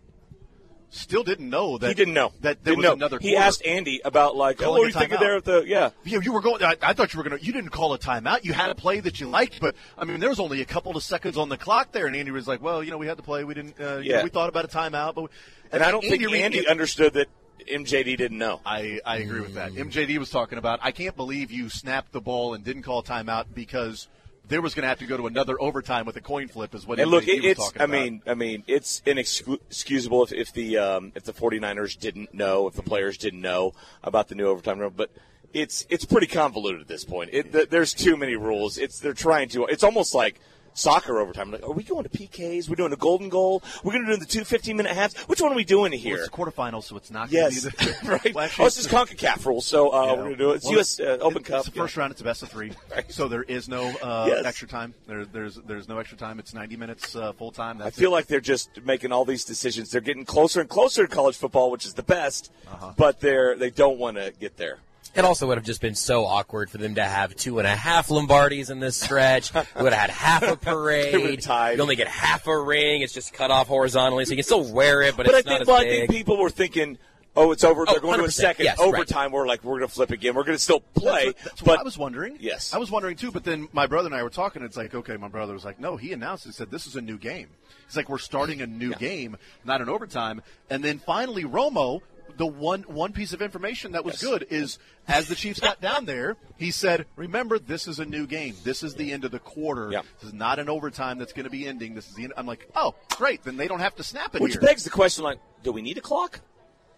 still 0.90 1.24
didn't 1.24 1.50
know 1.50 1.78
that 1.80 1.88
He 1.88 1.94
didn't 1.96 2.14
know 2.14 2.32
that 2.42 2.64
there 2.64 2.74
Didn't 2.76 2.78
was 2.78 2.84
know. 2.86 2.94
another 2.94 3.18
He 3.20 3.36
asked 3.36 3.66
Andy 3.66 4.00
about 4.06 4.36
like, 4.36 4.62
oh, 4.62 4.72
what 4.72 4.78
a 4.78 4.84
are 4.84 4.88
you 4.88 4.94
thinking 4.94 5.18
timeout. 5.18 5.22
there 5.22 5.36
at 5.38 5.44
the 5.46 5.64
yeah. 5.66 5.90
You, 6.04 6.22
you 6.22 6.32
were 6.34 6.42
going. 6.42 6.62
I, 6.62 6.76
I 6.84 6.94
thought 6.94 7.14
you 7.14 7.18
were 7.18 7.24
going 7.28 7.40
to. 7.40 7.44
You 7.44 7.52
didn't 7.54 7.72
call 7.72 7.94
a 7.94 7.98
timeout. 8.00 8.44
You 8.44 8.54
had 8.54 8.70
a 8.70 8.76
play 8.76 9.00
that 9.00 9.20
you 9.20 9.28
liked, 9.28 9.60
but 9.60 9.76
I 9.98 10.06
mean, 10.06 10.20
there 10.20 10.30
was 10.30 10.40
only 10.40 10.62
a 10.62 10.66
couple 10.66 10.96
of 10.96 11.02
seconds 11.02 11.36
on 11.38 11.50
the 11.50 11.58
clock 11.58 11.94
there, 11.94 12.06
and 12.06 12.16
Andy 12.16 12.30
was 12.32 12.48
like, 12.48 12.62
"Well, 12.62 12.84
you 12.84 12.92
know, 12.92 12.98
we 13.00 13.08
had 13.08 13.18
to 13.18 13.24
play. 13.24 13.44
We 13.44 13.54
didn't. 13.56 13.80
Uh, 13.80 13.98
you 13.98 14.12
know, 14.12 14.18
Yeah. 14.18 14.24
we 14.24 14.30
thought 14.30 14.50
about 14.50 14.66
a 14.66 14.68
timeout, 14.68 15.16
but." 15.16 15.32
And 15.72 15.82
I 15.82 15.90
don't 15.90 16.02
think 16.02 16.24
Reid- 16.24 16.42
Andy 16.44 16.68
understood 16.68 17.14
that 17.14 17.28
MJD 17.72 18.18
didn't 18.18 18.38
know. 18.38 18.60
I, 18.66 19.00
I 19.06 19.18
agree 19.18 19.40
with 19.42 19.56
that. 19.56 19.72
MJD 19.74 20.18
was 20.18 20.30
talking 20.30 20.58
about. 20.58 20.80
I 20.82 20.92
can't 20.92 21.16
believe 21.16 21.52
you 21.52 21.70
snapped 21.70 22.12
the 22.12 22.22
ball 22.22 22.54
and 22.54 22.64
didn't 22.64 22.84
call 22.84 23.00
a 23.00 23.04
timeout 23.04 23.46
because 23.54 24.08
there 24.48 24.62
was 24.62 24.74
going 24.74 24.84
to 24.84 24.90
have 24.90 25.00
to 25.00 25.06
go 25.06 25.16
to 25.16 25.28
another 25.28 25.56
overtime 25.62 26.06
with 26.06 26.18
a 26.18 26.22
coin 26.22 26.50
flip. 26.50 26.76
Is 26.76 26.86
what 26.86 27.00
And 27.00 27.10
look, 27.10 27.28
it, 27.28 27.42
was 27.42 27.52
it's. 27.52 27.60
talking 27.60 27.82
I 27.82 27.86
about. 27.86 27.92
mean, 28.04 28.22
I 28.28 28.34
mean, 28.34 28.64
it's 28.68 29.02
inexcusable 29.06 30.24
if, 30.24 30.34
if 30.34 30.54
the 30.54 30.78
um, 30.78 31.12
if 31.16 31.24
the 31.24 31.34
49ers 31.34 31.98
didn't 31.98 32.34
know, 32.34 32.68
if 32.68 32.74
the 32.74 32.84
players 32.84 33.18
didn't 33.18 33.42
know 33.42 33.74
about 34.04 34.28
the 34.28 34.36
new 34.36 34.46
overtime 34.48 34.80
rule. 34.80 34.90
But 34.90 35.12
it's 35.54 35.86
it's 35.90 36.04
pretty 36.06 36.28
convoluted 36.28 36.82
at 36.82 36.88
this 36.88 37.06
point. 37.06 37.30
It, 37.32 37.52
th- 37.54 37.70
there's 37.70 37.94
too 37.94 38.18
many 38.18 38.36
rules. 38.36 38.78
It's 38.78 39.00
they're 39.00 39.14
trying 39.14 39.50
to. 39.50 39.66
It's 39.66 39.84
almost 39.84 40.14
like 40.14 40.40
soccer 40.74 41.20
overtime. 41.20 41.52
Like, 41.52 41.64
are 41.64 41.72
we 41.72 41.84
going 41.84 42.04
to 42.04 42.10
PKs? 42.10 42.70
We're 42.70 42.76
doing 42.76 42.94
a 42.94 42.98
golden 42.98 43.30
goal. 43.30 43.62
We're 43.84 43.94
going 43.94 44.06
to 44.06 44.14
do 44.14 44.18
the 44.18 44.26
two 44.26 44.44
15 44.44 44.76
minute 44.78 44.92
halves. 44.94 45.16
Which 45.24 45.42
one 45.42 45.52
are 45.52 45.56
we 45.56 45.64
doing 45.64 45.92
Well, 45.92 46.00
here? 46.00 46.16
it's 46.18 46.26
the 46.30 46.32
quarterfinals, 46.36 46.84
so 46.86 46.98
it's 46.98 47.12
not. 47.12 47.32
Yes, 47.32 47.64
going 47.64 47.72
to 47.72 47.78
be 47.78 47.92
the, 48.08 48.12
right. 48.26 48.36
Well, 48.36 48.50
oh, 48.60 48.66
it's 48.66 48.76
just 48.76 48.90
Concacaf 48.90 49.46
rules, 49.46 49.66
so 49.66 49.90
uh, 49.94 50.06
Yeah. 50.06 50.12
we're 50.12 50.18
going 50.18 50.30
to 50.32 50.36
do 50.38 50.52
it. 50.52 50.56
It's 50.56 50.66
Well, 50.66 50.74
U.S. 50.76 51.00
Uh, 51.00 51.18
Open 51.22 51.38
it's 51.40 51.50
Cup. 51.50 51.66
the 51.66 51.72
first 51.72 51.98
round. 51.98 52.12
It's 52.12 52.22
a 52.22 52.24
best 52.24 52.44
of 52.44 52.50
three, 52.50 52.72
Right. 52.92 53.12
so 53.12 53.28
there 53.28 53.44
is 53.44 53.68
no 53.70 53.84
uh, 54.02 54.26
Yes. 54.28 54.46
extra 54.46 54.68
time. 54.68 54.94
There, 55.08 55.26
there's 55.26 55.56
there's 55.56 55.88
no 55.88 56.00
extra 56.00 56.18
time. 56.18 56.40
It's 56.40 56.54
90 56.54 56.76
minutes 56.78 57.16
uh, 57.16 57.34
full 57.34 57.52
time. 57.52 57.82
I 57.82 57.90
feel 57.92 58.10
it. 58.10 58.14
like 58.14 58.28
they're 58.28 58.40
just 58.42 58.84
making 58.84 59.12
all 59.12 59.26
these 59.26 59.46
decisions. 59.46 59.92
They're 59.92 60.02
getting 60.02 60.26
closer 60.26 60.60
and 60.62 60.70
closer 60.70 61.06
to 61.08 61.14
college 61.14 61.38
football, 61.38 61.72
which 61.72 61.86
is 61.86 61.94
the 61.94 62.04
best, 62.04 62.52
Uh-huh. 62.68 62.94
but 62.98 63.20
they're 63.20 63.56
they 63.56 63.70
don't 63.70 63.98
want 64.00 64.18
to 64.18 64.34
get 64.40 64.58
there. 64.58 64.80
It 65.16 65.24
also 65.26 65.46
would 65.48 65.58
have 65.58 65.66
just 65.66 65.80
been 65.82 65.94
so 65.94 66.26
awkward 66.26 66.72
for 66.72 66.80
them 66.80 66.96
to 66.96 67.04
have 67.04 67.36
two 67.36 67.60
and 67.60 67.68
a 67.68 67.76
half 67.76 68.08
Lombardis 68.08 68.72
in 68.72 68.80
this 68.80 68.98
stretch. 69.00 69.54
we 69.54 69.62
would 69.84 69.94
have 69.94 70.02
had 70.02 70.10
half 70.10 70.42
a 70.44 70.56
parade. 70.72 71.14
They 71.14 71.18
would've 71.20 71.42
tied. 71.42 71.78
You 71.78 71.84
only 71.84 71.96
get 71.96 72.08
half 72.08 72.48
a 72.48 72.60
ring. 72.60 73.02
It's 73.04 73.14
just 73.14 73.32
cut 73.34 73.52
off 73.52 73.68
horizontally, 73.68 74.26
so 74.26 74.32
you 74.32 74.38
can 74.38 74.44
still 74.44 74.64
wear 74.74 75.02
it, 75.04 75.16
but, 75.16 75.28
But 75.28 75.36
I 75.36 75.38
it's 75.40 75.46
not 75.48 75.52
think, 75.52 75.62
as 75.62 75.68
well, 75.68 75.78
I 75.78 75.84
think 75.84 76.10
people 76.10 76.38
were 76.38 76.50
thinking, 76.50 76.98
"Oh, 77.36 77.52
it's 77.52 77.64
over. 77.64 77.86
Oh, 77.88 77.92
They're 77.92 78.02
going 78.02 78.18
to 78.20 78.26
a 78.26 78.32
second 78.32 78.66
Yes, 78.66 78.80
right. 78.80 78.88
overtime." 78.88 79.32
We're 79.32 79.46
like, 79.48 79.64
we're 79.64 79.78
going 79.78 79.88
to 79.88 79.94
flip 79.94 80.10
again. 80.10 80.34
We're 80.34 80.46
going 80.46 80.58
to 80.58 80.64
still 80.64 80.80
play. 80.80 81.26
That's 81.26 81.26
what, 81.26 81.38
that's 81.44 81.62
but 81.62 81.68
what 81.68 81.80
I 81.80 81.84
was 81.84 81.98
wondering. 82.00 82.38
Yes. 82.40 82.74
I 82.74 82.80
was 82.80 82.90
wondering 82.90 83.16
too. 83.16 83.32
But 83.32 83.44
then 83.44 83.68
my 83.72 83.86
brother 83.86 84.08
and 84.08 84.16
I 84.16 84.24
were 84.24 84.32
talking. 84.32 84.64
It's 84.64 84.78
like, 84.78 84.96
okay, 84.96 85.18
my 85.18 85.28
brother 85.28 85.54
was 85.54 85.64
like, 85.64 85.80
no, 85.80 85.96
he 85.96 86.12
announced. 86.14 86.46
He 86.46 86.52
said, 86.52 86.72
this 86.72 86.88
is 86.88 86.96
a 86.96 87.02
new 87.02 87.20
game. 87.20 87.50
He's 87.86 87.96
like, 87.96 88.10
we're 88.10 88.18
starting 88.18 88.62
a 88.64 88.68
new 88.68 88.96
game, 88.96 89.38
not 89.64 89.80
an 89.80 89.90
overtime. 89.90 90.42
And 90.72 90.84
then 90.84 90.98
finally, 90.98 91.44
Romo. 91.44 92.02
The 92.38 92.46
one 92.46 92.84
one 92.84 93.14
piece 93.14 93.34
of 93.34 93.42
information 93.42 93.92
that 93.94 94.04
was 94.04 94.22
good 94.22 94.48
is 94.50 94.80
as 95.08 95.28
the 95.28 95.36
Chiefs 95.36 95.60
got 95.60 95.82
down 95.82 96.06
there, 96.06 96.38
he 96.58 96.72
said, 96.72 97.06
"Remember, 97.16 97.60
this 97.60 97.88
is 97.88 98.00
a 98.00 98.06
new 98.06 98.26
game. 98.26 98.56
This 98.64 98.84
is 98.84 98.96
the 98.96 99.12
end 99.12 99.26
of 99.26 99.32
the 99.32 99.40
quarter. 99.40 99.92
Yeah. 99.92 100.02
This 100.20 100.30
is 100.30 100.34
not 100.34 100.60
an 100.60 100.70
overtime 100.70 101.18
that's 101.18 101.34
going 101.34 101.46
to 101.46 101.52
be 101.52 101.68
ending. 101.68 101.94
This 101.96 102.08
is 102.08 102.16
the 102.16 102.24
end." 102.24 102.34
I'm 102.36 102.48
like, 102.48 102.70
"Oh, 102.76 102.96
great! 103.16 103.44
Then 103.44 103.58
they 103.58 103.68
don't 103.68 103.80
have 103.80 103.96
to 103.96 104.04
snap 104.04 104.36
it 104.36 104.42
which 104.42 104.54
here." 104.54 104.62
begs 104.62 104.84
the 104.84 104.90
question: 104.90 105.24
like, 105.24 105.40
do 105.64 105.72
we 105.72 105.82
need 105.82 105.98
a 105.98 106.02
clock? 106.02 106.42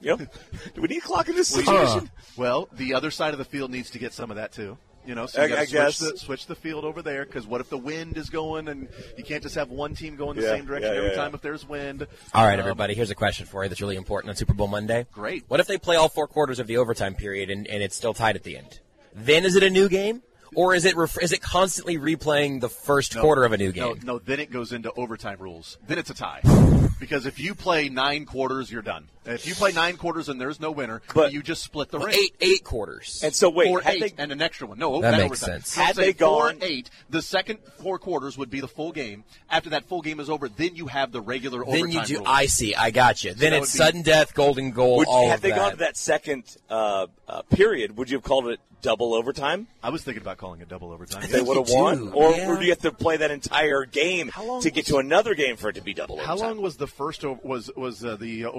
Know, 0.02 0.18
do 0.76 0.82
we 0.82 0.88
need 0.88 1.00
a 1.00 1.02
clock 1.02 1.30
in 1.30 1.36
this 1.36 1.48
situation? 1.48 2.12
Well, 2.38 2.70
the 2.72 2.94
other 2.94 3.12
side 3.12 3.34
of 3.34 3.40
the 3.40 3.46
field 3.46 3.72
needs 3.72 3.90
to 3.92 4.00
get 4.00 4.14
some 4.14 4.30
of 4.30 4.38
that 4.38 4.52
too. 4.52 4.78
You 5.06 5.14
know, 5.16 5.28
so 5.28 5.42
you 5.44 5.50
gotta 5.50 5.62
I 5.62 5.66
switch 5.66 5.72
guess. 5.74 6.00
the 6.00 6.18
switch 6.18 6.48
the 6.48 6.56
field 6.56 6.84
over 6.84 7.02
there 7.02 7.26
because 7.26 7.46
what 7.46 7.62
if 7.62 7.70
the 7.70 7.78
wind 7.78 8.18
is 8.18 8.30
going 8.32 8.68
and 8.68 8.88
you 9.18 9.24
can't 9.24 9.44
just 9.44 9.54
have 9.56 9.70
one 9.70 9.94
team 9.94 10.16
going 10.16 10.36
the 10.38 10.44
Yeah, 10.44 10.50
same 10.50 10.66
direction 10.66 10.92
yeah, 10.92 10.98
every 10.98 11.10
yeah, 11.12 11.16
time 11.16 11.36
if 11.36 11.42
there's 11.42 11.68
wind. 11.68 12.08
All 12.34 12.44
right, 12.44 12.54
Um, 12.56 12.60
everybody. 12.62 12.96
Here's 12.96 13.12
a 13.12 13.16
question 13.16 13.46
for 13.46 13.64
you 13.64 13.70
that's 13.70 13.82
really 13.82 13.98
important 13.98 14.30
on 14.32 14.36
Super 14.36 14.54
Bowl 14.56 14.68
Monday. 14.68 15.06
Great. 15.12 15.44
What 15.48 15.60
if 15.60 15.68
they 15.68 15.78
play 15.78 15.96
all 15.96 16.10
four 16.10 16.28
quarters 16.28 16.58
of 16.60 16.66
the 16.68 16.78
overtime 16.78 17.14
period 17.14 17.50
and, 17.52 17.68
and 17.68 17.84
it's 17.84 17.96
still 17.96 18.14
tied 18.16 18.36
at 18.36 18.44
the 18.44 18.58
end? 18.58 18.80
Then 19.14 19.46
is 19.46 19.56
it 19.56 19.62
a 19.64 19.70
new 19.70 19.88
game, 19.90 20.24
or 20.56 20.74
is 20.74 20.86
it 20.86 20.96
ref- 20.96 21.22
is 21.22 21.32
it 21.32 21.42
constantly 21.42 21.98
replaying 21.98 22.62
the 22.62 22.70
first 22.70 23.16
no, 23.16 23.22
quarter 23.22 23.44
of 23.46 23.54
a 23.54 23.58
new 23.58 23.72
game? 23.72 24.00
No, 24.04 24.14
no, 24.14 24.20
then 24.20 24.40
it 24.40 24.52
goes 24.52 24.74
into 24.74 24.92
overtime 24.94 25.38
rules. 25.40 25.78
Then 25.88 26.00
it's 26.00 26.10
a 26.10 26.14
tie 26.16 26.42
because 27.00 27.26
if 27.28 27.40
you 27.40 27.54
play 27.56 27.90
nine 27.90 28.26
quarters, 28.26 28.72
you're 28.72 28.82
done. 28.82 29.08
If 29.26 29.48
you 29.48 29.56
play 29.56 29.72
nine 29.72 29.98
quarters 29.98 30.30
and 30.30 30.40
there's 30.40 30.60
no 30.60 30.72
winner, 30.72 31.02
But- 31.14 31.34
you 31.34 31.42
just 31.42 31.64
split 31.64 31.90
the 31.92 31.98
Well, 31.98 32.08
ring. 32.08 32.18
eight 32.20 32.36
eight 32.42 32.64
quarters. 32.64 33.22
And 33.24 33.34
so 33.34 33.50
wait, 33.50 33.68
Four 33.68 33.82
had 33.82 33.96
eight 33.96 34.16
they, 34.18 34.24
and 34.24 34.32
an 34.32 34.42
extra 34.42 34.68
one. 34.68 34.78
No, 34.78 35.02
That 35.02 35.12
that 35.12 35.20
makes 35.22 35.40
sense. 35.40 35.76
Had 35.76 35.96
say 35.96 36.06
they 36.06 36.14
four 36.14 36.52
gone- 36.52 36.60
eight, 36.62 36.90
the 37.10 37.22
second 37.22 37.60
four 37.82 37.98
quarters 38.00 38.38
would 38.38 38.50
be 38.50 38.60
the 38.62 38.68
full 38.68 38.92
game. 38.92 39.24
After 39.50 39.70
that 39.72 39.86
full 39.86 40.02
game 40.02 40.20
is 40.20 40.30
over, 40.30 40.48
then 40.50 40.76
you 40.76 40.88
have 40.88 41.12
the 41.12 41.22
regular 41.22 41.62
overtime. 41.66 41.82
then 41.82 41.92
you 41.92 42.06
do. 42.06 42.18
rule. 42.20 42.28
I 42.28 42.46
see. 42.46 42.76
I 42.76 42.92
got 42.92 43.24
you. 43.24 43.34
Then 43.34 43.52
that 43.52 43.58
it's 43.64 43.74
would 43.74 43.80
be- 43.80 43.86
sudden 43.86 44.02
death, 44.04 44.34
golden 44.34 44.72
goal, 44.72 44.98
would, 44.98 45.08
all 45.08 45.28
had 45.28 45.36
of 45.38 45.42
they 45.42 45.50
that. 45.50 45.56
gone 45.58 45.72
to 45.72 45.78
that 45.78 45.98
second 45.98 46.44
uh, 46.70 47.08
uh, 47.28 47.42
period, 47.44 47.98
would 47.98 48.10
you 48.10 48.18
have 48.18 48.24
called 48.24 48.48
it 48.48 48.60
double 48.82 49.16
overtime? 49.16 49.66
I 49.82 49.90
was 49.90 50.04
thinking 50.04 50.22
about 50.22 50.38
calling 50.38 50.62
it 50.62 50.68
double 50.68 50.92
overtime. 50.92 51.28
They 51.32 51.42
would 51.42 51.58
have 51.58 51.70
won, 51.70 51.98
do, 51.98 52.10
or, 52.12 52.32
yeah. 52.32 52.48
or 52.50 52.58
do 52.58 52.64
you 52.64 52.70
have 52.70 52.80
to 52.82 52.92
play 52.92 53.18
that 53.18 53.32
entire 53.32 53.84
game 53.86 54.30
How 54.30 54.44
long 54.46 54.62
to 54.62 54.70
get 54.70 54.86
to 54.88 54.98
another 54.98 55.34
game 55.34 55.56
for 55.58 55.70
it 55.70 55.74
to 55.74 55.82
be 55.82 55.94
double 55.96 56.16
overtime? 56.16 56.28
How 56.28 56.34
overtime? 56.36 56.56
long 56.58 56.62
was 56.64 56.78
the 56.78 56.86
first 56.88 57.24
was 57.24 57.72
was 57.76 58.06
uh, 58.06 58.16
the 58.16 58.46
uh, 58.46 58.50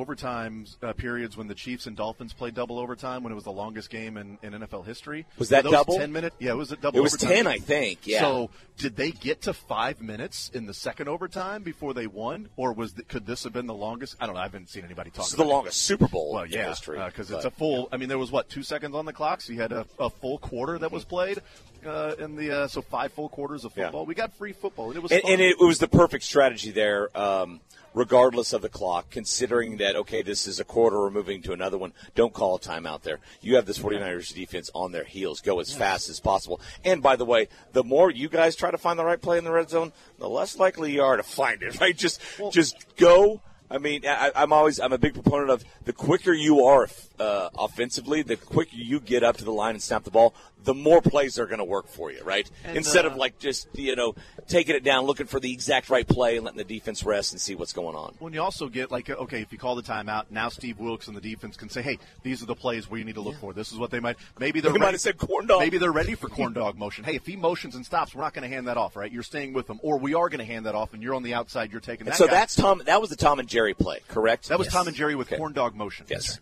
uh, 0.82 0.92
periods 0.92 1.36
when 1.36 1.46
the 1.48 1.54
Chiefs 1.54 1.86
and 1.86 1.96
Dolphins 1.96 2.32
played 2.32 2.54
double 2.54 2.78
overtime 2.78 3.22
when 3.22 3.32
it 3.32 3.34
was 3.34 3.44
the 3.44 3.52
longest 3.52 3.90
game 3.90 4.16
in, 4.16 4.38
in 4.42 4.52
NFL 4.52 4.86
history? 4.86 5.26
Was 5.38 5.48
that 5.50 5.64
double? 5.64 5.98
Ten 5.98 6.12
minute? 6.12 6.32
Yeah, 6.38 6.52
it 6.52 6.56
was 6.56 6.72
a 6.72 6.76
double. 6.76 6.98
It 6.98 7.02
was 7.02 7.14
overtime. 7.14 7.36
ten, 7.36 7.46
I 7.46 7.58
think. 7.58 8.06
Yeah. 8.06 8.20
So 8.20 8.50
did 8.78 8.96
they 8.96 9.10
get 9.10 9.42
to 9.42 9.52
five 9.52 10.00
minutes 10.00 10.50
in 10.52 10.66
the 10.66 10.74
second 10.74 11.08
overtime 11.08 11.62
before 11.62 11.94
they 11.94 12.06
won, 12.06 12.48
or 12.56 12.72
was 12.72 12.94
the, 12.94 13.02
could 13.02 13.26
this 13.26 13.44
have 13.44 13.52
been 13.52 13.66
the 13.66 13.74
longest? 13.74 14.16
I 14.20 14.26
don't 14.26 14.34
know. 14.34 14.40
I 14.40 14.44
haven't 14.44 14.68
seen 14.70 14.84
anybody 14.84 15.10
talk. 15.10 15.24
this 15.24 15.28
is 15.32 15.36
the 15.36 15.44
it. 15.44 15.48
longest 15.48 15.82
Super 15.82 16.08
Bowl 16.08 16.34
Well, 16.34 16.44
in 16.44 16.50
yeah, 16.50 16.68
history 16.68 16.98
because 17.04 17.28
but- 17.30 17.36
it's 17.36 17.44
a 17.44 17.50
full. 17.50 17.88
I 17.92 17.96
mean, 17.96 18.08
there 18.08 18.18
was 18.18 18.30
what 18.30 18.48
two 18.48 18.62
seconds 18.62 18.94
on 18.94 19.04
the 19.04 19.12
clock, 19.12 19.40
so 19.40 19.52
you 19.52 19.60
had 19.60 19.72
a, 19.72 19.86
a 19.98 20.10
full 20.10 20.38
quarter 20.38 20.78
that 20.78 20.92
was 20.92 21.04
played 21.04 21.40
uh, 21.84 22.14
in 22.18 22.36
the 22.36 22.62
uh, 22.64 22.68
so 22.68 22.82
five 22.82 23.12
full 23.12 23.28
quarters 23.28 23.64
of 23.64 23.72
Yeah. 23.76 23.84
football. 23.84 24.06
We 24.06 24.14
got 24.14 24.34
free 24.36 24.52
football, 24.52 24.88
and 24.88 24.96
it 24.96 25.02
was 25.02 25.12
and, 25.12 25.22
and 25.26 25.40
it, 25.40 25.58
was 25.58 25.78
the 25.78 25.88
perfect 25.88 26.24
strategy 26.24 26.70
there, 26.70 27.16
um, 27.16 27.60
regardless 27.96 28.52
of 28.52 28.60
the 28.60 28.68
clock, 28.68 29.08
considering 29.10 29.78
that, 29.78 29.96
okay, 29.96 30.20
this 30.20 30.46
is 30.46 30.60
a 30.60 30.64
quarter, 30.64 31.00
we're 31.00 31.10
moving 31.10 31.40
to 31.40 31.52
another 31.52 31.78
one. 31.78 31.94
Don't 32.14 32.34
call 32.34 32.56
a 32.56 32.60
timeout 32.60 33.00
there. 33.00 33.18
You 33.40 33.56
have 33.56 33.64
this 33.64 33.78
49ers 33.78 34.34
defense 34.34 34.70
on 34.74 34.92
their 34.92 35.04
heels. 35.04 35.40
Go 35.40 35.58
as 35.60 35.72
fast 35.72 36.10
as 36.10 36.20
possible. 36.20 36.60
And 36.84 37.02
by 37.02 37.16
the 37.16 37.24
way, 37.24 37.48
the 37.72 37.82
more 37.82 38.10
you 38.10 38.28
guys 38.28 38.54
try 38.54 38.70
to 38.70 38.76
find 38.76 38.98
the 38.98 39.04
right 39.04 39.20
play 39.20 39.38
in 39.38 39.44
the 39.44 39.50
red 39.50 39.70
zone, 39.70 39.94
the 40.18 40.28
less 40.28 40.58
likely 40.58 40.92
you 40.92 41.02
are 41.02 41.16
to 41.16 41.22
find 41.22 41.62
it, 41.62 41.80
right? 41.80 41.96
Just, 41.96 42.20
just 42.52 42.96
go. 42.96 43.40
I 43.70 43.78
mean, 43.78 44.02
I, 44.06 44.30
I'm 44.36 44.52
always 44.52 44.78
I'm 44.78 44.92
a 44.92 44.98
big 44.98 45.14
proponent 45.14 45.50
of 45.50 45.64
the 45.86 45.92
quicker 45.92 46.32
you 46.32 46.66
are 46.66 46.88
uh, 47.18 47.50
offensively, 47.58 48.22
the 48.22 48.36
quicker 48.36 48.76
you 48.76 49.00
get 49.00 49.22
up 49.22 49.36
to 49.38 49.44
the 49.44 49.52
line 49.52 49.74
and 49.74 49.82
snap 49.82 50.04
the 50.04 50.10
ball, 50.10 50.34
the 50.64 50.74
more 50.74 51.00
plays 51.00 51.38
are 51.38 51.46
going 51.46 51.58
to 51.58 51.64
work 51.64 51.86
for 51.88 52.10
you, 52.10 52.20
right? 52.24 52.50
And, 52.64 52.76
Instead 52.76 53.04
uh, 53.06 53.10
of 53.10 53.16
like 53.16 53.38
just 53.38 53.68
you 53.74 53.94
know 53.96 54.14
taking 54.48 54.74
it 54.74 54.82
down, 54.84 55.04
looking 55.04 55.26
for 55.26 55.38
the 55.40 55.52
exact 55.52 55.90
right 55.90 56.06
play, 56.06 56.36
and 56.36 56.44
letting 56.44 56.58
the 56.58 56.64
defense 56.64 57.04
rest 57.04 57.32
and 57.32 57.40
see 57.40 57.54
what's 57.54 57.72
going 57.72 57.94
on. 57.96 58.14
When 58.18 58.32
you 58.32 58.42
also 58.42 58.68
get 58.68 58.90
like, 58.90 59.08
okay, 59.08 59.40
if 59.42 59.52
you 59.52 59.58
call 59.58 59.76
the 59.76 59.82
timeout, 59.82 60.24
now 60.30 60.48
Steve 60.48 60.78
Wilks 60.78 61.06
and 61.08 61.16
the 61.16 61.20
defense 61.20 61.56
can 61.56 61.68
say, 61.68 61.82
hey, 61.82 61.98
these 62.22 62.42
are 62.42 62.46
the 62.46 62.54
plays 62.56 62.90
where 62.90 62.98
you 62.98 63.04
need 63.04 63.14
to 63.14 63.20
look 63.20 63.36
for. 63.38 63.52
This 63.52 63.70
is 63.72 63.78
what 63.78 63.90
they 63.90 64.00
might. 64.00 64.16
Maybe 64.38 64.60
they're 64.60 64.72
They 64.72 64.78
might 64.78 64.86
ready- 64.86 64.94
have 64.94 65.00
said 65.02 65.18
corn 65.18 65.46
dog. 65.46 65.60
Maybe 65.60 65.78
they're 65.78 65.92
ready 65.92 66.14
for 66.14 66.28
corn 66.30 66.52
dog 66.52 66.76
motion. 66.78 67.04
Hey, 67.04 67.14
if 67.16 67.26
he 67.26 67.36
motions 67.36 67.74
and 67.76 67.86
stops, 67.86 68.14
we're 68.14 68.22
not 68.22 68.34
going 68.34 68.48
to 68.48 68.54
hand 68.54 68.66
that 68.68 68.76
off, 68.76 68.96
right? 68.96 69.10
You're 69.12 69.22
staying 69.22 69.52
with 69.52 69.66
them, 69.68 69.78
or 69.82 69.98
we 69.98 70.14
are 70.14 70.28
going 70.28 70.40
to 70.40 70.44
hand 70.44 70.66
that 70.66 70.74
off, 70.74 70.94
and 70.94 71.02
you're 71.02 71.14
on 71.14 71.22
the 71.22 71.34
outside. 71.34 71.70
You're 71.70 71.80
taking 71.80 72.06
that. 72.06 72.16
so 72.16 72.26
guy. 72.26 72.32
that's 72.32 72.54
Tom. 72.56 72.82
That 72.86 73.00
was 73.00 73.10
the 73.10 73.16
Tom 73.16 73.38
and 73.38 73.48
Jerry 73.48 73.74
play, 73.74 74.00
correct? 74.08 74.48
that 74.48 74.58
was 74.58 74.66
Yes. 74.66 74.74
Tom 74.74 74.88
and 74.88 74.96
Jerry 74.96 75.14
with 75.14 75.28
Okay. 75.28 75.36
corn 75.36 75.52
dog 75.52 75.74
motion. 75.76 76.06
Yes. 76.08 76.40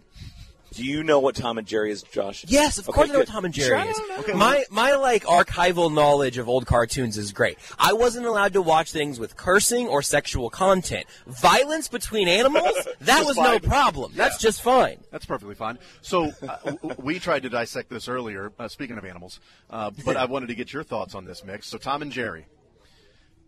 Do 0.75 0.85
you 0.85 1.03
know 1.05 1.21
what 1.21 1.37
Tom 1.37 1.59
and 1.59 1.67
Jerry 1.67 1.91
is, 1.93 2.03
Josh? 2.03 2.45
Yes, 2.49 2.79
of 2.79 2.89
Okay, 2.89 2.95
course 2.97 3.11
I 3.11 3.13
know 3.13 3.19
what. 3.21 3.29
Tom 3.29 3.45
and 3.45 3.55
Jerry 3.55 3.79
Shut 3.79 3.89
is. 3.89 3.99
up. 3.99 4.19
Okay, 4.21 4.33
my 4.35 4.65
my 4.71 4.95
like 4.97 5.25
archival 5.25 5.93
knowledge 5.93 6.37
of 6.39 6.49
old 6.49 6.67
cartoons 6.67 7.17
is 7.17 7.33
great. 7.33 7.59
I 7.79 7.93
wasn't 7.93 8.27
allowed 8.27 8.53
to 8.55 8.63
watch 8.63 8.91
things 8.93 9.19
with 9.21 9.37
cursing 9.37 9.87
or 9.89 10.03
sexual 10.03 10.51
content. 10.51 11.07
Violence 11.27 11.89
between 11.89 12.29
animals, 12.29 12.75
that 13.01 13.25
was 13.25 13.37
fine. 13.37 13.53
no 13.53 13.59
problem. 13.61 14.13
That's 14.15 14.39
just 14.39 14.63
fine. 14.63 14.99
That's 15.11 15.27
perfectly 15.27 15.55
fine. 15.55 15.79
So 16.03 16.33
uh, 16.49 16.73
we 16.99 17.19
tried 17.19 17.45
to 17.45 17.49
dissect 17.49 17.89
this 17.91 18.09
earlier. 18.09 18.53
Uh, 18.59 18.69
speaking 18.69 18.99
of 18.99 19.05
animals, 19.05 19.41
uh, 19.71 19.91
but 20.05 20.17
I 20.17 20.25
wanted 20.25 20.49
to 20.49 20.55
get 20.55 20.73
your 20.73 20.83
thoughts 20.83 21.15
on 21.15 21.25
this 21.25 21.45
mix. 21.45 21.69
So 21.69 21.79
Tom 21.79 22.03
and 22.03 22.11
Jerry, 22.11 22.47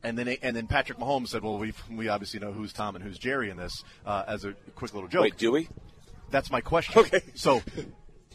and 0.02 0.16
then 0.16 0.28
and 0.42 0.54
then 0.56 0.66
Patrick 0.66 0.98
Mahomes 0.98 1.28
said, 1.28 1.42
"Well, 1.42 1.58
we 1.58 1.72
we 1.90 2.08
obviously 2.08 2.38
know 2.40 2.52
who's 2.52 2.72
Tom 2.72 2.94
and 2.94 3.04
who's 3.04 3.18
Jerry 3.18 3.50
in 3.50 3.56
this." 3.56 3.82
Uh, 4.04 4.24
as 4.28 4.44
a 4.44 4.52
quick 4.74 4.94
little 4.94 5.08
joke. 5.08 5.22
Wait, 5.22 5.36
do 5.36 5.50
we? 5.52 5.68
That's 6.30 6.50
my 6.50 6.60
question. 6.60 6.98
Okay. 6.98 7.20
So 7.34 7.62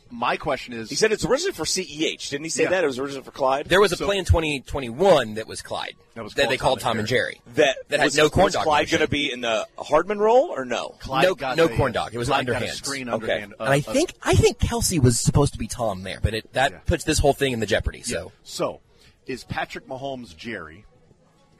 my 0.09 0.35
question 0.37 0.73
is, 0.73 0.89
He 0.89 0.95
said 0.95 1.11
it's 1.11 1.23
originally 1.25 1.53
for 1.53 1.63
CEH. 1.65 2.29
Didn't 2.29 2.43
he 2.43 2.49
say 2.49 2.63
Yeah. 2.63 2.69
that 2.71 2.83
it 2.83 2.87
was 2.87 2.99
originally 2.99 3.23
for 3.23 3.31
Clyde? 3.31 3.67
There 3.67 3.79
was 3.79 3.91
a 3.93 3.95
So- 3.95 4.05
play 4.05 4.17
in 4.17 4.25
2021 4.25 5.35
that 5.35 5.47
was 5.47 5.61
Clyde. 5.61 5.95
That 6.15 6.23
was 6.23 6.33
they 6.33 6.43
called 6.45 6.59
called 6.59 6.79
Tom 6.79 6.83
Tom 6.83 6.91
and 6.91 6.99
and 6.99 7.07
Jerry. 7.07 7.41
that 7.55 7.77
that 7.89 7.99
had 7.99 8.05
was, 8.07 8.17
no 8.17 8.29
corn 8.29 8.45
was 8.45 8.53
dog 8.55 8.63
Clyde 8.63 8.89
going 8.89 9.01
to 9.01 9.07
be 9.07 9.31
in 9.31 9.39
the 9.41 9.65
Hardman 9.77 10.19
role 10.19 10.47
or 10.47 10.65
no? 10.65 10.89
Clyde 10.99 11.23
no- 11.23 11.35
got 11.35 11.55
no 11.55 11.65
a- 11.65 11.75
corn 11.77 11.91
dog. 11.93 12.13
It 12.13 12.17
was 12.17 12.27
Clyde 12.27 12.45
got 12.47 12.51
a 12.53 12.55
underhand. 12.57 12.77
screen 12.77 13.07
Okay. 13.09 13.15
underhand. 13.23 13.53
uh, 13.59 13.63
and 13.63 13.73
I 13.73 13.77
uh, 13.77 13.93
think 13.93 14.13
I 14.21 14.33
think 14.35 14.57
Kelce 14.59 15.01
was 15.01 15.19
supposed 15.19 15.53
to 15.53 15.59
be 15.59 15.67
Tom 15.67 16.03
there, 16.03 16.19
but 16.21 16.33
it, 16.33 16.51
that 16.53 16.71
Yeah. 16.71 16.77
puts 16.79 17.03
this 17.05 17.19
whole 17.19 17.33
thing 17.33 17.53
in 17.53 17.59
the 17.61 17.65
jeopardy. 17.65 18.01
So 18.03 18.33
So, 18.43 18.81
is 19.27 19.45
Patrick 19.45 19.87
Mahomes 19.87 20.35
Jerry 20.35 20.83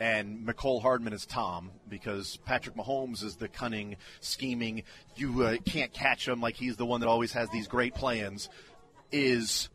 and 0.02 0.48
Mecole 0.48 0.82
Hardman 0.82 1.14
is 1.14 1.28
Tom 1.28 1.70
because 1.88 2.38
Patrick 2.38 2.76
Mahomes 2.76 3.24
is 3.24 3.36
the 3.36 3.48
cunning, 3.48 3.98
scheming, 4.20 4.82
you 5.16 5.44
uh, 5.44 5.58
can't 5.64 5.94
catch 5.94 6.28
him 6.28 6.42
like 6.42 6.56
he's 6.56 6.76
the 6.76 6.88
one 6.88 7.02
that 7.02 7.08
always 7.08 7.34
has 7.34 7.50
these 7.52 7.68
great 7.68 7.94
plans? 7.94 8.50
Is 9.12 9.70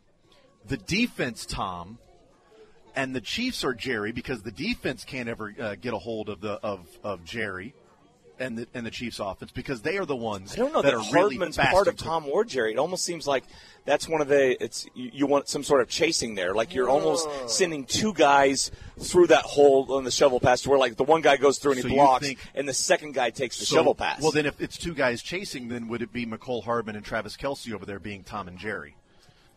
the 0.67 0.75
defense 0.75 1.45
Tom? 1.45 1.97
And 2.93 3.15
the 3.15 3.21
Chiefs 3.21 3.63
are 3.63 3.73
Jerry 3.73 4.11
because 4.11 4.41
the 4.41 4.51
defense 4.51 5.05
can't 5.05 5.29
ever 5.29 5.55
uh, 5.57 5.75
get 5.75 5.93
a 5.93 5.97
hold 5.97 6.27
of 6.27 6.41
the 6.41 6.53
of, 6.61 6.85
of 7.05 7.23
Jerry 7.23 7.73
and 8.39 8.57
the 8.57 8.67
and 8.73 8.85
the 8.85 8.91
Chiefs 8.91 9.19
offense 9.19 9.51
because 9.51 9.81
they 9.81 9.97
are 9.97 10.05
the 10.05 10.15
ones 10.15 10.53
I 10.53 10.57
don't 10.57 10.73
know 10.73 10.81
that 10.81 10.91
that, 10.91 10.97
are 10.97 11.13
really 11.13 11.35
Hardman's 11.35 11.55
fast 11.57 11.71
part 11.71 11.87
of. 11.87 11.97
Tom 11.97 12.25
or 12.27 12.43
Jerry. 12.45 12.73
It 12.73 12.77
almost 12.79 13.03
seems 13.03 13.27
like 13.27 13.43
that's 13.85 14.07
one 14.07 14.21
of 14.21 14.27
the. 14.27 14.61
It's 14.63 14.85
you, 14.93 15.09
you 15.13 15.25
want 15.27 15.47
some 15.49 15.63
sort 15.63 15.81
of 15.81 15.87
chasing 15.87 16.35
there, 16.35 16.53
like 16.53 16.73
you're 16.73 16.89
almost 16.89 17.27
sending 17.49 17.85
two 17.85 18.13
guys 18.13 18.71
through 18.99 19.27
that 19.27 19.43
hole 19.43 19.91
on 19.93 20.03
the 20.03 20.11
shovel 20.11 20.39
pass, 20.39 20.61
to 20.63 20.69
where 20.69 20.79
like 20.79 20.97
the 20.97 21.03
one 21.03 21.21
guy 21.21 21.37
goes 21.37 21.57
through 21.57 21.73
and 21.73 21.81
So 21.81 21.87
he 21.87 21.95
blocks, 21.95 22.25
think- 22.27 22.39
and 22.55 22.67
the 22.67 22.73
second 22.73 23.13
guy 23.13 23.29
takes 23.29 23.57
the 23.59 23.65
So- 23.65 23.75
shovel 23.77 23.95
pass. 23.95 24.21
Well, 24.21 24.31
then 24.31 24.45
if 24.45 24.59
it's 24.61 24.77
two 24.77 24.93
guys 24.93 25.21
chasing, 25.21 25.67
then 25.69 25.87
would 25.87 26.01
it 26.01 26.11
be 26.11 26.25
Mecole 26.25 26.63
Hardman 26.63 26.95
and 26.95 27.05
Travis 27.05 27.37
Kelce 27.37 27.73
over 27.73 27.85
there 27.85 27.99
being 27.99 28.23
Tom 28.23 28.47
and 28.47 28.57
Jerry? 28.57 28.95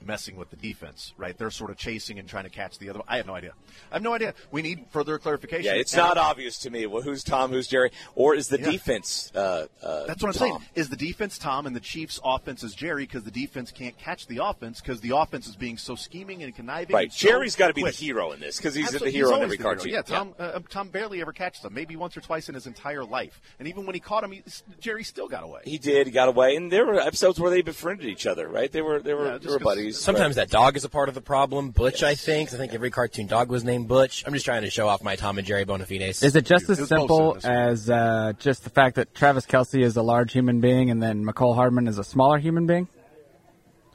Messing 0.03 0.37
with 0.37 0.49
the 0.49 0.57
defense, 0.57 1.13
right? 1.19 1.37
They're 1.37 1.51
sort 1.51 1.71
of 1.71 1.77
chasing 1.77 2.19
and 2.19 2.27
trying 2.27 2.45
to 2.45 2.51
catch 2.51 2.79
the 2.79 2.89
other. 2.89 3.01
I 3.07 3.19
have 3.19 3.27
no 3.27 3.35
idea. 3.35 3.53
I 3.93 3.97
have 3.97 4.03
no 4.03 4.15
idea. 4.15 4.33
We 4.51 4.63
need 4.63 4.87
further 4.91 5.19
clarification. 5.19 5.67
yeah, 5.67 5.79
it's 5.79 5.93
And 5.93 6.03
not 6.03 6.17
obvious 6.17 6.59
to 6.61 6.71
me. 6.71 6.87
Well, 6.87 7.03
who's 7.03 7.23
Tom? 7.23 7.51
Who's 7.51 7.67
Jerry? 7.67 7.91
Or 8.15 8.35
is 8.35 8.49
the 8.49 8.59
Yeah. 8.59 8.71
defense? 8.71 9.31
Uh, 9.35 9.67
uh, 9.83 10.07
That's 10.07 10.23
what 10.23 10.29
I'm 10.29 10.33
Tom? 10.33 10.33
saying. 10.33 10.59
Is 10.75 10.89
the 10.89 10.97
defense 10.97 11.37
Tom 11.37 11.67
and 11.67 11.77
the 11.77 11.81
Chiefs' 11.81 12.19
offense 12.25 12.63
is 12.63 12.75
Jerry 12.75 13.03
because 13.05 13.25
the 13.25 13.31
defense 13.31 13.71
can't 13.71 13.97
catch 13.99 14.27
the 14.27 14.39
offense 14.43 14.81
because 14.81 15.01
the 15.03 15.15
offense 15.17 15.47
is 15.47 15.55
being 15.55 15.77
so 15.77 15.95
scheming 15.97 16.43
and 16.43 16.55
conniving. 16.57 16.95
Right, 16.95 17.05
and 17.05 17.13
so 17.13 17.29
Jerry's 17.29 17.55
got 17.57 17.69
to 17.69 17.75
be 17.75 17.83
the 17.83 17.91
hero 17.91 18.33
in 18.33 18.41
this 18.41 18.57
because 18.57 18.75
he's 18.75 18.87
Absolutely. 18.87 19.11
the 19.11 19.17
hero 19.19 19.37
in 19.37 19.43
every 19.43 19.59
cartoon. 19.59 19.93
Yeah, 19.93 20.01
Tom. 20.03 20.35
Uh, 20.39 20.61
Tom 20.71 20.89
barely 20.89 21.21
ever 21.21 21.33
catches 21.35 21.61
them. 21.63 21.75
Maybe 21.75 21.95
once 21.97 22.17
or 22.17 22.21
twice 22.23 22.49
in 22.49 22.55
his 22.55 22.67
entire 22.67 23.05
life. 23.05 23.39
And 23.59 23.69
even 23.69 23.85
when 23.85 23.95
he 23.95 24.01
caught 24.01 24.25
him, 24.25 24.33
he, 24.33 24.43
Jerry 24.81 25.05
still 25.05 25.29
got 25.29 25.43
away. 25.45 25.61
He 25.65 25.77
did. 25.77 26.07
He 26.07 26.13
got 26.13 26.29
away, 26.29 26.57
and 26.57 26.73
there 26.73 26.87
were 26.87 26.99
episodes 27.01 27.39
where 27.39 27.51
they 27.51 27.61
befriended 27.61 28.07
each 28.07 28.27
other. 28.27 28.49
Right? 28.49 28.73
They 28.73 28.81
were 28.81 29.01
they 29.01 29.13
were 29.13 29.27
Yeah, 29.33 29.39
they 29.39 29.47
were 29.49 29.59
'cause- 29.59 29.63
buddies. 29.93 30.05
sometimes 30.05 30.37
that 30.37 30.51
dog 30.51 30.77
is 30.77 30.85
a 30.85 30.89
part 30.89 31.09
of 31.09 31.15
the 31.15 31.21
problem. 31.21 31.71
Butch, 31.71 32.03
I 32.03 32.15
think. 32.15 32.53
I 32.53 32.57
think 32.57 32.75
every 32.75 32.91
cartoon 32.91 33.27
dog 33.27 33.49
was 33.51 33.65
named 33.65 33.89
Butch. 33.89 34.25
I'm 34.27 34.33
just 34.33 34.45
trying 34.45 34.63
to 34.63 34.71
show 34.71 34.89
off 34.89 35.03
my 35.03 35.17
Tom 35.17 35.39
and 35.39 35.47
Jerry 35.47 35.65
bona 35.65 35.87
fides. 35.87 36.23
Is 36.23 36.37
it 36.37 36.45
just 36.45 36.69
as 36.69 36.79
It 36.79 36.83
was 36.83 36.89
simple 36.89 37.31
in 37.33 37.35
this 37.37 37.45
one. 37.45 37.53
as 37.53 37.91
uh, 37.91 38.33
just 38.39 38.65
the 38.65 38.71
fact 38.71 38.97
that 38.97 39.15
Travis 39.15 39.47
Kelce 39.47 39.83
is 39.83 39.97
a 39.97 40.03
large 40.03 40.33
human 40.33 40.61
being 40.61 40.91
and 40.91 41.03
then 41.03 41.25
Mecole 41.25 41.55
Hardman 41.55 41.89
is 41.89 41.99
a 41.99 42.05
smaller 42.05 42.39
human 42.39 42.67
being? 42.67 42.89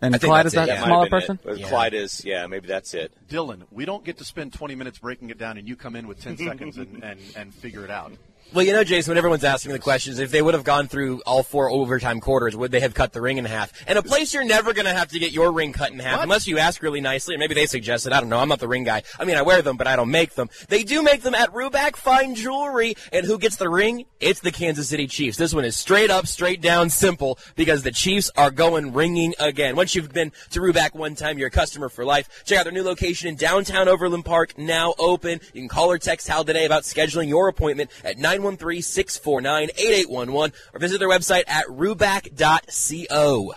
And 0.01 0.19
Clyde 0.21 0.45
is 0.45 0.53
that 0.53 0.67
yeah. 0.67 0.75
That 0.75 0.85
smaller 0.85 1.09
person? 1.09 1.39
Yeah. 1.45 1.67
Clyde 1.67 1.93
is. 1.93 2.23
Yeah, 2.25 2.45
maybe 2.47 2.67
that's 2.67 2.93
it. 2.93 3.11
Dylan, 3.27 3.63
we 3.71 3.85
don't 3.85 4.03
get 4.03 4.17
to 4.17 4.25
spend 4.25 4.53
20 4.53 4.75
minutes 4.75 4.99
breaking 4.99 5.29
it 5.29 5.37
down, 5.37 5.57
and 5.57 5.67
you 5.67 5.75
come 5.75 5.95
in 5.95 6.07
with 6.07 6.21
10 6.21 6.37
seconds 6.49 6.77
and, 6.77 7.03
and, 7.03 7.19
and 7.35 7.53
figure 7.53 7.83
it 7.83 7.89
out. 7.89 8.11
Well, 8.55 8.63
you 8.65 8.71
know, 8.71 8.85
Jason, 8.85 9.11
when 9.11 9.17
everyone's 9.17 9.43
asking 9.43 9.73
the 9.73 9.79
questions, 9.79 10.17
if 10.17 10.31
they 10.31 10.41
would 10.41 10.53
have 10.53 10.63
gone 10.63 10.87
through 10.87 11.21
all 11.25 11.43
four 11.43 11.69
overtime 11.69 12.21
quarters, 12.21 12.55
would 12.55 12.71
they 12.71 12.79
have 12.79 12.93
cut 12.93 13.11
the 13.11 13.19
ring 13.19 13.37
in 13.37 13.43
half? 13.43 13.73
And 13.85 13.99
a 13.99 14.01
place 14.01 14.33
you're 14.33 14.45
never 14.45 14.71
going 14.71 14.85
to 14.85 14.93
have 14.93 15.09
to 15.09 15.19
get 15.19 15.33
your 15.33 15.51
ring 15.51 15.73
cut 15.73 15.91
in 15.91 15.99
half 15.99 16.19
What? 16.19 16.23
unless 16.23 16.47
you 16.47 16.57
ask 16.57 16.81
really 16.81 17.01
nicely, 17.01 17.35
or 17.35 17.37
maybe 17.37 17.53
they 17.53 17.65
suggest 17.65 18.07
it. 18.07 18.13
I 18.13 18.21
don't 18.21 18.29
know. 18.29 18.39
I'm 18.39 18.47
not 18.47 18.59
the 18.59 18.69
ring 18.69 18.85
guy. 18.85 19.03
I 19.19 19.25
mean, 19.25 19.35
I 19.35 19.41
wear 19.41 19.61
them, 19.61 19.75
but 19.75 19.87
I 19.87 19.97
don't 19.97 20.09
make 20.09 20.35
them. 20.35 20.49
They 20.69 20.83
do 20.83 21.03
make 21.03 21.21
them 21.21 21.35
at 21.35 21.51
Ruback 21.51 21.97
Fine 21.97 22.35
Jewelry. 22.35 22.95
And 23.11 23.25
who 23.25 23.37
gets 23.37 23.57
the 23.57 23.67
ring? 23.67 24.05
It's 24.21 24.39
the 24.39 24.53
Kansas 24.53 24.87
City 24.87 25.07
Chiefs. 25.07 25.37
This 25.37 25.53
one 25.53 25.65
is 25.65 25.75
straight 25.75 26.09
up, 26.09 26.25
straight 26.25 26.61
down, 26.61 26.89
simple 26.89 27.37
because 27.57 27.83
the 27.83 27.91
Chiefs 27.91 28.31
are 28.37 28.51
going 28.51 28.93
ringing 28.93 29.33
again. 29.37 29.75
Once 29.75 29.95
you've 29.95 30.13
been 30.13 30.31
to 30.51 30.61
Ruback 30.61 30.95
one 30.95 31.15
time, 31.15 31.37
you're 31.37 31.49
a 31.49 31.51
customer 31.51 31.89
for 31.89 32.05
life. 32.05 32.29
Check 32.45 32.59
out 32.59 32.63
their 32.63 32.71
new 32.71 32.83
location 32.83 33.27
in 33.27 33.35
downtown 33.35 33.89
Overland 33.89 34.23
Park, 34.23 34.57
now 34.57 34.93
open. 34.97 35.41
You 35.51 35.59
can 35.59 35.67
call 35.67 35.91
or 35.91 35.97
text 35.97 36.29
Hal 36.29 36.45
today 36.45 36.65
about 36.65 36.83
scheduling 36.83 37.27
your 37.27 37.49
appointment 37.49 37.91
at 38.05 38.17
913-649-8811 38.51 40.51
or 40.73 40.79
visit 40.79 40.99
their 40.99 41.09
website 41.09 41.43
at 41.47 41.65
ruback.co. 41.67 43.53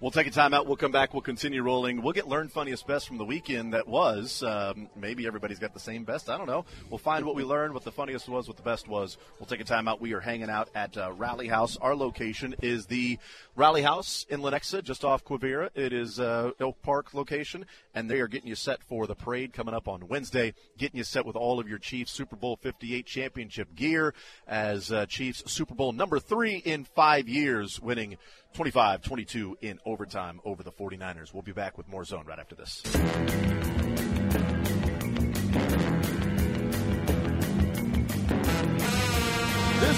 We'll 0.00 0.12
take 0.12 0.28
a 0.28 0.30
timeout. 0.30 0.66
We'll 0.66 0.76
come 0.76 0.92
back. 0.92 1.12
We'll 1.12 1.22
continue 1.22 1.60
rolling. 1.60 2.02
We'll 2.02 2.12
get 2.12 2.28
learned 2.28 2.52
funniest 2.52 2.86
best 2.86 3.08
from 3.08 3.18
the 3.18 3.24
weekend 3.24 3.74
that 3.74 3.88
was. 3.88 4.44
Um, 4.44 4.88
maybe 4.94 5.26
everybody's 5.26 5.58
got 5.58 5.74
the 5.74 5.80
same 5.80 6.04
best. 6.04 6.30
I 6.30 6.38
don't 6.38 6.46
know. 6.46 6.66
We'll 6.88 6.98
find 6.98 7.26
what 7.26 7.34
we 7.34 7.42
learned, 7.42 7.74
what 7.74 7.82
the 7.82 7.90
funniest 7.90 8.28
was, 8.28 8.46
what 8.46 8.56
the 8.56 8.62
best 8.62 8.86
was. 8.86 9.18
We'll 9.40 9.48
take 9.48 9.60
a 9.60 9.64
timeout. 9.64 10.00
We 10.00 10.12
are 10.12 10.20
hanging 10.20 10.50
out 10.50 10.68
at 10.72 10.96
uh, 10.96 11.10
Rally 11.14 11.48
House. 11.48 11.76
Our 11.78 11.96
location 11.96 12.54
is 12.62 12.86
the 12.86 13.18
Rally 13.56 13.82
House 13.82 14.24
in 14.28 14.40
Lenexa, 14.40 14.84
just 14.84 15.04
off 15.04 15.24
Quivira. 15.24 15.70
It 15.74 15.92
is 15.92 16.20
uh, 16.20 16.52
Oak 16.60 16.80
Park 16.82 17.12
location, 17.12 17.66
and 17.92 18.08
they 18.08 18.20
are 18.20 18.28
getting 18.28 18.48
you 18.48 18.54
set 18.54 18.84
for 18.84 19.08
the 19.08 19.16
parade 19.16 19.52
coming 19.52 19.74
up 19.74 19.88
on 19.88 20.06
Wednesday. 20.06 20.54
Getting 20.78 20.98
you 20.98 21.04
set 21.04 21.26
with 21.26 21.34
all 21.34 21.58
of 21.58 21.68
your 21.68 21.78
Chiefs 21.78 22.12
Super 22.12 22.36
Bowl 22.36 22.56
58 22.62 23.04
championship 23.04 23.74
gear 23.74 24.14
as 24.46 24.92
uh, 24.92 25.06
Chiefs 25.06 25.42
Super 25.50 25.74
Bowl 25.74 25.90
number 25.90 26.20
three 26.20 26.58
in 26.58 26.84
five 26.84 27.28
years, 27.28 27.80
winning 27.80 28.16
25 28.58 29.02
22 29.02 29.56
in 29.60 29.78
overtime 29.86 30.40
over 30.44 30.64
the 30.64 30.72
49ers. 30.72 31.32
We'll 31.32 31.44
be 31.44 31.52
back 31.52 31.78
with 31.78 31.86
more 31.86 32.04
zone 32.04 32.24
right 32.26 32.40
after 32.40 32.56
this. 32.56 32.82
This 32.82 32.98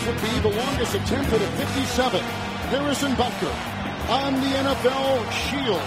would 0.05 0.21
be 0.21 0.41
the 0.45 0.53
longest 0.55 0.95
attempt 0.95 1.33
at 1.33 1.41
a 1.41 1.47
57. 1.57 2.21
Harrison 2.21 3.13
Butker 3.13 3.55
on 4.11 4.35
the 4.35 4.53
NFL 4.61 5.25
shield. 5.49 5.81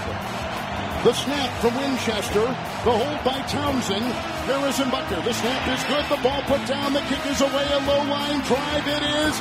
The 1.06 1.14
snap 1.14 1.52
from 1.62 1.76
Winchester. 1.76 2.42
The 2.42 2.92
hold 2.92 3.24
by 3.24 3.40
Townsend. 3.50 4.06
Harrison 4.50 4.90
Butker. 4.90 5.24
The 5.24 5.34
snap 5.36 5.78
is 5.78 5.84
good. 5.84 6.06
The 6.10 6.24
ball 6.24 6.42
put 6.48 6.66
down. 6.66 6.94
The 6.94 7.02
kick 7.02 7.24
is 7.28 7.40
away. 7.40 7.68
A 7.70 7.78
low 7.86 8.04
line 8.10 8.42
drive. 8.42 8.88
It 8.88 9.04
is 9.04 9.38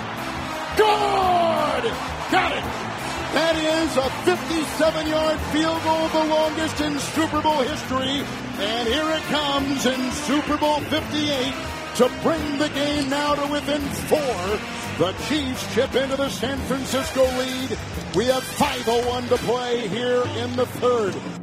good. 0.77 1.93
Got 2.31 2.53
it. 2.59 2.92
That 3.33 3.57
is 3.57 3.97
a 3.97 4.11
57 4.29 5.07
yard 5.09 5.41
field 5.53 5.83
goal, 5.85 6.09
the 6.09 6.25
longest 6.29 6.81
in 6.83 6.99
Super 6.99 7.41
Bowl 7.41 7.63
history. 7.63 8.21
And 8.61 8.87
here 8.87 9.09
it 9.11 9.23
comes 9.33 9.87
in 9.87 10.13
Super 10.29 10.59
Bowl 10.59 10.81
58 10.81 11.55
to 11.97 12.11
bring 12.23 12.59
the 12.59 12.69
game 12.69 13.09
now 13.09 13.35
to 13.35 13.51
within 13.51 13.81
four. 14.11 14.59
The 14.99 15.13
Chiefs 15.29 15.75
chip 15.75 15.95
into 15.95 16.17
the 16.17 16.29
San 16.29 16.59
Francisco 16.69 17.23
lead. 17.39 17.79
We 18.15 18.27
have 18.27 18.43
5.01 18.43 19.29
to 19.31 19.37
play 19.39 19.89
here 19.89 20.23
in 20.37 20.55
the 20.55 20.67
third. 20.67 21.42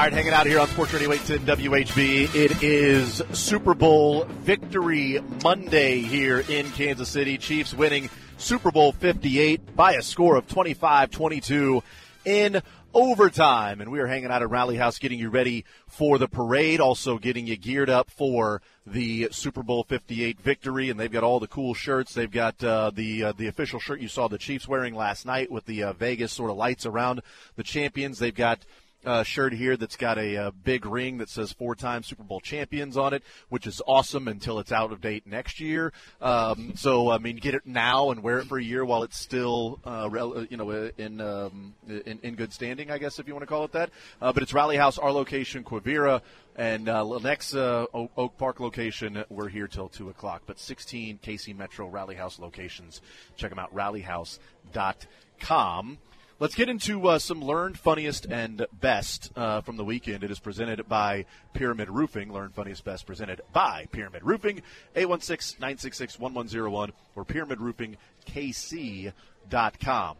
All 0.00 0.06
right, 0.06 0.14
hanging 0.14 0.32
out 0.32 0.46
here 0.46 0.58
on 0.58 0.66
Sports 0.68 0.94
Radio 0.94 1.12
810 1.12 1.58
WHB. 1.58 2.34
It 2.34 2.62
is 2.62 3.20
Super 3.34 3.74
Bowl 3.74 4.24
victory 4.24 5.20
Monday 5.44 5.98
here 6.00 6.42
in 6.48 6.70
Kansas 6.70 7.10
City. 7.10 7.36
Chiefs 7.36 7.74
winning 7.74 8.08
Super 8.38 8.70
Bowl 8.70 8.92
58 8.92 9.76
by 9.76 9.92
a 9.92 10.02
score 10.02 10.36
of 10.36 10.48
25 10.48 11.10
22 11.10 11.82
in 12.24 12.62
overtime. 12.94 13.82
And 13.82 13.90
we 13.92 14.00
are 14.00 14.06
hanging 14.06 14.30
out 14.30 14.40
at 14.40 14.48
Rally 14.48 14.76
House 14.76 14.98
getting 14.98 15.18
you 15.18 15.28
ready 15.28 15.66
for 15.86 16.16
the 16.16 16.28
parade, 16.28 16.80
also 16.80 17.18
getting 17.18 17.46
you 17.46 17.58
geared 17.58 17.90
up 17.90 18.10
for 18.10 18.62
the 18.86 19.28
Super 19.32 19.62
Bowl 19.62 19.84
58 19.84 20.40
victory. 20.40 20.88
And 20.88 20.98
they've 20.98 21.12
got 21.12 21.24
all 21.24 21.40
the 21.40 21.46
cool 21.46 21.74
shirts. 21.74 22.14
They've 22.14 22.30
got 22.30 22.64
uh, 22.64 22.90
the 22.94 23.24
uh, 23.24 23.32
the 23.32 23.48
official 23.48 23.78
shirt 23.78 24.00
you 24.00 24.08
saw 24.08 24.28
the 24.28 24.38
Chiefs 24.38 24.66
wearing 24.66 24.94
last 24.94 25.26
night 25.26 25.50
with 25.50 25.66
the 25.66 25.82
uh, 25.82 25.92
Vegas 25.92 26.32
sort 26.32 26.50
of 26.50 26.56
lights 26.56 26.86
around 26.86 27.20
the 27.56 27.62
champions. 27.62 28.18
They've 28.18 28.34
got 28.34 28.60
uh, 29.04 29.22
shirt 29.22 29.52
here 29.52 29.76
that's 29.76 29.96
got 29.96 30.18
a, 30.18 30.36
a, 30.36 30.52
big 30.52 30.84
ring 30.84 31.18
that 31.18 31.28
says 31.28 31.52
four 31.52 31.74
time 31.74 32.02
Super 32.02 32.22
Bowl 32.22 32.40
champions 32.40 32.96
on 32.96 33.14
it, 33.14 33.22
which 33.48 33.66
is 33.66 33.80
awesome 33.86 34.28
until 34.28 34.58
it's 34.58 34.72
out 34.72 34.92
of 34.92 35.00
date 35.00 35.26
next 35.26 35.60
year. 35.60 35.92
Um, 36.20 36.74
so, 36.76 37.10
I 37.10 37.18
mean, 37.18 37.36
get 37.36 37.54
it 37.54 37.62
now 37.64 38.10
and 38.10 38.22
wear 38.22 38.40
it 38.40 38.46
for 38.46 38.58
a 38.58 38.62
year 38.62 38.84
while 38.84 39.02
it's 39.02 39.18
still, 39.18 39.80
uh, 39.84 40.08
rel- 40.10 40.46
you 40.50 40.56
know, 40.56 40.70
in, 40.70 41.20
um, 41.20 41.74
in, 41.88 42.18
in 42.22 42.34
good 42.34 42.52
standing, 42.52 42.90
I 42.90 42.98
guess, 42.98 43.18
if 43.18 43.26
you 43.26 43.32
want 43.32 43.42
to 43.42 43.46
call 43.46 43.64
it 43.64 43.72
that. 43.72 43.90
Uh, 44.20 44.32
but 44.32 44.42
it's 44.42 44.52
Rally 44.52 44.76
House, 44.76 44.98
our 44.98 45.12
location, 45.12 45.64
Quivira. 45.64 46.20
And 46.56 46.88
uh, 46.88 47.18
next 47.20 47.54
uh, 47.54 47.86
Oak 47.94 48.36
Park 48.36 48.60
location, 48.60 49.24
we're 49.30 49.48
here 49.48 49.66
till 49.66 49.88
2 49.88 50.10
o'clock. 50.10 50.42
But 50.46 50.58
16 50.58 51.20
KC 51.22 51.56
Metro 51.56 51.88
Rally 51.88 52.16
House 52.16 52.38
locations. 52.38 53.00
Check 53.36 53.48
them 53.48 53.58
out, 53.58 53.74
rallyhouse.com. 53.74 55.98
Let's 56.40 56.54
get 56.54 56.68
into 56.70 57.06
uh, 57.06 57.18
some 57.18 57.42
learned 57.42 57.78
funniest 57.78 58.24
and 58.24 58.66
best 58.80 59.30
uh, 59.36 59.60
from 59.60 59.76
the 59.76 59.84
weekend. 59.84 60.24
It 60.24 60.30
is 60.30 60.38
presented 60.38 60.88
by 60.88 61.26
Pyramid 61.52 61.90
Roofing. 61.90 62.32
Learn 62.32 62.48
funniest 62.48 62.82
best 62.82 63.04
presented 63.04 63.42
by 63.52 63.88
Pyramid 63.92 64.22
Roofing. 64.24 64.62
816-966-1101 64.96 66.92
or 67.14 67.26
pyramidroofingkc.com. 67.26 70.16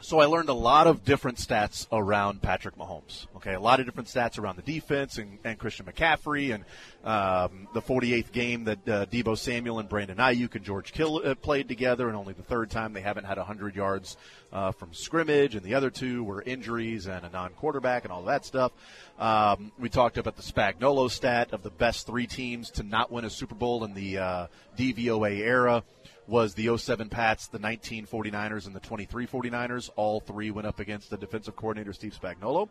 So 0.00 0.20
I 0.20 0.26
learned 0.26 0.48
a 0.48 0.54
lot 0.54 0.86
of 0.86 1.04
different 1.04 1.38
stats 1.38 1.86
around 1.90 2.40
Patrick 2.40 2.76
Mahomes. 2.76 3.26
Okay, 3.36 3.54
a 3.54 3.60
lot 3.60 3.80
of 3.80 3.86
different 3.86 4.08
stats 4.08 4.38
around 4.38 4.56
the 4.56 4.62
defense 4.62 5.18
and, 5.18 5.38
and 5.44 5.58
Christian 5.58 5.86
McCaffrey 5.86 6.54
and 6.54 6.64
um, 7.04 7.68
the 7.74 7.82
48th 7.82 8.32
game 8.32 8.64
that 8.64 8.88
uh, 8.88 9.06
Deebo 9.06 9.36
Samuel 9.36 9.78
and 9.78 9.88
Brandon 9.88 10.18
Aiyuk 10.18 10.54
and 10.54 10.64
George 10.64 10.92
Kittle 10.92 11.22
uh, 11.24 11.34
played 11.34 11.68
together, 11.68 12.08
and 12.08 12.16
only 12.16 12.32
the 12.32 12.42
third 12.42 12.70
time 12.70 12.92
they 12.92 13.00
haven't 13.00 13.24
had 13.24 13.38
100 13.38 13.74
yards 13.74 14.16
uh, 14.52 14.72
from 14.72 14.92
scrimmage, 14.92 15.54
and 15.54 15.64
the 15.64 15.74
other 15.74 15.90
two 15.90 16.22
were 16.22 16.42
injuries 16.42 17.06
and 17.06 17.24
a 17.24 17.30
non-quarterback 17.30 18.04
and 18.04 18.12
all 18.12 18.22
that 18.24 18.44
stuff. 18.44 18.72
Um, 19.18 19.72
we 19.78 19.88
talked 19.88 20.16
about 20.16 20.36
the 20.36 20.42
Spagnuolo 20.42 21.10
stat 21.10 21.52
of 21.52 21.62
the 21.62 21.70
best 21.70 22.06
three 22.06 22.26
teams 22.26 22.70
to 22.72 22.82
not 22.82 23.10
win 23.10 23.24
a 23.24 23.30
Super 23.30 23.54
Bowl 23.54 23.84
in 23.84 23.94
the 23.94 24.18
uh, 24.18 24.46
DVOA 24.76 25.38
era 25.38 25.82
was 26.28 26.52
the 26.54 26.76
07 26.76 27.08
Pats, 27.08 27.48
the 27.48 27.58
19 27.58 28.06
49ers, 28.06 28.66
and 28.66 28.76
the 28.76 28.80
23 28.80 29.26
49ers. 29.26 29.90
All 29.96 30.20
three 30.20 30.50
went 30.50 30.66
up 30.66 30.78
against 30.78 31.08
the 31.08 31.16
defensive 31.16 31.56
coordinator, 31.56 31.94
Steve 31.94 32.16
Spagnuolo. 32.20 32.68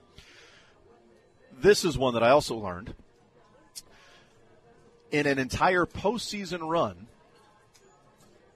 This 1.60 1.84
is 1.84 1.98
one 1.98 2.14
that 2.14 2.24
I 2.24 2.30
also 2.30 2.56
learned. 2.56 2.94
In 5.10 5.26
an 5.26 5.40
entire 5.40 5.86
postseason 5.86 6.70
run, 6.70 7.08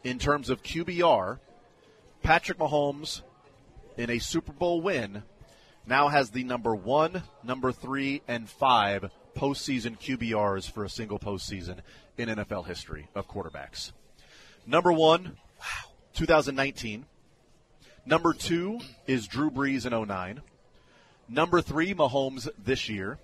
in 0.04 0.20
terms 0.20 0.50
of 0.50 0.62
QBR, 0.62 1.40
Patrick 2.22 2.60
Mahomes, 2.60 3.22
in 3.98 4.10
a 4.12 4.20
Super 4.20 4.52
Bowl 4.52 4.82
win, 4.82 5.24
now 5.88 6.10
has 6.10 6.30
the 6.30 6.44
number 6.44 6.76
one, 6.76 7.24
number 7.44 7.72
three, 7.72 8.22
and 8.28 8.48
five 8.48 9.10
postseason 9.36 9.98
QBRs 10.00 10.70
for 10.70 10.84
a 10.84 10.90
single 10.90 11.18
postseason 11.18 11.80
in 12.18 12.30
NFL 12.30 12.68
history 12.68 13.08
of 13.16 13.28
quarterbacks. 13.28 13.92
Number 14.65 14.91
one, 14.91 15.38
wow, 15.60 15.91
2019. 16.15 17.06
Number 18.06 18.34
two 18.34 18.80
is 19.08 19.28
Drew 19.28 19.52
Brees 19.52 19.86
in 19.86 20.08
09. 20.08 20.41
Number 21.30 21.62
three, 21.62 21.93
Mahomes 21.93 22.50
this 22.58 22.89
year. 22.89 23.19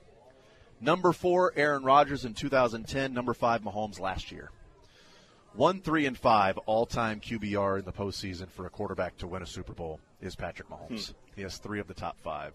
Number 0.80 1.12
four, 1.12 1.52
Aaron 1.56 1.84
Rodgers 1.84 2.26
in 2.26 2.34
2010. 2.34 3.13
Number 3.13 3.34
five, 3.34 3.62
Mahomes 3.62 4.00
last 4.00 4.32
year. 4.32 4.52
One, 5.54 5.82
three, 5.82 6.06
and 6.06 6.15
five 6.15 6.58
all 6.60 6.86
time 6.86 7.19
QBR 7.19 7.80
in 7.80 7.86
the 7.86 7.91
postseason 7.91 8.50
for 8.50 8.67
a 8.67 8.69
quarterback 8.69 9.17
to 9.17 9.28
win 9.28 9.41
a 9.41 9.47
Super 9.47 9.73
Bowl 9.73 10.00
is 10.21 10.36
Patrick 10.36 10.69
Mahomes. 10.69 11.08
Hmm. 11.08 11.13
He 11.36 11.41
has 11.41 11.58
three 11.58 11.80
of 11.80 11.88
the 11.88 11.95
top 11.95 12.19
five 12.21 12.54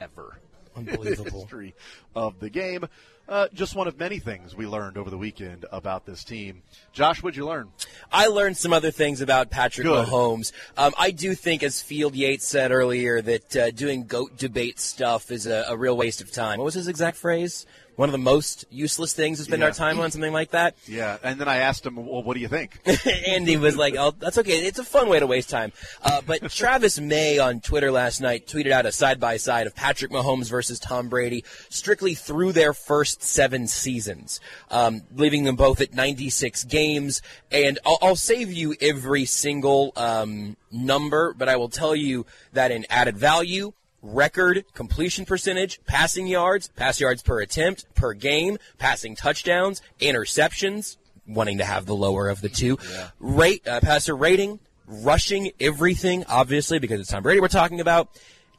ever. 0.00 0.40
Unbelievable. 0.76 1.40
history 1.42 1.74
of 2.14 2.38
the 2.40 2.50
game. 2.50 2.86
Uh, 3.28 3.46
just 3.54 3.76
one 3.76 3.86
of 3.86 3.96
many 3.96 4.18
things 4.18 4.56
we 4.56 4.66
learned 4.66 4.98
over 4.98 5.08
the 5.08 5.16
weekend 5.16 5.64
about 5.70 6.04
this 6.04 6.24
team. 6.24 6.62
Josh, 6.92 7.22
what'd 7.22 7.36
you 7.36 7.46
learn? 7.46 7.68
I 8.10 8.26
learned 8.26 8.56
some 8.56 8.72
other 8.72 8.90
things 8.90 9.20
about 9.20 9.50
Patrick 9.50 9.86
Good. 9.86 10.08
Mahomes. 10.08 10.50
Um, 10.76 10.92
I 10.98 11.12
do 11.12 11.36
think, 11.36 11.62
as 11.62 11.80
Field 11.80 12.16
Yates 12.16 12.44
said 12.44 12.72
earlier, 12.72 13.22
that 13.22 13.56
uh, 13.56 13.70
doing 13.70 14.06
goat 14.06 14.36
debate 14.36 14.80
stuff 14.80 15.30
is 15.30 15.46
a, 15.46 15.64
a 15.68 15.76
real 15.76 15.96
waste 15.96 16.20
of 16.20 16.32
time. 16.32 16.58
What 16.58 16.64
was 16.64 16.74
his 16.74 16.88
exact 16.88 17.18
phrase? 17.18 17.66
One 18.00 18.08
of 18.08 18.12
the 18.12 18.18
most 18.18 18.64
useless 18.70 19.12
things 19.12 19.36
to 19.36 19.44
spend 19.44 19.60
Yeah. 19.60 19.66
our 19.66 19.72
time 19.74 20.00
on, 20.00 20.10
something 20.10 20.32
like 20.32 20.52
that. 20.52 20.74
Yeah, 20.86 21.18
and 21.22 21.38
then 21.38 21.48
I 21.48 21.58
asked 21.58 21.84
him, 21.84 21.96
well, 21.96 22.22
what 22.22 22.32
do 22.32 22.40
you 22.40 22.48
think? 22.48 22.80
Andy 23.28 23.58
was 23.58 23.76
like, 23.76 23.94
"Oh, 23.94 24.14
that's 24.18 24.38
okay. 24.38 24.52
It's 24.52 24.78
a 24.78 24.84
fun 24.84 25.10
way 25.10 25.20
to 25.20 25.26
waste 25.26 25.50
time." 25.50 25.70
Uh, 26.02 26.22
but 26.24 26.50
Travis 26.50 26.98
May 26.98 27.38
on 27.38 27.60
Twitter 27.60 27.90
last 27.92 28.22
night 28.22 28.46
tweeted 28.46 28.70
out 28.70 28.86
a 28.86 28.92
side 28.92 29.20
by 29.20 29.36
side 29.36 29.66
of 29.66 29.74
Patrick 29.76 30.10
Mahomes 30.10 30.48
versus 30.48 30.78
Tom 30.78 31.10
Brady, 31.10 31.44
strictly 31.68 32.14
through 32.14 32.52
their 32.52 32.72
first 32.72 33.22
seven 33.22 33.66
seasons, 33.66 34.40
um, 34.70 35.02
leaving 35.14 35.44
them 35.44 35.56
both 35.56 35.82
at 35.82 35.92
96 35.92 36.64
games. 36.64 37.20
And 37.52 37.78
I'll, 37.84 37.98
I'll 38.00 38.16
save 38.16 38.50
you 38.50 38.76
every 38.80 39.26
single 39.26 39.92
um, 39.96 40.56
number, 40.72 41.34
but 41.34 41.50
I 41.50 41.56
will 41.56 41.68
tell 41.68 41.94
you 41.94 42.24
that 42.54 42.70
in 42.70 42.86
added 42.88 43.18
value. 43.18 43.74
Record 44.02 44.64
completion 44.74 45.24
percentage, 45.24 45.80
passing 45.86 46.26
yards, 46.26 46.68
pass 46.68 47.00
yards 47.00 47.22
per 47.22 47.40
attempt, 47.40 47.86
per 47.94 48.14
game, 48.14 48.58
passing 48.78 49.14
touchdowns, 49.14 49.82
interceptions, 50.00 50.96
wanting 51.26 51.58
to 51.58 51.64
have 51.64 51.86
the 51.86 51.94
lower 51.94 52.28
of 52.28 52.40
the 52.40 52.48
two. 52.48 52.78
Rate 53.18 53.66
uh, 53.68 53.80
passer 53.80 54.16
rating, 54.16 54.58
rushing 54.86 55.52
everything, 55.60 56.24
obviously 56.28 56.78
because 56.78 57.00
it's 57.00 57.10
Tom 57.10 57.22
Brady 57.22 57.40
we're 57.40 57.48
talking 57.48 57.80
about, 57.80 58.08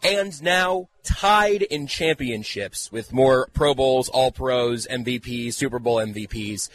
and 0.03 0.41
now 0.41 0.89
tied 1.03 1.61
in 1.63 1.87
championships 1.87 2.91
with 2.91 3.13
more 3.13 3.49
Pro 3.53 3.73
Bowls, 3.73 4.09
All 4.09 4.31
Pros, 4.31 4.87
MVPs, 4.87 5.53
Super 5.53 5.79
Bowl 5.79 5.97
MVPs. 5.97 6.69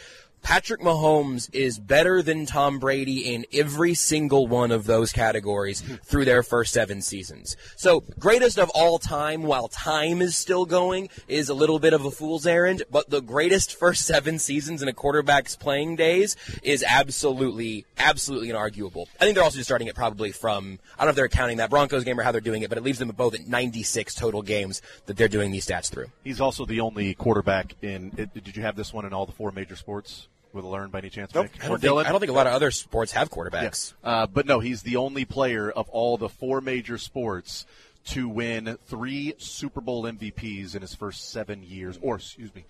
Patrick 0.47 0.79
Mahomes 0.79 1.53
is 1.53 1.77
better 1.77 2.21
than 2.21 2.45
Tom 2.45 2.79
Brady 2.79 3.33
in 3.33 3.45
every 3.51 3.93
single 3.93 4.47
one 4.47 4.71
of 4.71 4.85
those 4.85 5.11
categories 5.11 5.81
hmm. 5.81 5.95
through 5.95 6.23
their 6.23 6.41
first 6.41 6.71
seven 6.71 7.01
seasons. 7.01 7.57
So, 7.75 8.05
greatest 8.17 8.57
of 8.57 8.69
all 8.69 8.97
time, 8.97 9.43
while 9.43 9.67
time 9.67 10.21
is 10.21 10.37
still 10.37 10.65
going, 10.65 11.09
is 11.27 11.49
a 11.49 11.53
little 11.53 11.79
bit 11.79 11.91
of 11.91 12.05
a 12.05 12.11
fool's 12.11 12.47
errand, 12.47 12.83
but 12.89 13.09
the 13.09 13.21
greatest 13.21 13.77
first 13.77 14.05
seven 14.05 14.39
seasons 14.39 14.81
in 14.81 14.87
a 14.87 14.93
quarterback's 14.93 15.57
playing 15.57 15.97
days 15.97 16.37
is 16.63 16.81
absolutely, 16.81 17.85
absolutely 17.97 18.47
inarguable. 18.47 19.07
I 19.19 19.25
think 19.25 19.35
they're 19.35 19.43
also 19.43 19.57
just 19.57 19.67
starting 19.67 19.89
it 19.89 19.95
probably 19.95 20.31
from, 20.31 20.79
I 20.97 21.03
don't 21.03 21.07
know 21.07 21.09
if 21.09 21.15
they're 21.17 21.27
counting 21.27 21.57
that 21.57 21.69
Broncos 21.69 22.05
game 22.05 22.17
or 22.17 22.23
how 22.23 22.31
they're 22.31 22.39
doing 22.39 22.61
it, 22.61 22.69
but 22.69 22.77
it 22.77 22.85
leaves 22.85 22.99
them 22.99 23.09
both 23.09 23.33
at 23.33 23.45
96 23.49 24.15
total 24.15 24.41
games 24.43 24.81
that 25.07 25.17
they're 25.17 25.27
doing 25.27 25.51
these 25.51 25.67
stats 25.67 25.91
through. 25.91 26.07
He's 26.23 26.39
also 26.39 26.65
the 26.65 26.79
only 26.79 27.15
quarterback 27.15 27.75
in. 27.81 28.11
Did 28.11 28.55
you 28.55 28.63
have 28.63 28.77
this 28.77 28.93
one 28.93 29.03
in 29.03 29.11
all 29.11 29.25
the 29.25 29.33
four 29.33 29.51
major 29.51 29.75
sports? 29.75 30.29
With 30.53 30.65
a 30.65 30.67
learn 30.67 30.89
by 30.89 30.99
any 30.99 31.09
chance? 31.09 31.33
Nope. 31.33 31.47
I, 31.61 31.67
don't 31.67 31.79
think, 31.79 31.93
I 32.05 32.09
don't 32.11 32.19
think 32.19 32.31
a 32.31 32.35
lot 32.35 32.47
of 32.47 32.53
other 32.53 32.71
sports 32.71 33.11
have 33.11 33.29
quarterbacks. 33.29 33.93
Yeah. 34.03 34.09
Uh, 34.09 34.27
but 34.27 34.45
no, 34.45 34.59
he's 34.59 34.81
the 34.81 34.97
only 34.97 35.25
player 35.25 35.69
of 35.69 35.89
all 35.89 36.17
the 36.17 36.29
four 36.29 36.61
major 36.61 36.97
sports 36.97 37.65
to 38.07 38.29
win 38.29 38.77
three 38.85 39.33
Super 39.37 39.81
Bowl 39.81 40.03
MVPs 40.03 40.75
in 40.75 40.81
his 40.81 40.95
first 40.95 41.29
seven 41.29 41.63
years, 41.63 41.99
or 42.01 42.15
excuse 42.15 42.53
me, 42.55 42.63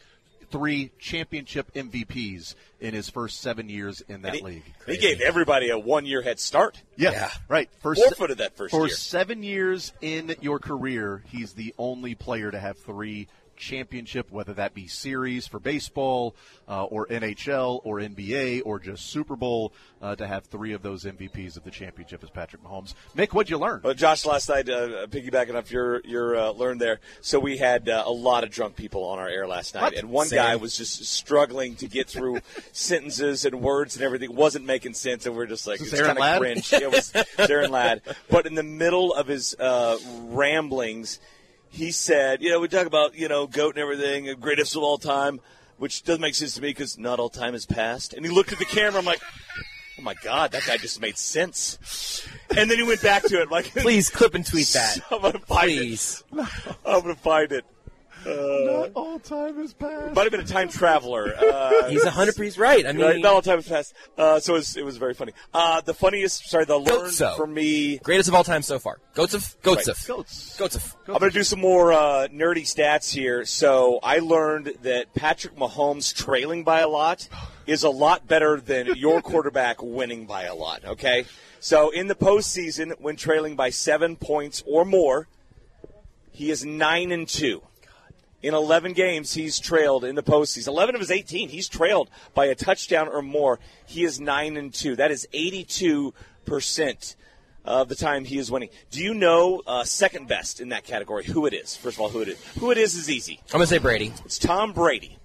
three 0.50 0.92
championship 1.00 1.72
MVPs 1.74 2.56
in 2.80 2.94
his 2.94 3.10
first 3.10 3.42
seven 3.42 3.70
years 3.70 4.02
in 4.02 4.22
that 4.24 4.36
he, 4.36 4.42
league. 4.42 4.64
He 4.86 4.98
gave 4.98 5.22
everybody 5.22 5.70
a 5.70 5.78
one 5.78 6.06
year 6.06 6.22
head 6.22 6.40
start. 6.40 6.82
Yeah, 6.96 7.12
yeah. 7.12 7.32
right. 7.48 7.70
First, 7.82 8.02
Forfeited 8.04 8.40
that 8.40 8.56
first 8.56 8.72
for 8.72 8.88
year. 8.88 8.96
seven 8.96 9.44
years 9.44 9.94
in 10.02 10.36
your 10.42 10.60
career, 10.60 11.24
he's 11.28 11.54
the 11.54 11.74
only 11.78 12.16
player 12.16 12.50
to 12.52 12.60
have 12.60 12.78
three 12.80 13.28
championship, 13.58 14.32
whether 14.32 14.54
that 14.54 14.74
be 14.74 14.88
series 14.88 15.48
for 15.48 15.60
baseball 15.60 16.36
uh, 16.68 16.86
or 16.86 17.08
NHL 17.08 17.82
or 17.84 17.98
NBA 17.98 18.62
or 18.66 18.80
just 18.80 19.08
Super 19.08 19.36
Bowl, 19.36 19.74
uh, 20.02 20.16
to 20.16 20.28
have 20.28 20.46
three 20.46 20.74
of 20.74 20.82
those 20.82 21.04
MVPs 21.04 21.58
of 21.58 21.64
the 21.64 21.72
championship 21.72 22.24
is 22.24 22.30
Patrick 22.30 22.64
Mahomes. 22.64 22.94
Mick, 23.16 23.34
what'd 23.34 23.50
you 23.50 23.58
learn? 23.58 23.82
Well, 23.84 23.94
Josh, 23.94 24.26
last 24.26 24.50
night, 24.50 24.70
uh, 24.70 25.08
piggybacking 25.08 25.56
off 25.56 25.72
your 25.72 26.02
your 26.02 26.36
uh, 26.36 26.50
learn 26.52 26.78
there, 26.78 27.00
so 27.22 27.40
we 27.40 27.58
had 27.58 27.90
uh, 27.90 28.04
a 28.06 28.12
lot 28.12 28.44
of 28.44 28.52
drunk 28.52 28.76
people 28.76 29.04
on 29.04 29.20
our 29.20 29.28
air 29.28 29.48
last 29.48 29.76
night, 29.76 29.84
what? 29.84 29.94
and 29.96 30.10
one 30.10 30.28
Same. 30.28 30.38
guy 30.38 30.56
was 30.56 30.78
just 30.78 31.06
struggling 31.06 31.76
to 31.78 31.88
get 31.88 32.08
through 32.10 32.40
sentences 32.72 33.46
and 33.46 33.62
words 33.62 33.96
and 33.96 34.06
everything, 34.06 34.36
wasn't 34.36 34.66
making 34.66 34.94
sense, 34.94 35.26
and 35.26 35.36
we 35.36 35.44
are 35.44 35.48
just 35.48 35.68
like, 35.68 35.82
it's 35.82 36.00
kind 36.00 36.18
of 36.18 36.40
cringe. 36.40 36.72
it 36.74 36.92
was 36.92 37.12
Aaron 37.38 37.72
Ladd, 37.72 38.02
but 38.30 38.46
in 38.46 38.56
the 38.56 38.64
middle 38.64 39.14
of 39.14 39.28
his 39.28 39.56
uh, 39.56 39.98
ramblings 40.26 41.20
he 41.70 41.92
said, 41.92 42.42
you 42.42 42.50
know, 42.50 42.60
we 42.60 42.68
talk 42.68 42.88
about, 42.88 43.16
you 43.16 43.28
know, 43.28 43.48
GOAT 43.48 43.76
and 43.76 43.80
everything, 43.80 44.34
greatest 44.40 44.76
of 44.76 44.84
all 44.84 44.98
time, 44.98 45.40
which 45.78 46.04
doesn't 46.04 46.22
make 46.22 46.36
sense 46.36 46.56
to 46.56 46.62
me 46.62 46.70
because 46.70 46.98
not 46.98 47.20
all 47.20 47.30
time 47.30 47.54
has 47.54 47.66
passed. 47.66 48.14
And 48.14 48.26
he 48.26 48.32
looked 48.32 48.52
at 48.52 48.60
the 48.60 48.66
camera. 48.66 49.00
I'm 49.00 49.06
like, 49.06 49.22
oh 50.00 50.02
my 50.02 50.16
God, 50.24 50.52
that 50.52 50.64
guy 50.66 50.78
just 50.78 51.02
made 51.02 51.18
sense. 51.18 52.28
And 52.56 52.70
then 52.70 52.78
he 52.78 52.84
went 52.84 53.02
back 53.02 53.24
to 53.24 53.42
it. 53.42 53.52
Like, 53.52 53.66
please 53.66 54.10
clip 54.10 54.34
and 54.36 54.46
tweet 54.46 54.68
that. 54.74 55.00
I'm 55.12 55.22
going 55.22 55.34
to 55.34 55.40
find 55.40 55.70
please. 55.70 56.24
it. 56.34 56.48
I'm 56.86 57.02
going 57.02 57.16
to 57.16 57.22
find 57.22 57.52
it. 57.52 57.66
Uh, 58.26 58.30
not 58.30 58.92
all 58.96 59.20
time 59.20 59.56
has 59.56 59.74
passed. 59.74 60.16
Might 60.16 60.24
have 60.24 60.32
been 60.32 60.42
a 60.42 60.46
time 60.46 60.70
traveler. 60.70 61.34
Uh, 61.36 61.90
he's 61.90 62.04
hundred 62.04 62.36
percent 62.36 62.58
right. 62.58 62.86
I 62.86 62.92
mean, 62.92 63.06
right, 63.06 63.20
not 63.20 63.34
all 63.34 63.42
time 63.42 63.58
has 63.58 63.68
passed. 63.68 63.94
Uh, 64.18 64.40
so 64.40 64.56
it 64.56 64.58
was, 64.58 64.78
it 64.78 64.86
was 64.86 64.98
very 64.98 65.14
funny. 65.14 65.34
Uh, 65.54 65.82
the 65.82 65.94
funniest, 65.94 66.50
sorry, 66.50 66.66
the 66.66 66.78
learn 66.78 67.10
for 67.36 67.48
me, 67.48 67.98
greatest 68.00 68.30
of 68.30 68.36
all 68.36 68.44
time 68.44 68.62
so 68.62 68.80
far. 68.80 69.00
Goats 69.14 69.34
of 69.34 69.56
goats 69.62 69.88
of 69.88 70.04
goats. 70.08 70.58
Goats 70.58 70.76
of. 70.76 70.96
I'm 71.08 71.20
going 71.20 71.32
to 71.32 71.38
do 71.38 71.44
some 71.44 71.60
more 71.60 71.94
uh, 71.94 72.28
nerdy 72.28 72.64
stats 72.64 73.14
here. 73.14 73.46
So 73.46 74.00
I 74.04 74.20
learned 74.20 74.74
that 74.84 75.14
Patrick 75.14 75.56
Mahomes 75.56 76.14
trailing 76.14 76.64
by 76.64 76.82
a 76.82 76.88
lot 76.88 77.28
is 77.66 77.84
a 77.84 77.90
lot 77.90 78.28
better 78.28 78.60
than 78.60 78.88
your 78.96 79.22
quarterback 79.22 79.82
winning 79.82 80.26
by 80.26 80.44
a 80.44 80.56
lot. 80.56 80.84
Okay, 80.86 81.26
so 81.60 81.90
in 81.90 82.08
the 82.08 82.16
postseason, 82.16 82.94
when 83.00 83.16
trailing 83.16 83.56
by 83.56 83.70
seven 83.70 84.16
points 84.16 84.64
or 84.66 84.86
more, 84.86 85.28
he 86.32 86.52
is 86.52 86.66
nine 86.66 87.12
and 87.12 87.28
two. 87.28 87.62
In 88.48 88.54
11 88.54 88.94
games, 88.94 89.34
he's 89.34 89.60
trailed 89.60 90.06
in 90.06 90.16
the 90.16 90.24
postseason. 90.24 90.70
11 90.70 90.96
of 90.96 91.02
his 91.02 91.12
18, 91.12 91.50
he's 91.50 91.68
trailed 91.68 92.10
by 92.34 92.46
a 92.46 92.56
touchdown 92.56 93.10
or 93.10 93.22
more. 93.22 93.60
He 93.86 94.06
is 94.06 94.22
9 94.22 94.56
and 94.56 94.74
2. 94.74 94.96
That 94.96 95.12
is 95.12 95.28
82% 95.34 97.16
of 97.66 97.90
the 97.90 97.96
time 97.96 98.24
he 98.24 98.38
is 98.38 98.50
winning. 98.50 98.70
Do 98.90 99.04
you 99.04 99.14
know 99.14 99.62
uh, 99.68 99.84
second 99.84 100.30
best 100.30 100.62
in 100.62 100.70
that 100.70 100.86
category? 100.86 101.26
Who 101.26 101.46
it 101.46 101.54
is? 101.54 101.76
First 101.76 101.98
of 101.98 102.02
all, 102.04 102.08
who 102.08 102.22
it 102.22 102.30
is? 102.30 102.42
Who 102.60 102.72
it 102.72 102.78
is 102.78 102.96
is 102.96 103.10
easy. 103.10 103.42
I'm 103.48 103.58
going 103.58 103.64
to 103.64 103.68
say 103.68 103.80
Brady. 103.80 104.14
It's 104.24 104.38
Tom 104.38 104.72
Brady. 104.72 105.17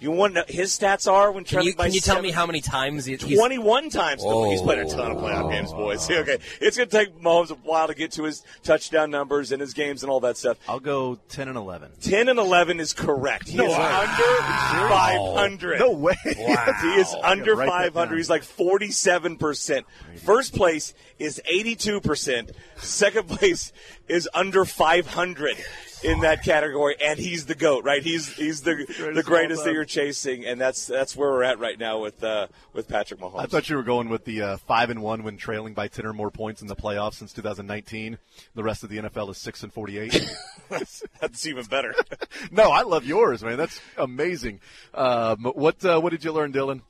You 0.00 0.12
want 0.12 0.34
to 0.34 0.40
know 0.40 0.44
his 0.48 0.78
stats 0.78 1.10
are 1.10 1.32
when 1.32 1.42
can 1.42 1.62
you, 1.64 1.74
can 1.74 1.92
you 1.92 2.00
tell 2.00 2.16
seven, 2.16 2.22
me 2.22 2.30
how 2.30 2.46
many 2.46 2.60
times 2.60 3.04
he's 3.04 3.20
twenty-one 3.20 3.90
times? 3.90 4.22
Oh. 4.24 4.48
He's 4.48 4.62
played 4.62 4.78
a 4.78 4.84
ton 4.84 5.10
of 5.10 5.18
playoff 5.18 5.50
games, 5.50 5.72
boys. 5.72 6.08
Okay, 6.18 6.38
it's 6.60 6.76
going 6.76 6.88
to 6.88 6.96
take 6.96 7.20
Mahomes 7.20 7.50
a 7.50 7.54
while 7.54 7.86
to 7.86 7.94
get 7.94 8.12
to 8.12 8.24
his 8.24 8.42
touchdown 8.64 9.10
numbers 9.10 9.52
and 9.52 9.60
his 9.60 9.72
games 9.72 10.02
and 10.02 10.10
all 10.10 10.20
that 10.20 10.36
stuff. 10.36 10.56
I'll 10.68 10.80
go 10.80 11.18
ten 11.28 11.48
and 11.48 11.56
eleven. 11.56 11.90
Ten 12.00 12.28
and 12.28 12.38
eleven 12.38 12.80
is 12.80 12.92
correct. 12.92 13.48
He 13.48 13.56
no, 13.56 13.64
is 13.64 13.70
wow. 13.70 14.00
under 14.00 14.88
five 14.88 15.36
hundred. 15.36 15.78
No 15.78 15.92
way. 15.92 16.16
Wow. 16.24 16.72
he 16.82 16.88
is 16.94 17.14
under 17.22 17.56
five 17.56 17.94
hundred. 17.94 18.16
He's 18.16 18.30
like 18.30 18.42
forty-seven 18.42 19.36
percent. 19.36 19.86
First 20.24 20.54
place 20.54 20.94
is 21.18 21.40
eighty-two 21.46 22.00
percent. 22.00 22.50
Second 22.78 23.28
place 23.28 23.72
is 24.08 24.28
under 24.34 24.64
five 24.64 25.06
hundred 25.06 25.56
in 26.02 26.20
that 26.20 26.44
category, 26.44 26.96
and 27.02 27.18
he's 27.18 27.46
the 27.46 27.54
goat, 27.54 27.84
right? 27.84 28.02
He's 28.02 28.32
he's 28.32 28.62
the 28.62 28.74
greatest 28.74 29.14
the 29.14 29.22
greatest 29.22 29.64
that 29.64 29.72
you're 29.72 29.84
chasing, 29.84 30.44
and 30.44 30.60
that's 30.60 30.86
that's 30.86 31.16
where 31.16 31.30
we're 31.30 31.42
at 31.42 31.58
right 31.58 31.78
now 31.78 32.00
with 32.00 32.22
uh, 32.22 32.48
with 32.72 32.88
Patrick 32.88 33.20
Mahomes. 33.20 33.40
I 33.40 33.46
thought 33.46 33.68
you 33.68 33.76
were 33.76 33.82
going 33.82 34.08
with 34.08 34.24
the 34.24 34.42
uh, 34.42 34.56
five 34.58 34.90
and 34.90 35.02
one 35.02 35.22
when 35.22 35.36
trailing 35.36 35.74
by 35.74 35.88
ten 35.88 36.06
or 36.06 36.12
more 36.12 36.30
points 36.30 36.62
in 36.62 36.68
the 36.68 36.76
playoffs 36.76 37.14
since 37.14 37.32
2019. 37.32 38.18
The 38.54 38.62
rest 38.62 38.84
of 38.84 38.90
the 38.90 38.98
NFL 38.98 39.30
is 39.30 39.38
six 39.38 39.62
and 39.62 39.72
48. 39.72 40.30
that's, 40.68 41.02
that's, 41.20 41.46
even 41.46 41.64
better. 41.66 41.94
no, 42.50 42.70
I 42.70 42.82
love 42.82 43.04
yours, 43.04 43.42
man. 43.42 43.56
That's 43.56 43.80
amazing. 43.96 44.60
Um, 44.94 45.44
what 45.44 45.84
uh, 45.84 46.00
what 46.00 46.10
did 46.10 46.24
you 46.24 46.32
learn, 46.32 46.52
Dylan? 46.52 46.82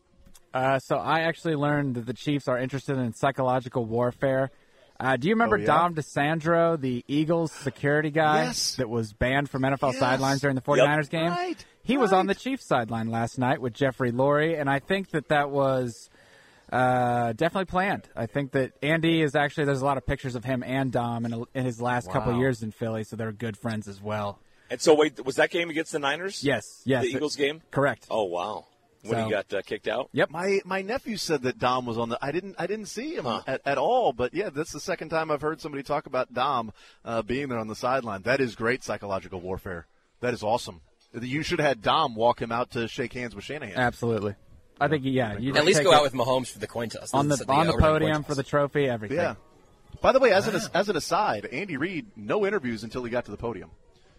Uh, 0.53 0.79
so 0.79 0.97
I 0.97 1.21
actually 1.21 1.57
learned 1.57 1.97
that 1.97 2.07
the 2.07 2.14
Chiefs 2.14 2.49
are 2.49 2.59
interested 2.59 2.97
in 2.97 3.12
psychological 3.12 3.85
warfare. 3.85 4.51
Uh, 5.01 5.17
do 5.17 5.29
you 5.29 5.35
remember 5.35 5.57
oh, 5.57 5.61
yeah? 5.61 5.67
Dom 5.67 5.95
DiSandro, 5.95 6.81
the 6.81 7.05
Eagles 7.07 7.53
security 7.53 8.11
guy 8.11 8.45
yes. 8.45 8.75
that 8.77 8.89
was 8.89 9.13
banned 9.13 9.49
from 9.49 9.63
NFL 9.63 9.93
yes. 9.93 10.01
sidelines 10.01 10.41
during 10.41 10.57
the 10.57 10.63
49ers 10.63 10.97
yep. 11.05 11.11
game? 11.11 11.31
Right. 11.31 11.65
He 11.85 11.97
right. 11.97 12.03
was 12.03 12.13
on 12.13 12.27
the 12.27 12.35
Chiefs 12.35 12.67
sideline 12.67 13.09
last 13.09 13.39
night 13.39 13.61
with 13.61 13.75
Jeffrey 13.75 14.11
Lurie, 14.11 14.61
and 14.61 14.69
I 14.69 14.81
think 14.81 15.11
that 15.11 15.29
that 15.29 15.51
was 15.51 16.11
uh, 16.73 17.33
definitely 17.33 17.67
planned. 17.67 18.09
I 18.17 18.27
think 18.27 18.53
that 18.53 18.73
Andy 18.83 19.23
is 19.23 19.37
actually, 19.37 19.67
there's 19.67 19.83
a 19.83 19.85
lot 19.85 19.99
of 19.99 20.07
pictures 20.07 20.35
of 20.35 20.45
him 20.45 20.65
and 20.65 20.91
Dom 20.91 21.25
in, 21.25 21.45
in 21.55 21.65
his 21.65 21.81
last 21.81 22.09
wow. 22.09 22.15
couple 22.15 22.39
years 22.39 22.65
in 22.65 22.73
Philly, 22.73 23.05
so 23.05 23.15
they're 23.15 23.31
good 23.31 23.57
friends 23.57 23.87
as 23.87 24.03
well. 24.03 24.41
And 24.69 24.81
so, 24.81 24.95
wait, 24.95 25.25
was 25.25 25.37
that 25.37 25.51
game 25.51 25.71
against 25.71 25.93
the 25.93 26.01
Niners? 26.01 26.43
Yes, 26.43 26.83
yes. 26.85 27.05
The 27.05 27.11
Eagles 27.11 27.37
game? 27.37 27.63
Correct. 27.71 28.07
Oh, 28.11 28.25
wow 28.25 28.67
when 29.03 29.15
so, 29.15 29.25
he 29.25 29.31
got 29.31 29.55
uh, 29.55 29.63
kicked 29.63 29.89
out. 29.89 30.09
Yep. 30.13 30.31
My 30.31 30.61
my 30.65 30.83
nephew 30.83 31.17
said 31.17 31.43
that 31.43 31.59
Dom 31.59 31.87
was 31.87 31.99
on 31.99 32.09
the. 32.09 32.19
I 32.21 32.33
didn't 32.33 32.57
I 32.59 32.67
didn't 32.67 32.87
see 32.87 33.15
him 33.15 33.25
huh. 33.25 33.43
at, 33.47 33.61
at, 33.65 33.79
all. 33.79 34.13
But 34.13 34.35
yeah, 34.35 34.51
that's 34.51 34.73
the 34.73 34.81
second 34.81 35.11
time 35.11 35.31
I've 35.31 35.43
heard 35.43 35.61
somebody 35.61 35.83
talk 35.83 36.07
about 36.07 36.33
Dom 36.33 36.73
uh, 37.05 37.23
being 37.23 37.49
there 37.49 37.59
on 37.59 37.69
the 37.69 37.77
sideline. 37.77 38.23
That 38.23 38.41
is 38.41 38.55
great 38.55 38.83
psychological 38.83 39.41
warfare. 39.41 39.87
That 40.21 40.35
is 40.35 40.43
awesome. 40.43 40.81
You 41.19 41.43
should 41.43 41.61
have 41.61 41.69
had 41.69 41.83
Dom 41.83 42.15
walk 42.15 42.43
him 42.43 42.53
out 42.53 42.73
to 42.73 42.89
shake 42.89 43.13
hands 43.13 43.35
with 43.35 43.45
Shanahan. 43.45 43.77
Absolutely. 43.77 44.35
I 44.81 44.89
think 44.89 45.05
yeah. 45.05 45.39
You 45.39 45.55
at 45.57 45.65
least 45.65 45.83
go 45.83 45.93
out 45.93 46.03
with 46.03 46.13
Mahomes 46.13 46.51
for 46.51 46.59
the 46.59 46.67
coin 46.67 46.89
toss 46.89 47.13
on 47.15 47.29
the, 47.29 47.37
the 47.37 47.51
on 47.51 47.67
the 47.67 47.75
podium 47.75 48.25
for 48.25 48.35
the 48.35 48.43
trophy. 48.43 48.89
Everything. 48.89 49.17
Yeah. 49.17 49.35
By 50.01 50.13
the 50.13 50.19
way, 50.19 50.33
as 50.33 50.47
an 50.47 50.61
as 50.75 50.89
an 50.89 50.97
aside, 50.97 51.47
Andy 51.47 51.77
Reid 51.77 52.07
no 52.17 52.47
interviews 52.47 52.85
until 52.85 53.03
he 53.05 53.11
got 53.11 53.25
to 53.25 53.31
the 53.31 53.37
podium 53.37 53.71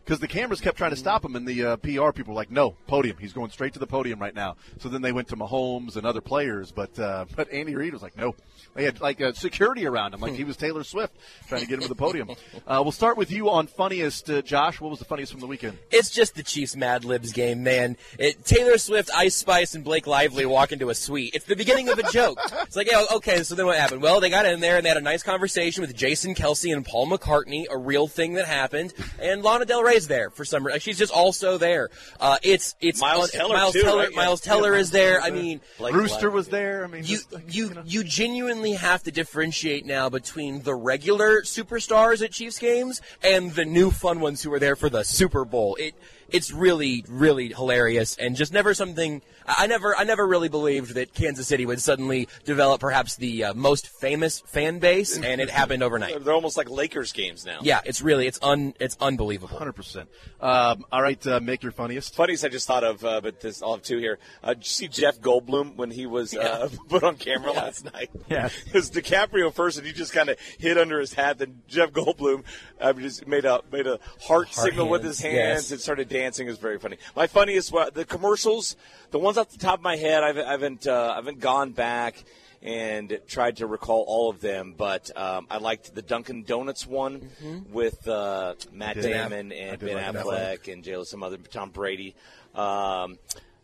because 0.09 0.19
the 0.19 0.27
cameras 0.27 0.59
kept 0.59 0.75
trying 0.75 0.89
to 0.89 0.95
stop 0.97 1.23
him, 1.23 1.35
and 1.35 1.47
the 1.47 1.63
uh, 1.63 1.77
PR 1.77 2.11
people 2.11 2.33
were 2.33 2.33
like, 2.33 2.49
"No, 2.49 2.75
podium. 2.87 3.17
He's 3.19 3.31
going 3.31 3.51
straight 3.51 3.73
to 3.73 3.79
the 3.79 3.85
podium 3.85 4.19
right 4.19 4.33
now." 4.33 4.55
So 4.79 4.89
then 4.89 5.03
they 5.03 5.11
went 5.11 5.27
to 5.27 5.35
Mahomes 5.35 5.97
and 5.97 6.05
other 6.05 6.19
players, 6.19 6.71
but 6.71 6.97
uh, 6.97 7.25
but 7.35 7.51
Andy 7.51 7.75
Reid 7.75 7.93
was 7.93 8.01
like, 8.01 8.17
"No." 8.17 8.33
They 8.75 8.83
had 8.85 9.01
like 9.01 9.21
uh, 9.21 9.33
security 9.33 9.85
around 9.85 10.13
him, 10.13 10.21
like 10.21 10.33
he 10.33 10.43
was 10.43 10.57
Taylor 10.57 10.83
Swift, 10.83 11.15
trying 11.47 11.61
to 11.61 11.67
get 11.67 11.75
him 11.75 11.83
to 11.83 11.87
the 11.87 11.95
podium. 11.95 12.29
Uh, 12.67 12.81
we'll 12.83 12.91
start 12.91 13.17
with 13.17 13.31
you 13.31 13.49
on 13.49 13.65
funniest, 13.65 14.29
uh, 14.29 14.41
Josh. 14.41 14.79
What 14.79 14.89
was 14.91 14.99
the 14.99 15.05
funniest 15.05 15.31
from 15.31 15.41
the 15.41 15.47
weekend? 15.47 15.77
It's 15.91 16.09
just 16.09 16.35
the 16.35 16.43
Chiefs 16.43 16.75
Mad 16.75 17.03
Libs 17.03 17.31
game, 17.31 17.63
man. 17.63 17.97
It, 18.19 18.43
Taylor 18.45 18.77
Swift, 18.77 19.09
Ice 19.15 19.35
Spice, 19.35 19.73
and 19.73 19.83
Blake 19.83 20.05
Lively 20.05 20.45
walk 20.45 20.71
into 20.71 20.89
a 20.89 20.95
suite. 20.95 21.33
It's 21.33 21.45
the 21.45 21.55
beginning 21.55 21.89
of 21.89 21.97
a 21.97 22.03
joke. 22.11 22.37
It's 22.63 22.75
like, 22.75 22.91
yeah, 22.91 23.05
okay, 23.15 23.43
so 23.43 23.55
then 23.55 23.65
what 23.65 23.77
happened? 23.77 24.01
Well, 24.01 24.19
they 24.19 24.29
got 24.29 24.45
in 24.45 24.59
there 24.59 24.77
and 24.77 24.85
they 24.85 24.89
had 24.89 24.97
a 24.97 25.01
nice 25.01 25.23
conversation 25.23 25.81
with 25.81 25.95
Jason 25.95 26.35
Kelce 26.35 26.73
and 26.75 26.85
Paul 26.85 27.07
McCartney, 27.07 27.65
a 27.69 27.77
real 27.77 28.07
thing 28.07 28.33
that 28.33 28.45
happened, 28.45 28.93
and 29.19 29.41
Lana 29.41 29.65
Del 29.65 29.81
Rey 29.81 29.98
always 29.99 30.07
there 30.07 30.29
for 30.29 30.45
some 30.45 30.65
reason. 30.65 30.79
She's 30.79 30.97
just 30.97 31.13
also 31.13 31.57
there. 31.57 31.89
Uh, 32.19 32.37
it's 32.41 32.75
it's 32.79 33.01
Miles 33.01 33.31
Teller, 33.31 33.55
Miles 33.55 33.73
too, 33.73 33.81
Teller, 33.81 33.99
right? 33.99 34.11
Yeah. 34.11 34.17
Miles 34.17 34.41
Teller 34.41 34.75
is 34.75 34.91
there. 34.91 35.21
I 35.21 35.29
mean, 35.29 35.61
Blake 35.77 35.93
Rooster 35.93 36.29
Black. 36.29 36.33
was 36.33 36.47
there. 36.47 36.83
I 36.83 36.87
mean, 36.87 37.03
you 37.03 37.17
just, 37.17 37.33
like, 37.33 37.53
you 37.53 37.73
know. 37.73 37.83
you 37.85 38.03
genuinely 38.03 38.73
have 38.73 39.03
to 39.03 39.11
differentiate 39.11 39.85
now 39.85 40.09
between 40.09 40.63
the 40.63 40.75
regular 40.75 41.41
superstars 41.41 42.23
at 42.23 42.31
Chiefs 42.31 42.59
games 42.59 43.01
and 43.23 43.51
the 43.53 43.65
new 43.65 43.91
fun 43.91 44.19
ones 44.19 44.41
who 44.41 44.53
are 44.53 44.59
there 44.59 44.75
for 44.75 44.89
the 44.89 45.03
Super 45.03 45.45
Bowl. 45.45 45.75
It 45.79 45.95
it's 46.31 46.51
really 46.51 47.03
really 47.07 47.49
hilarious 47.49 48.17
and 48.17 48.35
just 48.35 48.53
never 48.53 48.73
something 48.73 49.21
I 49.45 49.59
I 49.59 49.67
never 49.67 49.95
I 49.95 50.03
never 50.03 50.25
really 50.25 50.49
believed 50.49 50.95
that 50.95 51.13
Kansas 51.13 51.47
City 51.47 51.65
would 51.65 51.81
suddenly 51.81 52.27
develop 52.45 52.79
perhaps 52.81 53.17
the 53.17 53.43
uh, 53.43 53.53
most 53.53 53.87
famous 53.87 54.39
fan 54.39 54.79
base 54.79 55.17
and 55.17 55.41
it 55.41 55.49
happened 55.49 55.83
overnight. 55.83 56.23
They're 56.23 56.33
almost 56.33 56.55
like 56.55 56.69
Lakers 56.69 57.11
games 57.11 57.45
now. 57.45 57.59
Yeah, 57.61 57.81
it's 57.85 58.01
really 58.01 58.25
it's 58.25 58.39
un 58.41 58.73
it's 58.79 58.95
unbelievable. 59.01 59.57
Hundred 59.57 59.73
percent. 59.73 60.09
Um, 60.39 60.85
all 60.91 61.01
right, 61.01 61.25
uh, 61.27 61.39
make 61.41 61.63
your 61.63 61.73
funniest. 61.73 62.15
Funniest 62.15 62.45
I 62.45 62.47
just 62.47 62.67
thought 62.67 62.83
of, 62.85 63.03
uh, 63.03 63.19
but 63.21 63.41
this, 63.41 63.61
I'll 63.61 63.73
have 63.73 63.81
two 63.81 63.97
here. 63.97 64.19
Uh, 64.41 64.53
did 64.53 64.63
you 64.63 64.69
see 64.69 64.87
Jeff 64.87 65.19
Goldblum 65.19 65.75
when 65.75 65.91
he 65.91 66.05
was 66.05 66.33
uh, 66.33 66.69
put 66.89 67.03
on 67.03 67.17
camera 67.17 67.51
last 67.51 67.91
night? 67.93 68.09
Yes. 68.29 68.55
It 68.67 68.73
was 68.73 68.89
DiCaprio 68.89 69.53
first, 69.53 69.77
and 69.77 69.85
he 69.85 69.91
just 69.91 70.13
kind 70.13 70.29
of 70.29 70.39
hid 70.57 70.77
under 70.77 70.99
his 70.99 71.13
hat. 71.13 71.39
Then 71.39 71.61
Jeff 71.67 71.91
Goldblum 71.91 72.43
uh, 72.79 72.93
just 72.93 73.27
made 73.27 73.43
a 73.43 73.61
made 73.71 73.87
a 73.87 73.99
heart, 74.21 74.47
Heart 74.47 74.53
signal 74.53 74.87
with 74.87 75.03
his 75.03 75.19
hands 75.19 75.35
yes. 75.35 75.71
and 75.71 75.81
started 75.81 76.07
dancing. 76.07 76.18
It 76.23 76.49
was 76.51 76.57
very 76.57 76.79
funny. 76.79 76.97
My 77.15 77.27
funniest, 77.27 77.71
the 77.93 78.05
commercials, 78.05 78.75
the 79.11 79.19
ones 79.19 79.37
off 79.37 79.49
the 79.49 79.57
top 79.57 79.79
of 79.79 79.83
my 79.83 79.95
head, 79.95 80.23
I've, 80.23 80.37
I 80.37 80.51
haven't 80.51 80.87
uh, 80.87 81.11
I 81.13 81.15
haven't 81.15 81.39
gone 81.39 81.71
back 81.71 82.23
and 82.61 83.19
tried 83.27 83.57
to 83.57 83.67
recall 83.67 84.03
all 84.07 84.29
of 84.29 84.41
them, 84.41 84.73
but 84.77 85.09
um, 85.17 85.47
I 85.49 85.57
liked 85.57 85.95
the 85.95 86.01
Dunkin' 86.01 86.43
Donuts 86.43 86.85
one 86.85 87.29
with 87.71 88.07
uh, 88.07 88.55
Matt. 88.71 89.01
Damon 89.01 89.51
I 89.51 89.55
and 89.55 89.79
Ben 89.79 89.95
like 89.95 90.15
Affleck 90.15 90.71
and 90.73 90.83
J- 90.83 91.03
some 91.05 91.23
other 91.23 91.37
Tom 91.37 91.69
Brady. 91.69 92.15
Um, 92.53 93.17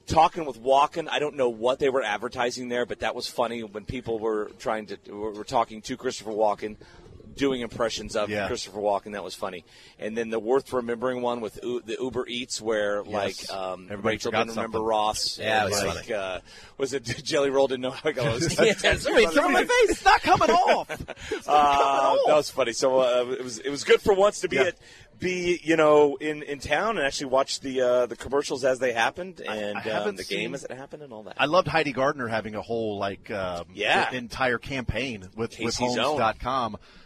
talking 0.08 0.46
with 0.46 0.62
Walken, 0.62 1.10
I 1.10 1.20
don't 1.20 1.36
know 1.36 1.50
what 1.50 1.80
they 1.80 1.90
were 1.90 2.04
advertising 2.04 2.70
there, 2.70 2.86
but 2.86 3.00
that 3.00 3.16
was 3.16 3.28
funny 3.28 3.64
when 3.64 3.86
people 3.86 4.20
were 4.20 4.52
trying 4.60 4.86
to 4.88 4.98
were 5.12 5.44
talking 5.44 5.82
to 5.84 5.98
Christopher 5.98 6.32
Walken. 6.32 6.78
Doing 7.36 7.62
impressions 7.62 8.16
of 8.16 8.30
Yeah. 8.30 8.48
Christopher 8.48 8.80
Walken, 8.80 9.12
that 9.12 9.24
was 9.24 9.36
funny, 9.36 9.66
and 10.00 10.18
then 10.18 10.30
the 10.30 10.40
worth 10.40 10.72
remembering 10.72 11.22
one 11.22 11.42
with 11.42 11.60
U- 11.62 11.82
the 11.86 11.98
Uber 12.00 12.26
Eats, 12.28 12.62
where 12.62 13.04
like 13.04 13.50
um, 13.52 13.88
Everybody 13.92 14.16
Rachel 14.16 14.32
didn't 14.32 14.50
remember. 14.52 14.80
Ross. 14.82 15.38
Yeah, 15.38 15.66
it 15.66 15.72
was 15.72 15.84
like, 15.84 16.10
uh, 16.12 16.40
was 16.78 16.94
it 16.94 17.04
Jelly 17.24 17.50
Roll 17.50 17.68
didn't 17.68 17.82
know 17.82 17.92
how 17.92 18.10
it 18.10 18.16
goes? 18.16 18.58
Yeah, 18.66 18.74
somebody 18.96 19.26
threw 19.28 19.46
in 19.48 19.52
my 19.52 19.66
face. 19.66 19.90
It's 19.90 20.06
not 20.06 20.22
coming 20.22 20.50
off. 20.50 20.90
Uh, 21.48 22.16
that 22.28 22.36
was 22.36 22.50
funny. 22.50 22.74
So 22.74 23.00
uh, 23.00 23.26
it 23.38 23.44
was 23.44 23.60
it 23.60 23.70
was 23.70 23.84
good 23.84 24.02
for 24.02 24.14
once 24.14 24.40
to 24.42 24.48
be 24.50 24.56
Yeah. 24.58 24.64
at 24.64 24.76
be 25.18 25.60
you 25.64 25.78
know 25.78 26.18
in, 26.18 26.44
in 26.44 26.60
town 26.60 26.98
and 26.98 27.06
actually 27.08 27.28
watch 27.28 27.62
the 27.62 27.82
uh, 27.82 28.06
the 28.06 28.16
commercials 28.18 28.66
as 28.66 28.80
they 28.80 28.92
happened 28.94 29.40
and 29.42 29.78
I 29.78 29.82
haven't 29.82 30.10
um, 30.10 30.16
the 30.18 30.24
seen- 30.24 30.40
game 30.40 30.54
as 30.56 30.64
it 30.66 30.72
happened 30.72 31.04
and 31.04 31.14
all 31.14 31.24
that. 31.24 31.36
I 31.38 31.46
loved 31.46 31.68
Heidi 31.68 31.94
Gardner 31.94 32.28
having 32.28 32.56
a 32.56 32.62
whole 32.62 32.98
like 32.98 33.32
um, 33.32 33.66
Yeah. 33.74 34.12
entire 34.12 34.58
campaign 34.58 35.22
with, 35.22 35.38
with 35.38 35.52
Casey's 35.52 35.98
own. 35.98 36.18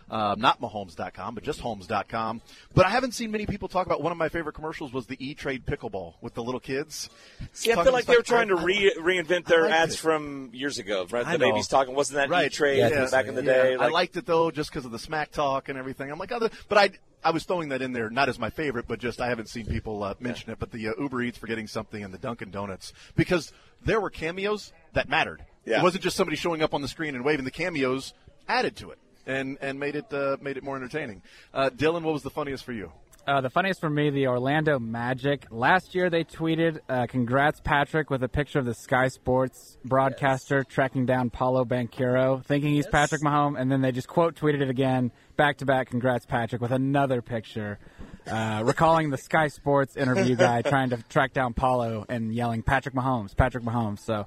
Uh, 0.10 0.36
not 0.38 0.60
Mahomes.com, 0.60 1.36
but 1.36 1.43
just 1.43 1.60
Homes.com. 1.60 2.41
But 2.74 2.86
I 2.86 2.89
haven't 2.89 3.14
seen 3.14 3.32
many 3.32 3.45
people 3.45 3.68
talk 3.68 3.86
about 3.86 4.01
one 4.01 4.12
of 4.12 4.18
my 4.18 4.30
favorite 4.30 4.53
commercials 4.53 4.91
was 4.91 5.05
the 5.05 5.18
E 5.24 5.34
Trade 5.36 5.66
pickleball 5.66 6.16
with 6.22 6.34
the 6.34 6.43
little 6.43 6.60
kids. 6.60 7.10
See, 7.53 7.72
I 7.72 7.84
feel 7.84 7.93
like 7.93 8.05
they 8.05 8.16
were 8.16 8.24
trying 8.24 8.47
to 8.47 8.55
re- 8.55 8.93
reinvent 8.99 9.45
their 9.45 9.68
ads 9.68 9.93
it. 9.93 9.97
from 9.97 10.49
years 10.53 10.80
ago. 10.80 11.05
Right? 11.10 11.26
The 11.26 11.38
baby's 11.38 11.68
talking. 11.68 11.95
Wasn't 11.95 12.16
that 12.16 12.30
Right. 12.30 12.47
E 12.47 12.49
Trade 12.49 12.78
Yeah, 12.78 13.07
back 13.10 13.28
in 13.28 13.36
the 13.36 13.43
Yeah, 13.43 13.64
day? 13.64 13.76
I 13.76 13.88
liked 13.88 14.18
it 14.18 14.26
though, 14.26 14.51
just 14.51 14.70
because 14.72 14.86
of 14.86 14.91
the 14.91 14.99
smack 14.99 15.32
talk 15.32 15.70
and 15.70 15.78
everything. 15.78 16.12
I'm 16.12 16.20
like, 16.20 16.32
other, 16.32 16.49
but 16.68 16.78
I 16.78 16.91
I 17.24 17.32
was 17.32 17.43
throwing 17.43 17.70
that 17.70 17.82
in 17.82 17.91
there 17.91 18.10
not 18.10 18.30
as 18.30 18.39
my 18.39 18.49
favorite, 18.49 18.86
but 18.88 18.99
just 18.99 19.20
I 19.22 19.28
haven't 19.28 19.49
seen 19.49 19.66
people 19.66 20.03
uh, 20.03 20.14
mention 20.20 20.51
it. 20.51 20.60
But 20.60 20.72
the 20.72 20.88
uh, 20.89 20.93
Uber 20.99 21.22
Eats 21.24 21.38
for 21.38 21.47
getting 21.47 21.68
something 21.68 22.03
and 22.03 22.14
the 22.14 22.18
Dunkin' 22.18 22.49
Donuts 22.51 22.93
because 23.16 23.51
there 23.84 23.99
were 23.99 24.10
cameos 24.10 24.72
that 24.93 25.10
mattered. 25.10 25.43
Yeah. 25.66 25.80
It 25.80 25.84
wasn't 25.84 26.03
just 26.03 26.16
somebody 26.16 26.38
showing 26.38 26.64
up 26.64 26.74
on 26.74 26.82
the 26.82 26.88
screen 26.88 27.16
and 27.16 27.24
waving. 27.24 27.45
The 27.45 27.51
cameos 27.51 28.14
added 28.47 28.76
to 28.78 28.89
it 28.89 28.97
and 29.30 29.58
and 29.62 29.80
made 29.80 29.96
it 29.96 30.12
uh, 30.12 30.38
made 30.42 30.58
it 30.58 30.64
more 30.64 30.76
entertaining. 30.76 31.22
Uh, 31.54 31.70
Dylan, 31.70 32.02
what 32.04 32.14
was 32.14 32.24
the 32.24 32.30
funniest 32.30 32.66
for 32.66 32.74
you? 32.74 32.92
Uh, 33.28 33.42
the 33.42 33.50
funniest 33.50 33.80
for 33.80 33.92
me, 33.92 34.10
the 34.10 34.26
Orlando 34.26 34.80
Magic. 34.80 35.46
Last 35.52 35.94
year 35.94 36.10
they 36.10 36.24
tweeted, 36.24 36.80
uh, 36.90 37.06
"Congrats, 37.08 37.62
Patrick," 37.64 38.10
with 38.10 38.24
a 38.24 38.28
picture 38.28 38.58
of 38.58 38.66
the 38.66 38.74
Sky 38.74 39.08
Sports 39.08 39.78
broadcaster 39.86 40.64
tracking 40.64 41.06
down 41.06 41.30
Paolo 41.30 41.64
Banchero, 41.64 42.44
thinking 42.44 42.74
he's 42.74 42.88
Patrick 42.88 43.22
Mahomes, 43.22 43.60
and 43.60 43.72
then 43.72 43.82
they 43.82 43.92
just 43.92 44.08
quote 44.08 44.36
tweeted 44.36 44.62
it 44.62 44.70
again, 44.70 45.12
back 45.38 45.58
to 45.58 45.66
back. 45.66 45.90
Congrats, 45.90 46.26
Patrick, 46.26 46.60
with 46.60 46.72
another 46.72 47.22
picture, 47.22 47.78
uh, 48.26 48.64
recalling 48.66 49.12
the 49.12 49.18
Sky 49.18 49.48
Sports 49.48 49.96
interview 49.96 50.36
guy 50.36 50.62
trying 50.64 50.90
to 50.90 50.98
track 51.04 51.34
down 51.34 51.54
Paolo 51.54 52.06
and 52.10 52.34
yelling, 52.34 52.64
"Patrick 52.64 52.96
Mahomes, 52.96 53.38
Patrick 53.38 53.64
Mahomes." 53.64 54.00
So, 54.00 54.26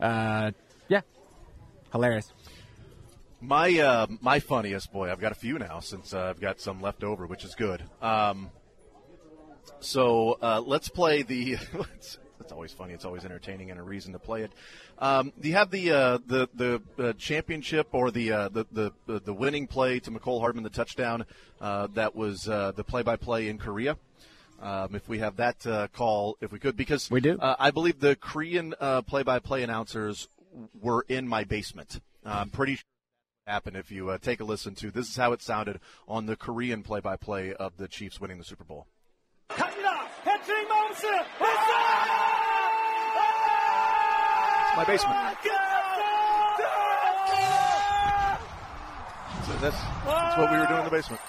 uh, 0.00 0.52
yeah, 0.88 1.00
hilarious. 1.90 2.32
My 3.46 3.78
uh, 3.78 4.06
my 4.20 4.40
funniest 4.40 4.92
boy. 4.92 5.08
I've 5.08 5.20
got 5.20 5.30
a 5.30 5.36
few 5.36 5.56
now 5.56 5.78
since 5.78 6.12
uh, 6.12 6.24
I've 6.24 6.40
got 6.40 6.60
some 6.60 6.80
left 6.80 7.04
over, 7.04 7.28
which 7.28 7.44
is 7.44 7.54
good. 7.54 7.80
Um, 8.02 8.50
so 9.78 10.36
uh, 10.42 10.60
let's 10.66 10.88
play 10.88 11.22
the. 11.22 11.52
it's, 11.94 12.18
it's 12.40 12.50
always 12.50 12.72
funny. 12.72 12.92
It's 12.92 13.04
always 13.04 13.24
entertaining 13.24 13.70
and 13.70 13.78
a 13.78 13.84
reason 13.84 14.12
to 14.14 14.18
play 14.18 14.42
it. 14.42 14.50
Um, 14.98 15.32
do 15.40 15.46
you 15.46 15.54
have 15.54 15.70
the 15.70 15.92
uh, 15.92 16.18
the 16.26 16.48
the 16.54 16.82
uh, 16.98 17.12
championship 17.12 17.86
or 17.92 18.10
the, 18.10 18.32
uh, 18.32 18.48
the 18.48 18.66
the 19.06 19.20
the 19.20 19.32
winning 19.32 19.68
play 19.68 20.00
to 20.00 20.10
Mecole 20.10 20.40
Hardman, 20.40 20.64
the 20.64 20.70
touchdown 20.70 21.24
uh, 21.60 21.86
that 21.94 22.16
was 22.16 22.48
uh, 22.48 22.72
the 22.74 22.82
play-by-play 22.82 23.48
in 23.48 23.58
Korea? 23.58 23.96
Um, 24.60 24.96
if 24.96 25.08
we 25.08 25.20
have 25.20 25.36
that 25.36 25.64
uh, 25.68 25.86
call, 25.92 26.36
if 26.40 26.50
we 26.50 26.58
could, 26.58 26.76
because 26.76 27.12
We 27.12 27.20
do. 27.20 27.38
Uh, 27.38 27.54
I 27.60 27.70
believe 27.70 28.00
the 28.00 28.16
Korean 28.16 28.74
uh, 28.80 29.02
play-by-play 29.02 29.62
announcers 29.62 30.28
were 30.80 31.04
in 31.08 31.28
my 31.28 31.44
basement. 31.44 32.00
I'm 32.24 32.50
pretty 32.50 32.74
sure 32.74 32.95
happen 33.46 33.76
if 33.76 33.92
you 33.92 34.10
uh, 34.10 34.18
take 34.18 34.40
a 34.40 34.44
listen 34.44 34.74
to 34.74 34.90
this 34.90 35.08
is 35.08 35.16
how 35.16 35.32
it 35.32 35.40
sounded 35.40 35.78
on 36.08 36.26
the 36.26 36.34
Korean 36.34 36.82
play-by-play 36.82 37.54
of 37.54 37.76
the 37.76 37.86
Chiefs 37.86 38.20
winning 38.20 38.38
the 38.38 38.44
Super 38.44 38.64
Bowl. 38.64 38.88
It's 39.48 39.60
my 44.76 44.84
basement. 44.84 45.16
So 49.46 49.52
that's, 49.60 49.76
that's 50.04 50.38
what 50.38 50.50
we 50.50 50.58
were 50.58 50.66
doing 50.66 50.80
in 50.80 50.84
the 50.84 50.90
basement. 50.90 51.22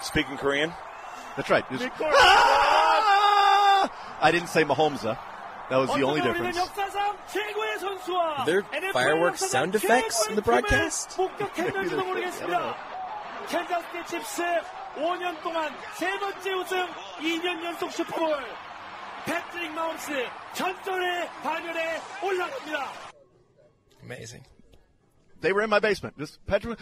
Speaking 0.00 0.38
Korean? 0.38 0.72
That's 1.36 1.50
right. 1.50 1.66
I 4.20 4.30
didn't 4.32 4.48
say 4.48 4.64
Mahomes. 4.64 5.04
That 5.69 5.79
was 5.79 5.89
the 5.95 6.03
only 6.03 6.21
difference. 6.21 6.57
역사상 6.57 7.17
최고의 7.27 7.79
선수와 7.79 8.39
Are 8.39 8.45
there 8.45 8.61
NFL 8.73 8.91
fireworks 8.91 9.41
역사상 9.41 9.49
sound 9.49 9.75
effects 9.75 10.27
in 10.27 10.35
the 10.35 10.41
최고의 10.43 10.61
broadcast? 10.61 11.09
팀을 11.15 11.29
목격했는지도 11.29 12.03
모르겠습니다. 12.05 12.75
캔자스티 13.47 14.05
칩스 14.07 14.43
5년 14.95 15.41
동안 15.41 15.71
세 15.95 16.09
번째 16.19 16.53
우승 16.53 16.87
2년 17.19 17.63
연속 17.65 17.91
슈퍼볼 17.91 18.37
패트릭 19.25 19.71
마운스 19.71 20.11
전설의 20.53 21.29
반열에 21.41 22.01
올라갑니다. 22.21 22.91
Amazing. 24.03 24.45
They 25.41 25.53
were 25.53 25.61
in 25.63 25.69
my 25.69 25.79
basement. 25.79 26.17
Just 26.17 26.39
Petra, 26.45 26.75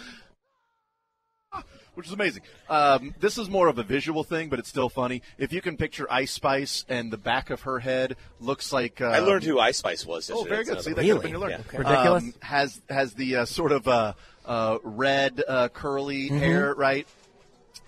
which 1.97 2.07
is 2.07 2.13
amazing. 2.13 2.43
Um, 2.69 3.15
this 3.21 3.39
is 3.39 3.49
more 3.49 3.69
of 3.69 3.79
a 3.79 3.83
visual 3.83 4.23
thing, 4.23 4.51
but 4.51 4.59
it's 4.59 4.69
still 4.69 4.91
funny. 4.91 5.23
If 5.39 5.53
you 5.53 5.63
can 5.63 5.77
picture 5.77 6.07
Ice 6.11 6.31
Spice 6.31 6.85
and 6.89 7.11
the 7.11 7.17
back 7.17 7.49
of 7.49 7.63
her 7.63 7.79
head 7.79 8.17
looks 8.39 8.71
like 8.73 9.01
uh, 9.01 9.07
I 9.07 9.21
learned 9.21 9.45
who 9.45 9.59
Ice 9.59 9.79
Spice 9.79 10.05
was. 10.05 10.31
Oh, 10.31 10.45
very 10.45 10.65
good. 10.65 10.83
See, 10.83 10.91
another 10.91 11.03
that 11.03 11.03
could 11.03 11.09
have 11.09 11.23
one. 11.23 11.31
your 11.31 11.41
learning. 11.41 11.65
Yeah. 11.73 11.79
Ridiculous. 11.79 12.23
Um, 12.23 12.35
has 12.41 12.81
has 12.91 13.15
the 13.15 13.37
uh, 13.37 13.45
sort 13.47 13.73
of 13.73 13.89
uh, 13.89 14.13
uh, 14.45 14.79
red 14.85 15.43
uh, 15.49 15.69
curly 15.69 16.29
hair, 16.29 16.75
right? 16.75 17.07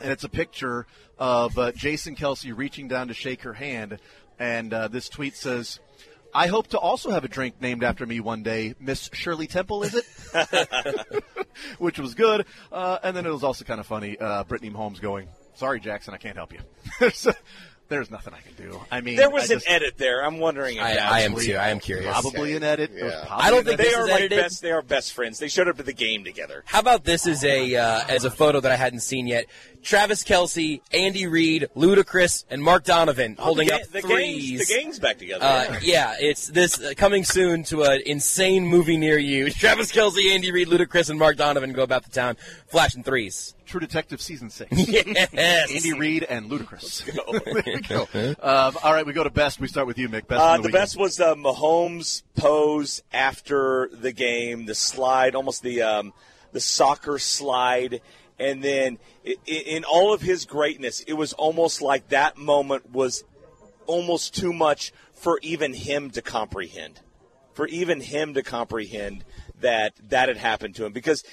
And 0.01 0.11
it's 0.11 0.25
a 0.25 0.29
picture 0.29 0.87
of 1.19 1.59
uh, 1.59 1.73
Jason 1.73 2.17
Kelce 2.17 2.57
reaching 2.57 2.89
down 2.89 3.09
to 3.09 3.15
shake 3.15 3.43
her 3.43 3.53
hand, 3.53 3.99
and 4.39 4.73
uh, 4.73 4.89
this 4.89 5.09
tweet 5.09 5.37
says. 5.37 5.81
I 6.35 6.47
hope 6.49 6.69
to 6.69 6.79
also 6.79 7.11
have 7.11 7.25
a 7.25 7.29
drink 7.29 7.61
named 7.61 7.83
after 7.83 8.05
me 8.07 8.21
one 8.21 8.43
day. 8.43 8.75
Miss 8.79 9.09
Shirley 9.13 9.47
Temple, 9.47 9.83
is 9.83 9.95
it? 9.95 10.05
Which 11.79 11.99
was 11.99 12.15
good. 12.15 12.45
Uh, 12.71 12.99
and 13.03 13.17
then 13.17 13.27
it 13.27 13.31
was 13.31 13.43
also 13.45 13.65
kind 13.65 13.81
of 13.81 13.87
funny. 13.87 14.19
Uh, 14.19 14.45
Brittany 14.45 14.71
Mahomes 14.71 15.01
going, 15.01 15.29
Sorry, 15.55 15.81
Jackson, 15.81 16.15
I 16.15 16.19
can't 16.19 16.37
help 16.37 16.53
you. 16.53 16.61
there's, 17.01 17.27
there's 17.89 18.11
nothing 18.11 18.35
I 18.35 18.41
can 18.41 18.55
do. 18.55 18.81
I 18.93 19.01
mean, 19.01 19.17
There 19.17 19.31
was 19.31 19.51
I 19.51 19.55
an 19.55 19.61
just- 19.61 19.71
edit 19.71 19.95
there. 19.97 20.25
I'm 20.25 20.39
wondering 20.39 20.77
if 20.77 20.83
I, 20.83 20.97
I 20.97 21.21
am 21.21 21.35
too. 21.35 21.55
I 21.55 21.71
am 21.71 21.81
curious. 21.81 22.13
Probably 22.13 22.55
an 22.55 22.63
edit. 22.63 22.93
Yeah. 22.95 23.25
probably 23.27 23.45
I 23.47 23.51
don't 23.51 23.65
think. 23.65 23.81
They 23.81 23.95
are 23.95 24.03
is 24.05 24.09
like 24.11 24.21
edited? 24.21 24.39
best. 24.39 24.63
They 24.63 24.71
are 24.71 24.83
best 24.83 25.15
friends. 25.15 25.39
They 25.39 25.49
showed 25.49 25.67
up 25.67 25.79
to 25.79 25.83
the 25.83 25.93
game 25.95 26.23
together. 26.23 26.63
How 26.67 26.79
about 26.81 27.05
this 27.05 27.27
as 27.27 27.43
a 27.45 27.75
uh, 27.75 28.01
as 28.09 28.25
a 28.25 28.31
photo 28.31 28.61
that 28.61 28.71
I 28.71 28.77
hadn't 28.77 29.01
seen 29.01 29.27
yet? 29.27 29.47
Travis 29.83 30.25
Kelce, 30.25 30.81
Andy 30.93 31.27
Reid, 31.27 31.69
Ludacris, 31.77 32.45
and 32.51 32.63
Mark 32.63 32.85
Donovan 32.85 33.37
holding 33.39 33.69
the, 33.69 33.75
up 33.75 33.83
the 33.89 34.01
threes. 34.01 34.59
Gangs, 34.59 34.69
the 34.69 34.75
gang's 34.75 34.99
back 34.99 35.19
together. 35.19 35.45
Uh, 35.45 35.79
yeah, 35.83 36.15
it's 36.19 36.49
this 36.49 36.81
uh, 36.81 36.93
coming 36.97 37.25
soon 37.25 37.63
to 37.65 37.83
an 37.85 38.03
insane 38.05 38.67
movie 38.67 38.97
near 38.97 39.19
you. 39.19 39.51
Travis 39.59 39.93
Kelce, 39.93 40.33
Andy 40.33 40.53
Reid, 40.53 40.69
Ludacris, 40.69 41.11
and 41.11 41.19
Mark 41.19 41.37
Donovan 41.37 41.73
go 41.73 41.83
about 41.83 42.05
the 42.05 42.11
town 42.11 42.37
flashing 42.67 43.03
threes. 43.03 43.55
True 43.67 43.81
Detective 43.81 44.21
season 44.21 44.51
six. 44.51 44.71
Yes. 44.89 45.71
Andy 45.71 45.93
Reid 45.93 46.25
and 46.25 46.51
Ludacris. 46.51 47.05
there 47.55 47.63
we 47.65 47.81
go. 47.83 48.03
Um, 48.43 48.77
all 48.83 48.93
right, 48.93 49.05
we 49.05 49.13
go 49.13 49.25
to 49.25 49.31
best. 49.31 49.61
We 49.61 49.69
start 49.69 49.87
with 49.87 49.99
you, 49.99 50.09
Mick. 50.09 50.27
Best 50.27 50.41
Uh, 50.41 50.57
the 50.57 50.63
the, 50.65 50.69
best 50.71 50.97
was 50.97 51.17
the 51.17 51.35
Mahomes 51.35 52.23
pose 52.37 53.03
after 53.13 53.91
the 53.93 54.13
game, 54.13 54.65
the 54.67 54.75
slide, 54.75 55.35
almost 55.35 55.63
the 55.63 55.83
um, 55.83 56.13
the 56.53 56.61
soccer 56.61 57.19
slide, 57.19 58.01
and 58.39 58.63
then 58.63 58.99
in 59.47 59.85
all 59.85 60.13
of 60.13 60.21
his 60.21 60.45
greatness, 60.45 61.01
it 61.01 61.15
was 61.15 61.33
almost 61.33 61.83
like 61.83 62.09
that 62.09 62.37
moment 62.37 62.91
was 62.93 63.25
almost 63.87 64.35
too 64.35 64.53
much 64.53 64.93
for 65.13 65.39
even 65.43 65.73
him 65.73 66.11
to 66.11 66.23
comprehend, 66.23 67.01
for 67.55 67.67
even 67.67 68.01
him 68.01 68.35
to 68.35 68.43
comprehend 68.43 69.25
that 69.61 69.95
that 70.09 70.29
had 70.29 70.37
happened 70.37 70.77
to 70.77 70.85
him 70.85 70.93
because 70.93 71.25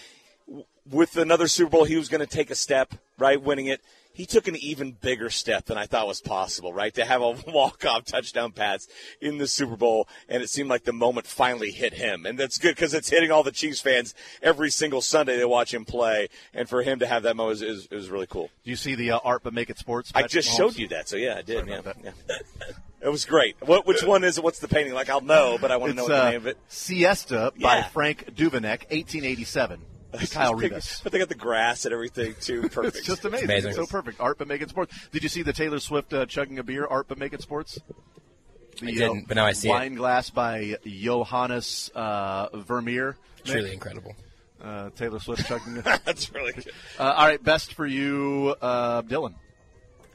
with 0.90 1.18
another 1.18 1.48
Super 1.48 1.70
Bowl, 1.70 1.84
he 1.84 1.96
was 1.96 2.10
going 2.10 2.22
to 2.22 2.28
take 2.28 2.50
a 2.50 2.56
step, 2.56 2.94
right, 3.18 3.42
winning 3.42 3.68
it. 3.68 3.82
He 4.16 4.26
took 4.26 4.48
an 4.48 4.56
even 4.56 4.94
bigger 4.94 5.30
step 5.30 5.66
than 5.66 5.78
I 5.78 5.86
thought 5.88 6.08
was 6.08 6.22
possible, 6.22 6.72
right? 6.74 6.94
To 6.96 7.04
have 7.04 7.22
a 7.22 7.32
walk-off 7.48 8.06
touchdown 8.06 8.54
pass 8.54 8.88
in 9.20 9.38
the 9.38 9.48
Super 9.48 9.76
Bowl, 9.76 10.08
and 10.30 10.42
it 10.42 10.50
seemed 10.50 10.70
like 10.70 10.86
the 10.86 10.94
moment 10.94 11.28
finally 11.28 11.70
hit 11.70 11.94
him, 11.94 12.26
and 12.26 12.40
that's 12.40 12.58
good 12.58 12.76
because 12.76 12.94
it's 12.94 13.10
hitting 13.10 13.30
all 13.30 13.44
the 13.44 13.52
Chiefs 13.52 13.82
fans 13.82 14.16
every 14.42 14.72
single 14.72 15.02
Sunday 15.02 15.38
they 15.38 15.44
watch 15.46 15.74
him 15.74 15.84
play, 15.84 16.30
and 16.54 16.70
for 16.70 16.82
him 16.82 17.00
to 17.00 17.06
have 17.08 17.24
that 17.24 17.36
moment 17.36 17.62
is, 17.62 17.62
is, 17.62 17.88
is 17.92 18.10
really 18.10 18.28
cool. 18.28 18.50
Do 18.64 18.70
you 18.70 18.78
see 18.78 18.96
the 18.96 19.12
uh, 19.12 19.20
art 19.24 19.44
but 19.44 19.54
make 19.54 19.70
it 19.70 19.78
sports? 19.78 20.14
I 20.16 20.24
just 20.24 20.50
Mahomes? 20.50 20.58
showed 20.58 20.78
you 20.78 20.88
that, 20.88 21.10
so 21.10 21.18
yeah, 21.18 21.36
I 21.38 21.42
did. 21.42 21.68
Yeah, 21.68 21.82
it 23.02 23.10
was 23.10 23.26
great. 23.26 23.56
What, 23.60 23.86
which 23.86 24.02
one 24.02 24.24
is 24.24 24.38
it? 24.38 24.44
What's 24.46 24.60
the 24.60 24.70
painting? 24.70 24.94
Like 24.94 25.10
I'll 25.10 25.22
know, 25.22 25.58
but 25.60 25.72
I 25.72 25.78
want 25.78 25.92
to 25.92 25.96
know 25.96 26.04
what 26.04 26.10
the 26.10 26.24
uh, 26.24 26.30
name 26.30 26.38
of 26.38 26.48
it. 26.48 26.58
Siesta 26.70 27.52
by 27.62 27.78
Yeah. 27.78 27.84
Frank 27.90 28.34
Duveneck, 28.34 28.90
1887. 28.90 29.82
Kyle 30.32 30.56
Rivas. 30.56 31.00
But 31.04 31.12
they 31.12 31.20
got 31.20 31.30
the 31.30 31.36
grass 31.36 31.86
and 31.86 31.94
everything 31.94 32.36
too. 32.42 32.70
Perfect. 32.70 32.98
It's 32.98 33.06
just 33.08 33.26
amazing. 33.26 33.46
Amazing. 33.46 33.70
It's 33.70 33.78
so 33.78 33.86
perfect. 33.86 34.20
Art 34.20 34.38
but 34.38 34.48
make 34.48 34.62
it 34.62 34.70
sports. 34.70 34.96
Did 35.12 35.24
you 35.24 35.30
see 35.30 35.42
the 35.42 35.54
Taylor 35.54 35.80
Swift 35.80 36.14
uh, 36.14 36.26
chugging 36.26 36.60
a 36.60 36.64
beer? 36.64 36.86
Art 36.86 37.08
but 37.08 37.18
make 37.18 37.34
it 37.34 37.42
sports. 37.42 37.80
The, 38.80 38.88
I 38.88 38.92
didn't, 38.92 39.28
but 39.28 39.36
now 39.36 39.46
I 39.46 39.54
see 39.54 39.70
it. 39.70 39.72
wine 39.72 39.96
glass 39.96 40.30
by 40.30 40.78
Johannes 40.86 41.90
uh, 41.96 42.50
Vermeer. 42.54 43.16
Truly 43.44 43.74
incredible. 43.74 44.16
Uh, 44.62 44.90
Taylor 44.92 45.20
Swift 45.20 45.46
chugging. 45.48 45.76
That's 46.06 46.34
really 46.34 46.54
good. 46.54 46.68
uh, 47.00 47.04
all 47.16 47.26
right, 47.26 47.42
best 47.42 47.74
for 47.74 47.86
you, 47.86 48.56
uh, 48.62 49.02
Dylan. 49.04 49.36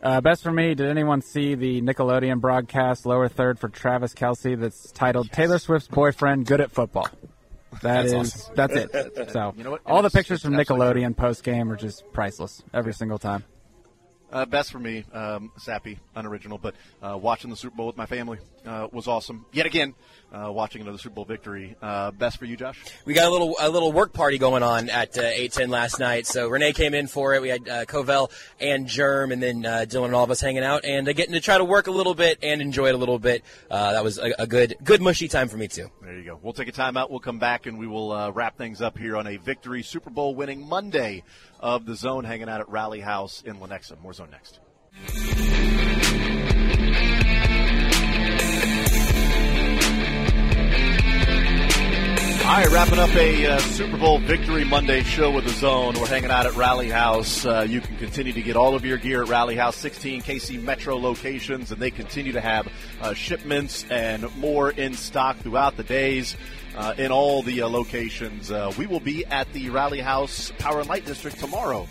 Uh, 0.02 0.20
best 0.20 0.42
for 0.42 0.50
me. 0.50 0.74
Did 0.74 0.88
anyone 0.88 1.20
see 1.20 1.54
the 1.54 1.82
Nickelodeon 1.82 2.40
broadcast 2.40 3.04
lower 3.06 3.28
third 3.28 3.58
for 3.58 3.68
Travis 3.68 4.14
Kelce 4.14 4.58
that's 4.58 4.90
titled 4.92 5.30
"Taylor 5.30 5.58
Swift's 5.58 5.88
boyfriend 5.88 6.46
good 6.46 6.60
at 6.60 6.70
football"? 6.70 7.08
That 7.82 8.02
That's 8.02 8.06
is- 8.12 8.14
awesome. 8.14 8.54
that's 8.56 8.74
it. 8.74 9.30
So 9.32 9.54
You 9.56 9.64
know 9.64 9.70
what? 9.72 9.82
all 9.86 10.02
the 10.02 10.10
pictures 10.10 10.42
from 10.42 10.54
Nickelodeon 10.54 11.16
post 11.16 11.42
game 11.44 11.70
are 11.70 11.76
just 11.76 12.04
priceless 12.12 12.62
every 12.74 12.92
single 12.92 13.18
time. 13.18 13.44
Uh, 14.32 14.44
best 14.44 14.70
for 14.70 14.78
me, 14.78 15.04
um, 15.12 15.50
sappy, 15.58 15.98
unoriginal, 16.14 16.56
but 16.58 16.74
uh, 17.02 17.18
watching 17.20 17.50
the 17.50 17.56
Super 17.56 17.74
Bowl 17.76 17.88
with 17.88 17.96
my 17.96 18.06
family 18.06 18.38
uh, 18.64 18.86
was 18.92 19.08
awesome. 19.08 19.44
Yet 19.52 19.66
again, 19.66 19.94
uh, 20.32 20.50
watching 20.52 20.82
another 20.82 20.98
Super 20.98 21.16
Bowl 21.16 21.24
victory. 21.24 21.76
Uh, 21.80 22.10
best 22.10 22.38
for 22.38 22.44
you, 22.44 22.56
Josh? 22.56 22.78
We 23.04 23.14
got 23.14 23.28
a 23.28 23.30
little 23.30 23.56
a 23.60 23.68
little 23.68 23.92
work 23.92 24.12
party 24.12 24.38
going 24.38 24.62
on 24.62 24.88
at 24.88 25.18
uh, 25.18 25.22
eight 25.22 25.52
ten 25.52 25.70
last 25.70 25.98
night. 25.98 26.26
So 26.26 26.48
Renee 26.48 26.72
came 26.72 26.94
in 26.94 27.06
for 27.06 27.34
it. 27.34 27.42
We 27.42 27.48
had 27.48 27.68
uh, 27.68 27.84
Covell 27.84 28.30
and 28.60 28.86
Germ, 28.86 29.32
and 29.32 29.42
then 29.42 29.66
uh, 29.66 29.86
Dylan 29.88 30.06
and 30.06 30.14
all 30.14 30.24
of 30.24 30.30
us 30.30 30.40
hanging 30.40 30.62
out 30.62 30.84
and 30.84 31.08
uh, 31.08 31.12
getting 31.12 31.34
to 31.34 31.40
try 31.40 31.58
to 31.58 31.64
work 31.64 31.86
a 31.86 31.92
little 31.92 32.14
bit 32.14 32.38
and 32.42 32.60
enjoy 32.60 32.88
it 32.88 32.94
a 32.94 32.98
little 32.98 33.18
bit. 33.18 33.44
Uh, 33.70 33.92
that 33.92 34.04
was 34.04 34.18
a, 34.18 34.32
a 34.38 34.46
good 34.46 34.76
good 34.84 35.00
mushy 35.00 35.28
time 35.28 35.48
for 35.48 35.56
me 35.56 35.68
too. 35.68 35.88
There 36.02 36.18
you 36.18 36.24
go. 36.24 36.38
We'll 36.42 36.52
take 36.52 36.68
a 36.68 36.72
timeout. 36.72 37.10
We'll 37.10 37.20
come 37.20 37.38
back 37.38 37.66
and 37.66 37.78
we 37.78 37.86
will 37.86 38.12
uh, 38.12 38.30
wrap 38.30 38.56
things 38.56 38.80
up 38.80 38.98
here 38.98 39.16
on 39.16 39.26
a 39.26 39.36
victory 39.36 39.82
Super 39.82 40.10
Bowl 40.10 40.34
winning 40.34 40.66
Monday 40.66 41.22
of 41.58 41.86
the 41.86 41.94
Zone, 41.94 42.24
hanging 42.24 42.48
out 42.48 42.60
at 42.60 42.68
Rally 42.68 43.00
House 43.00 43.42
in 43.44 43.56
Lenexa. 43.56 44.00
More 44.00 44.12
Zone 44.12 44.30
next. 44.30 44.60
All 52.50 52.56
right, 52.56 52.68
wrapping 52.72 52.98
up 52.98 53.14
a 53.14 53.46
uh, 53.46 53.58
Super 53.60 53.96
Bowl 53.96 54.18
Victory 54.18 54.64
Monday 54.64 55.04
show 55.04 55.30
with 55.30 55.44
the 55.44 55.52
Zone. 55.52 55.94
We're 55.94 56.08
hanging 56.08 56.32
out 56.32 56.46
at 56.46 56.56
Rally 56.56 56.90
House. 56.90 57.46
Uh, 57.46 57.64
you 57.66 57.80
can 57.80 57.96
continue 57.96 58.32
to 58.32 58.42
get 58.42 58.56
all 58.56 58.74
of 58.74 58.84
your 58.84 58.98
gear 58.98 59.22
at 59.22 59.28
Rally 59.28 59.54
House, 59.54 59.76
16 59.76 60.22
KC 60.22 60.60
Metro 60.60 60.96
locations, 60.96 61.70
and 61.70 61.80
they 61.80 61.92
continue 61.92 62.32
to 62.32 62.40
have 62.40 62.66
uh, 63.02 63.14
shipments 63.14 63.86
and 63.88 64.36
more 64.36 64.72
in 64.72 64.94
stock 64.94 65.36
throughout 65.36 65.76
the 65.76 65.84
days 65.84 66.36
uh, 66.76 66.92
in 66.98 67.12
all 67.12 67.44
the 67.44 67.62
uh, 67.62 67.68
locations. 67.68 68.50
Uh, 68.50 68.72
we 68.76 68.88
will 68.88 68.98
be 68.98 69.24
at 69.26 69.50
the 69.52 69.70
Rally 69.70 70.00
House 70.00 70.52
Power 70.58 70.80
and 70.80 70.88
Light 70.88 71.06
District 71.06 71.38
tomorrow 71.38 71.86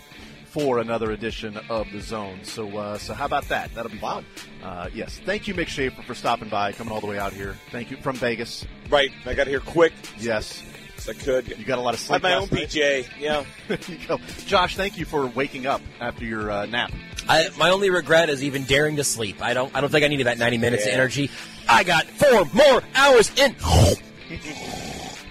for 0.50 0.78
another 0.78 1.12
edition 1.12 1.56
of 1.68 1.90
the 1.92 2.00
Zone. 2.00 2.40
So, 2.42 2.68
uh, 2.76 2.98
so 2.98 3.14
how 3.14 3.24
about 3.24 3.48
that? 3.48 3.72
That'll 3.74 3.90
be 3.90 3.98
fun. 3.98 4.24
Uh, 4.62 4.88
yes, 4.92 5.20
thank 5.24 5.46
you, 5.48 5.54
Mick 5.54 5.68
Shaffer, 5.68 6.02
for 6.02 6.14
stopping 6.14 6.48
by, 6.48 6.72
coming 6.72 6.92
all 6.92 7.00
the 7.00 7.06
way 7.06 7.18
out 7.18 7.32
here. 7.32 7.56
Thank 7.70 7.90
you 7.90 7.96
from 7.98 8.16
Vegas. 8.16 8.66
Right, 8.88 9.10
I 9.26 9.34
got 9.34 9.46
here 9.46 9.60
quick 9.60 9.92
Yes, 10.18 10.62
as 10.96 11.08
I 11.08 11.12
could. 11.14 11.48
you 11.56 11.64
got 11.64 11.78
a 11.78 11.82
lot 11.82 11.94
of 11.94 12.00
I 12.00 12.02
sleep. 12.02 12.22
had 12.22 12.22
my 12.22 12.34
own 12.34 12.48
night. 12.50 12.68
PJ. 12.68 13.08
Yeah. 13.18 13.44
You 13.88 13.98
go. 14.08 14.18
Josh, 14.46 14.76
thank 14.76 14.98
you 14.98 15.04
for 15.04 15.26
waking 15.28 15.66
up 15.66 15.80
after 16.00 16.24
your 16.24 16.50
uh, 16.50 16.66
nap. 16.66 16.90
I, 17.28 17.48
my 17.58 17.70
only 17.70 17.90
regret 17.90 18.28
is 18.28 18.42
even 18.42 18.64
daring 18.64 18.96
to 18.96 19.04
sleep. 19.04 19.40
I 19.40 19.54
don't 19.54 19.72
I 19.76 19.80
don't 19.80 19.90
think 19.90 20.04
I 20.04 20.08
needed 20.08 20.26
that 20.26 20.38
ninety 20.38 20.58
minutes 20.58 20.84
of 20.84 20.92
energy. 20.92 21.30
I 21.68 21.84
got 21.84 22.06
four 22.06 22.44
more 22.52 22.82
hours 22.96 23.30
in. 23.38 23.54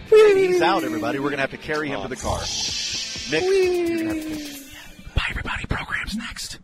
He's 0.09 0.61
out, 0.61 0.83
everybody. 0.83 1.19
We're 1.19 1.29
going 1.29 1.37
to 1.37 1.41
have 1.41 1.51
to 1.51 1.57
carry 1.57 1.89
him 1.89 2.01
to 2.01 2.07
the 2.07 2.15
car. 2.15 2.39
Nick, 3.31 3.43
Bye, 5.19 5.25
everybody. 5.31 5.65
Programs 5.65 6.15
next. 6.15 6.59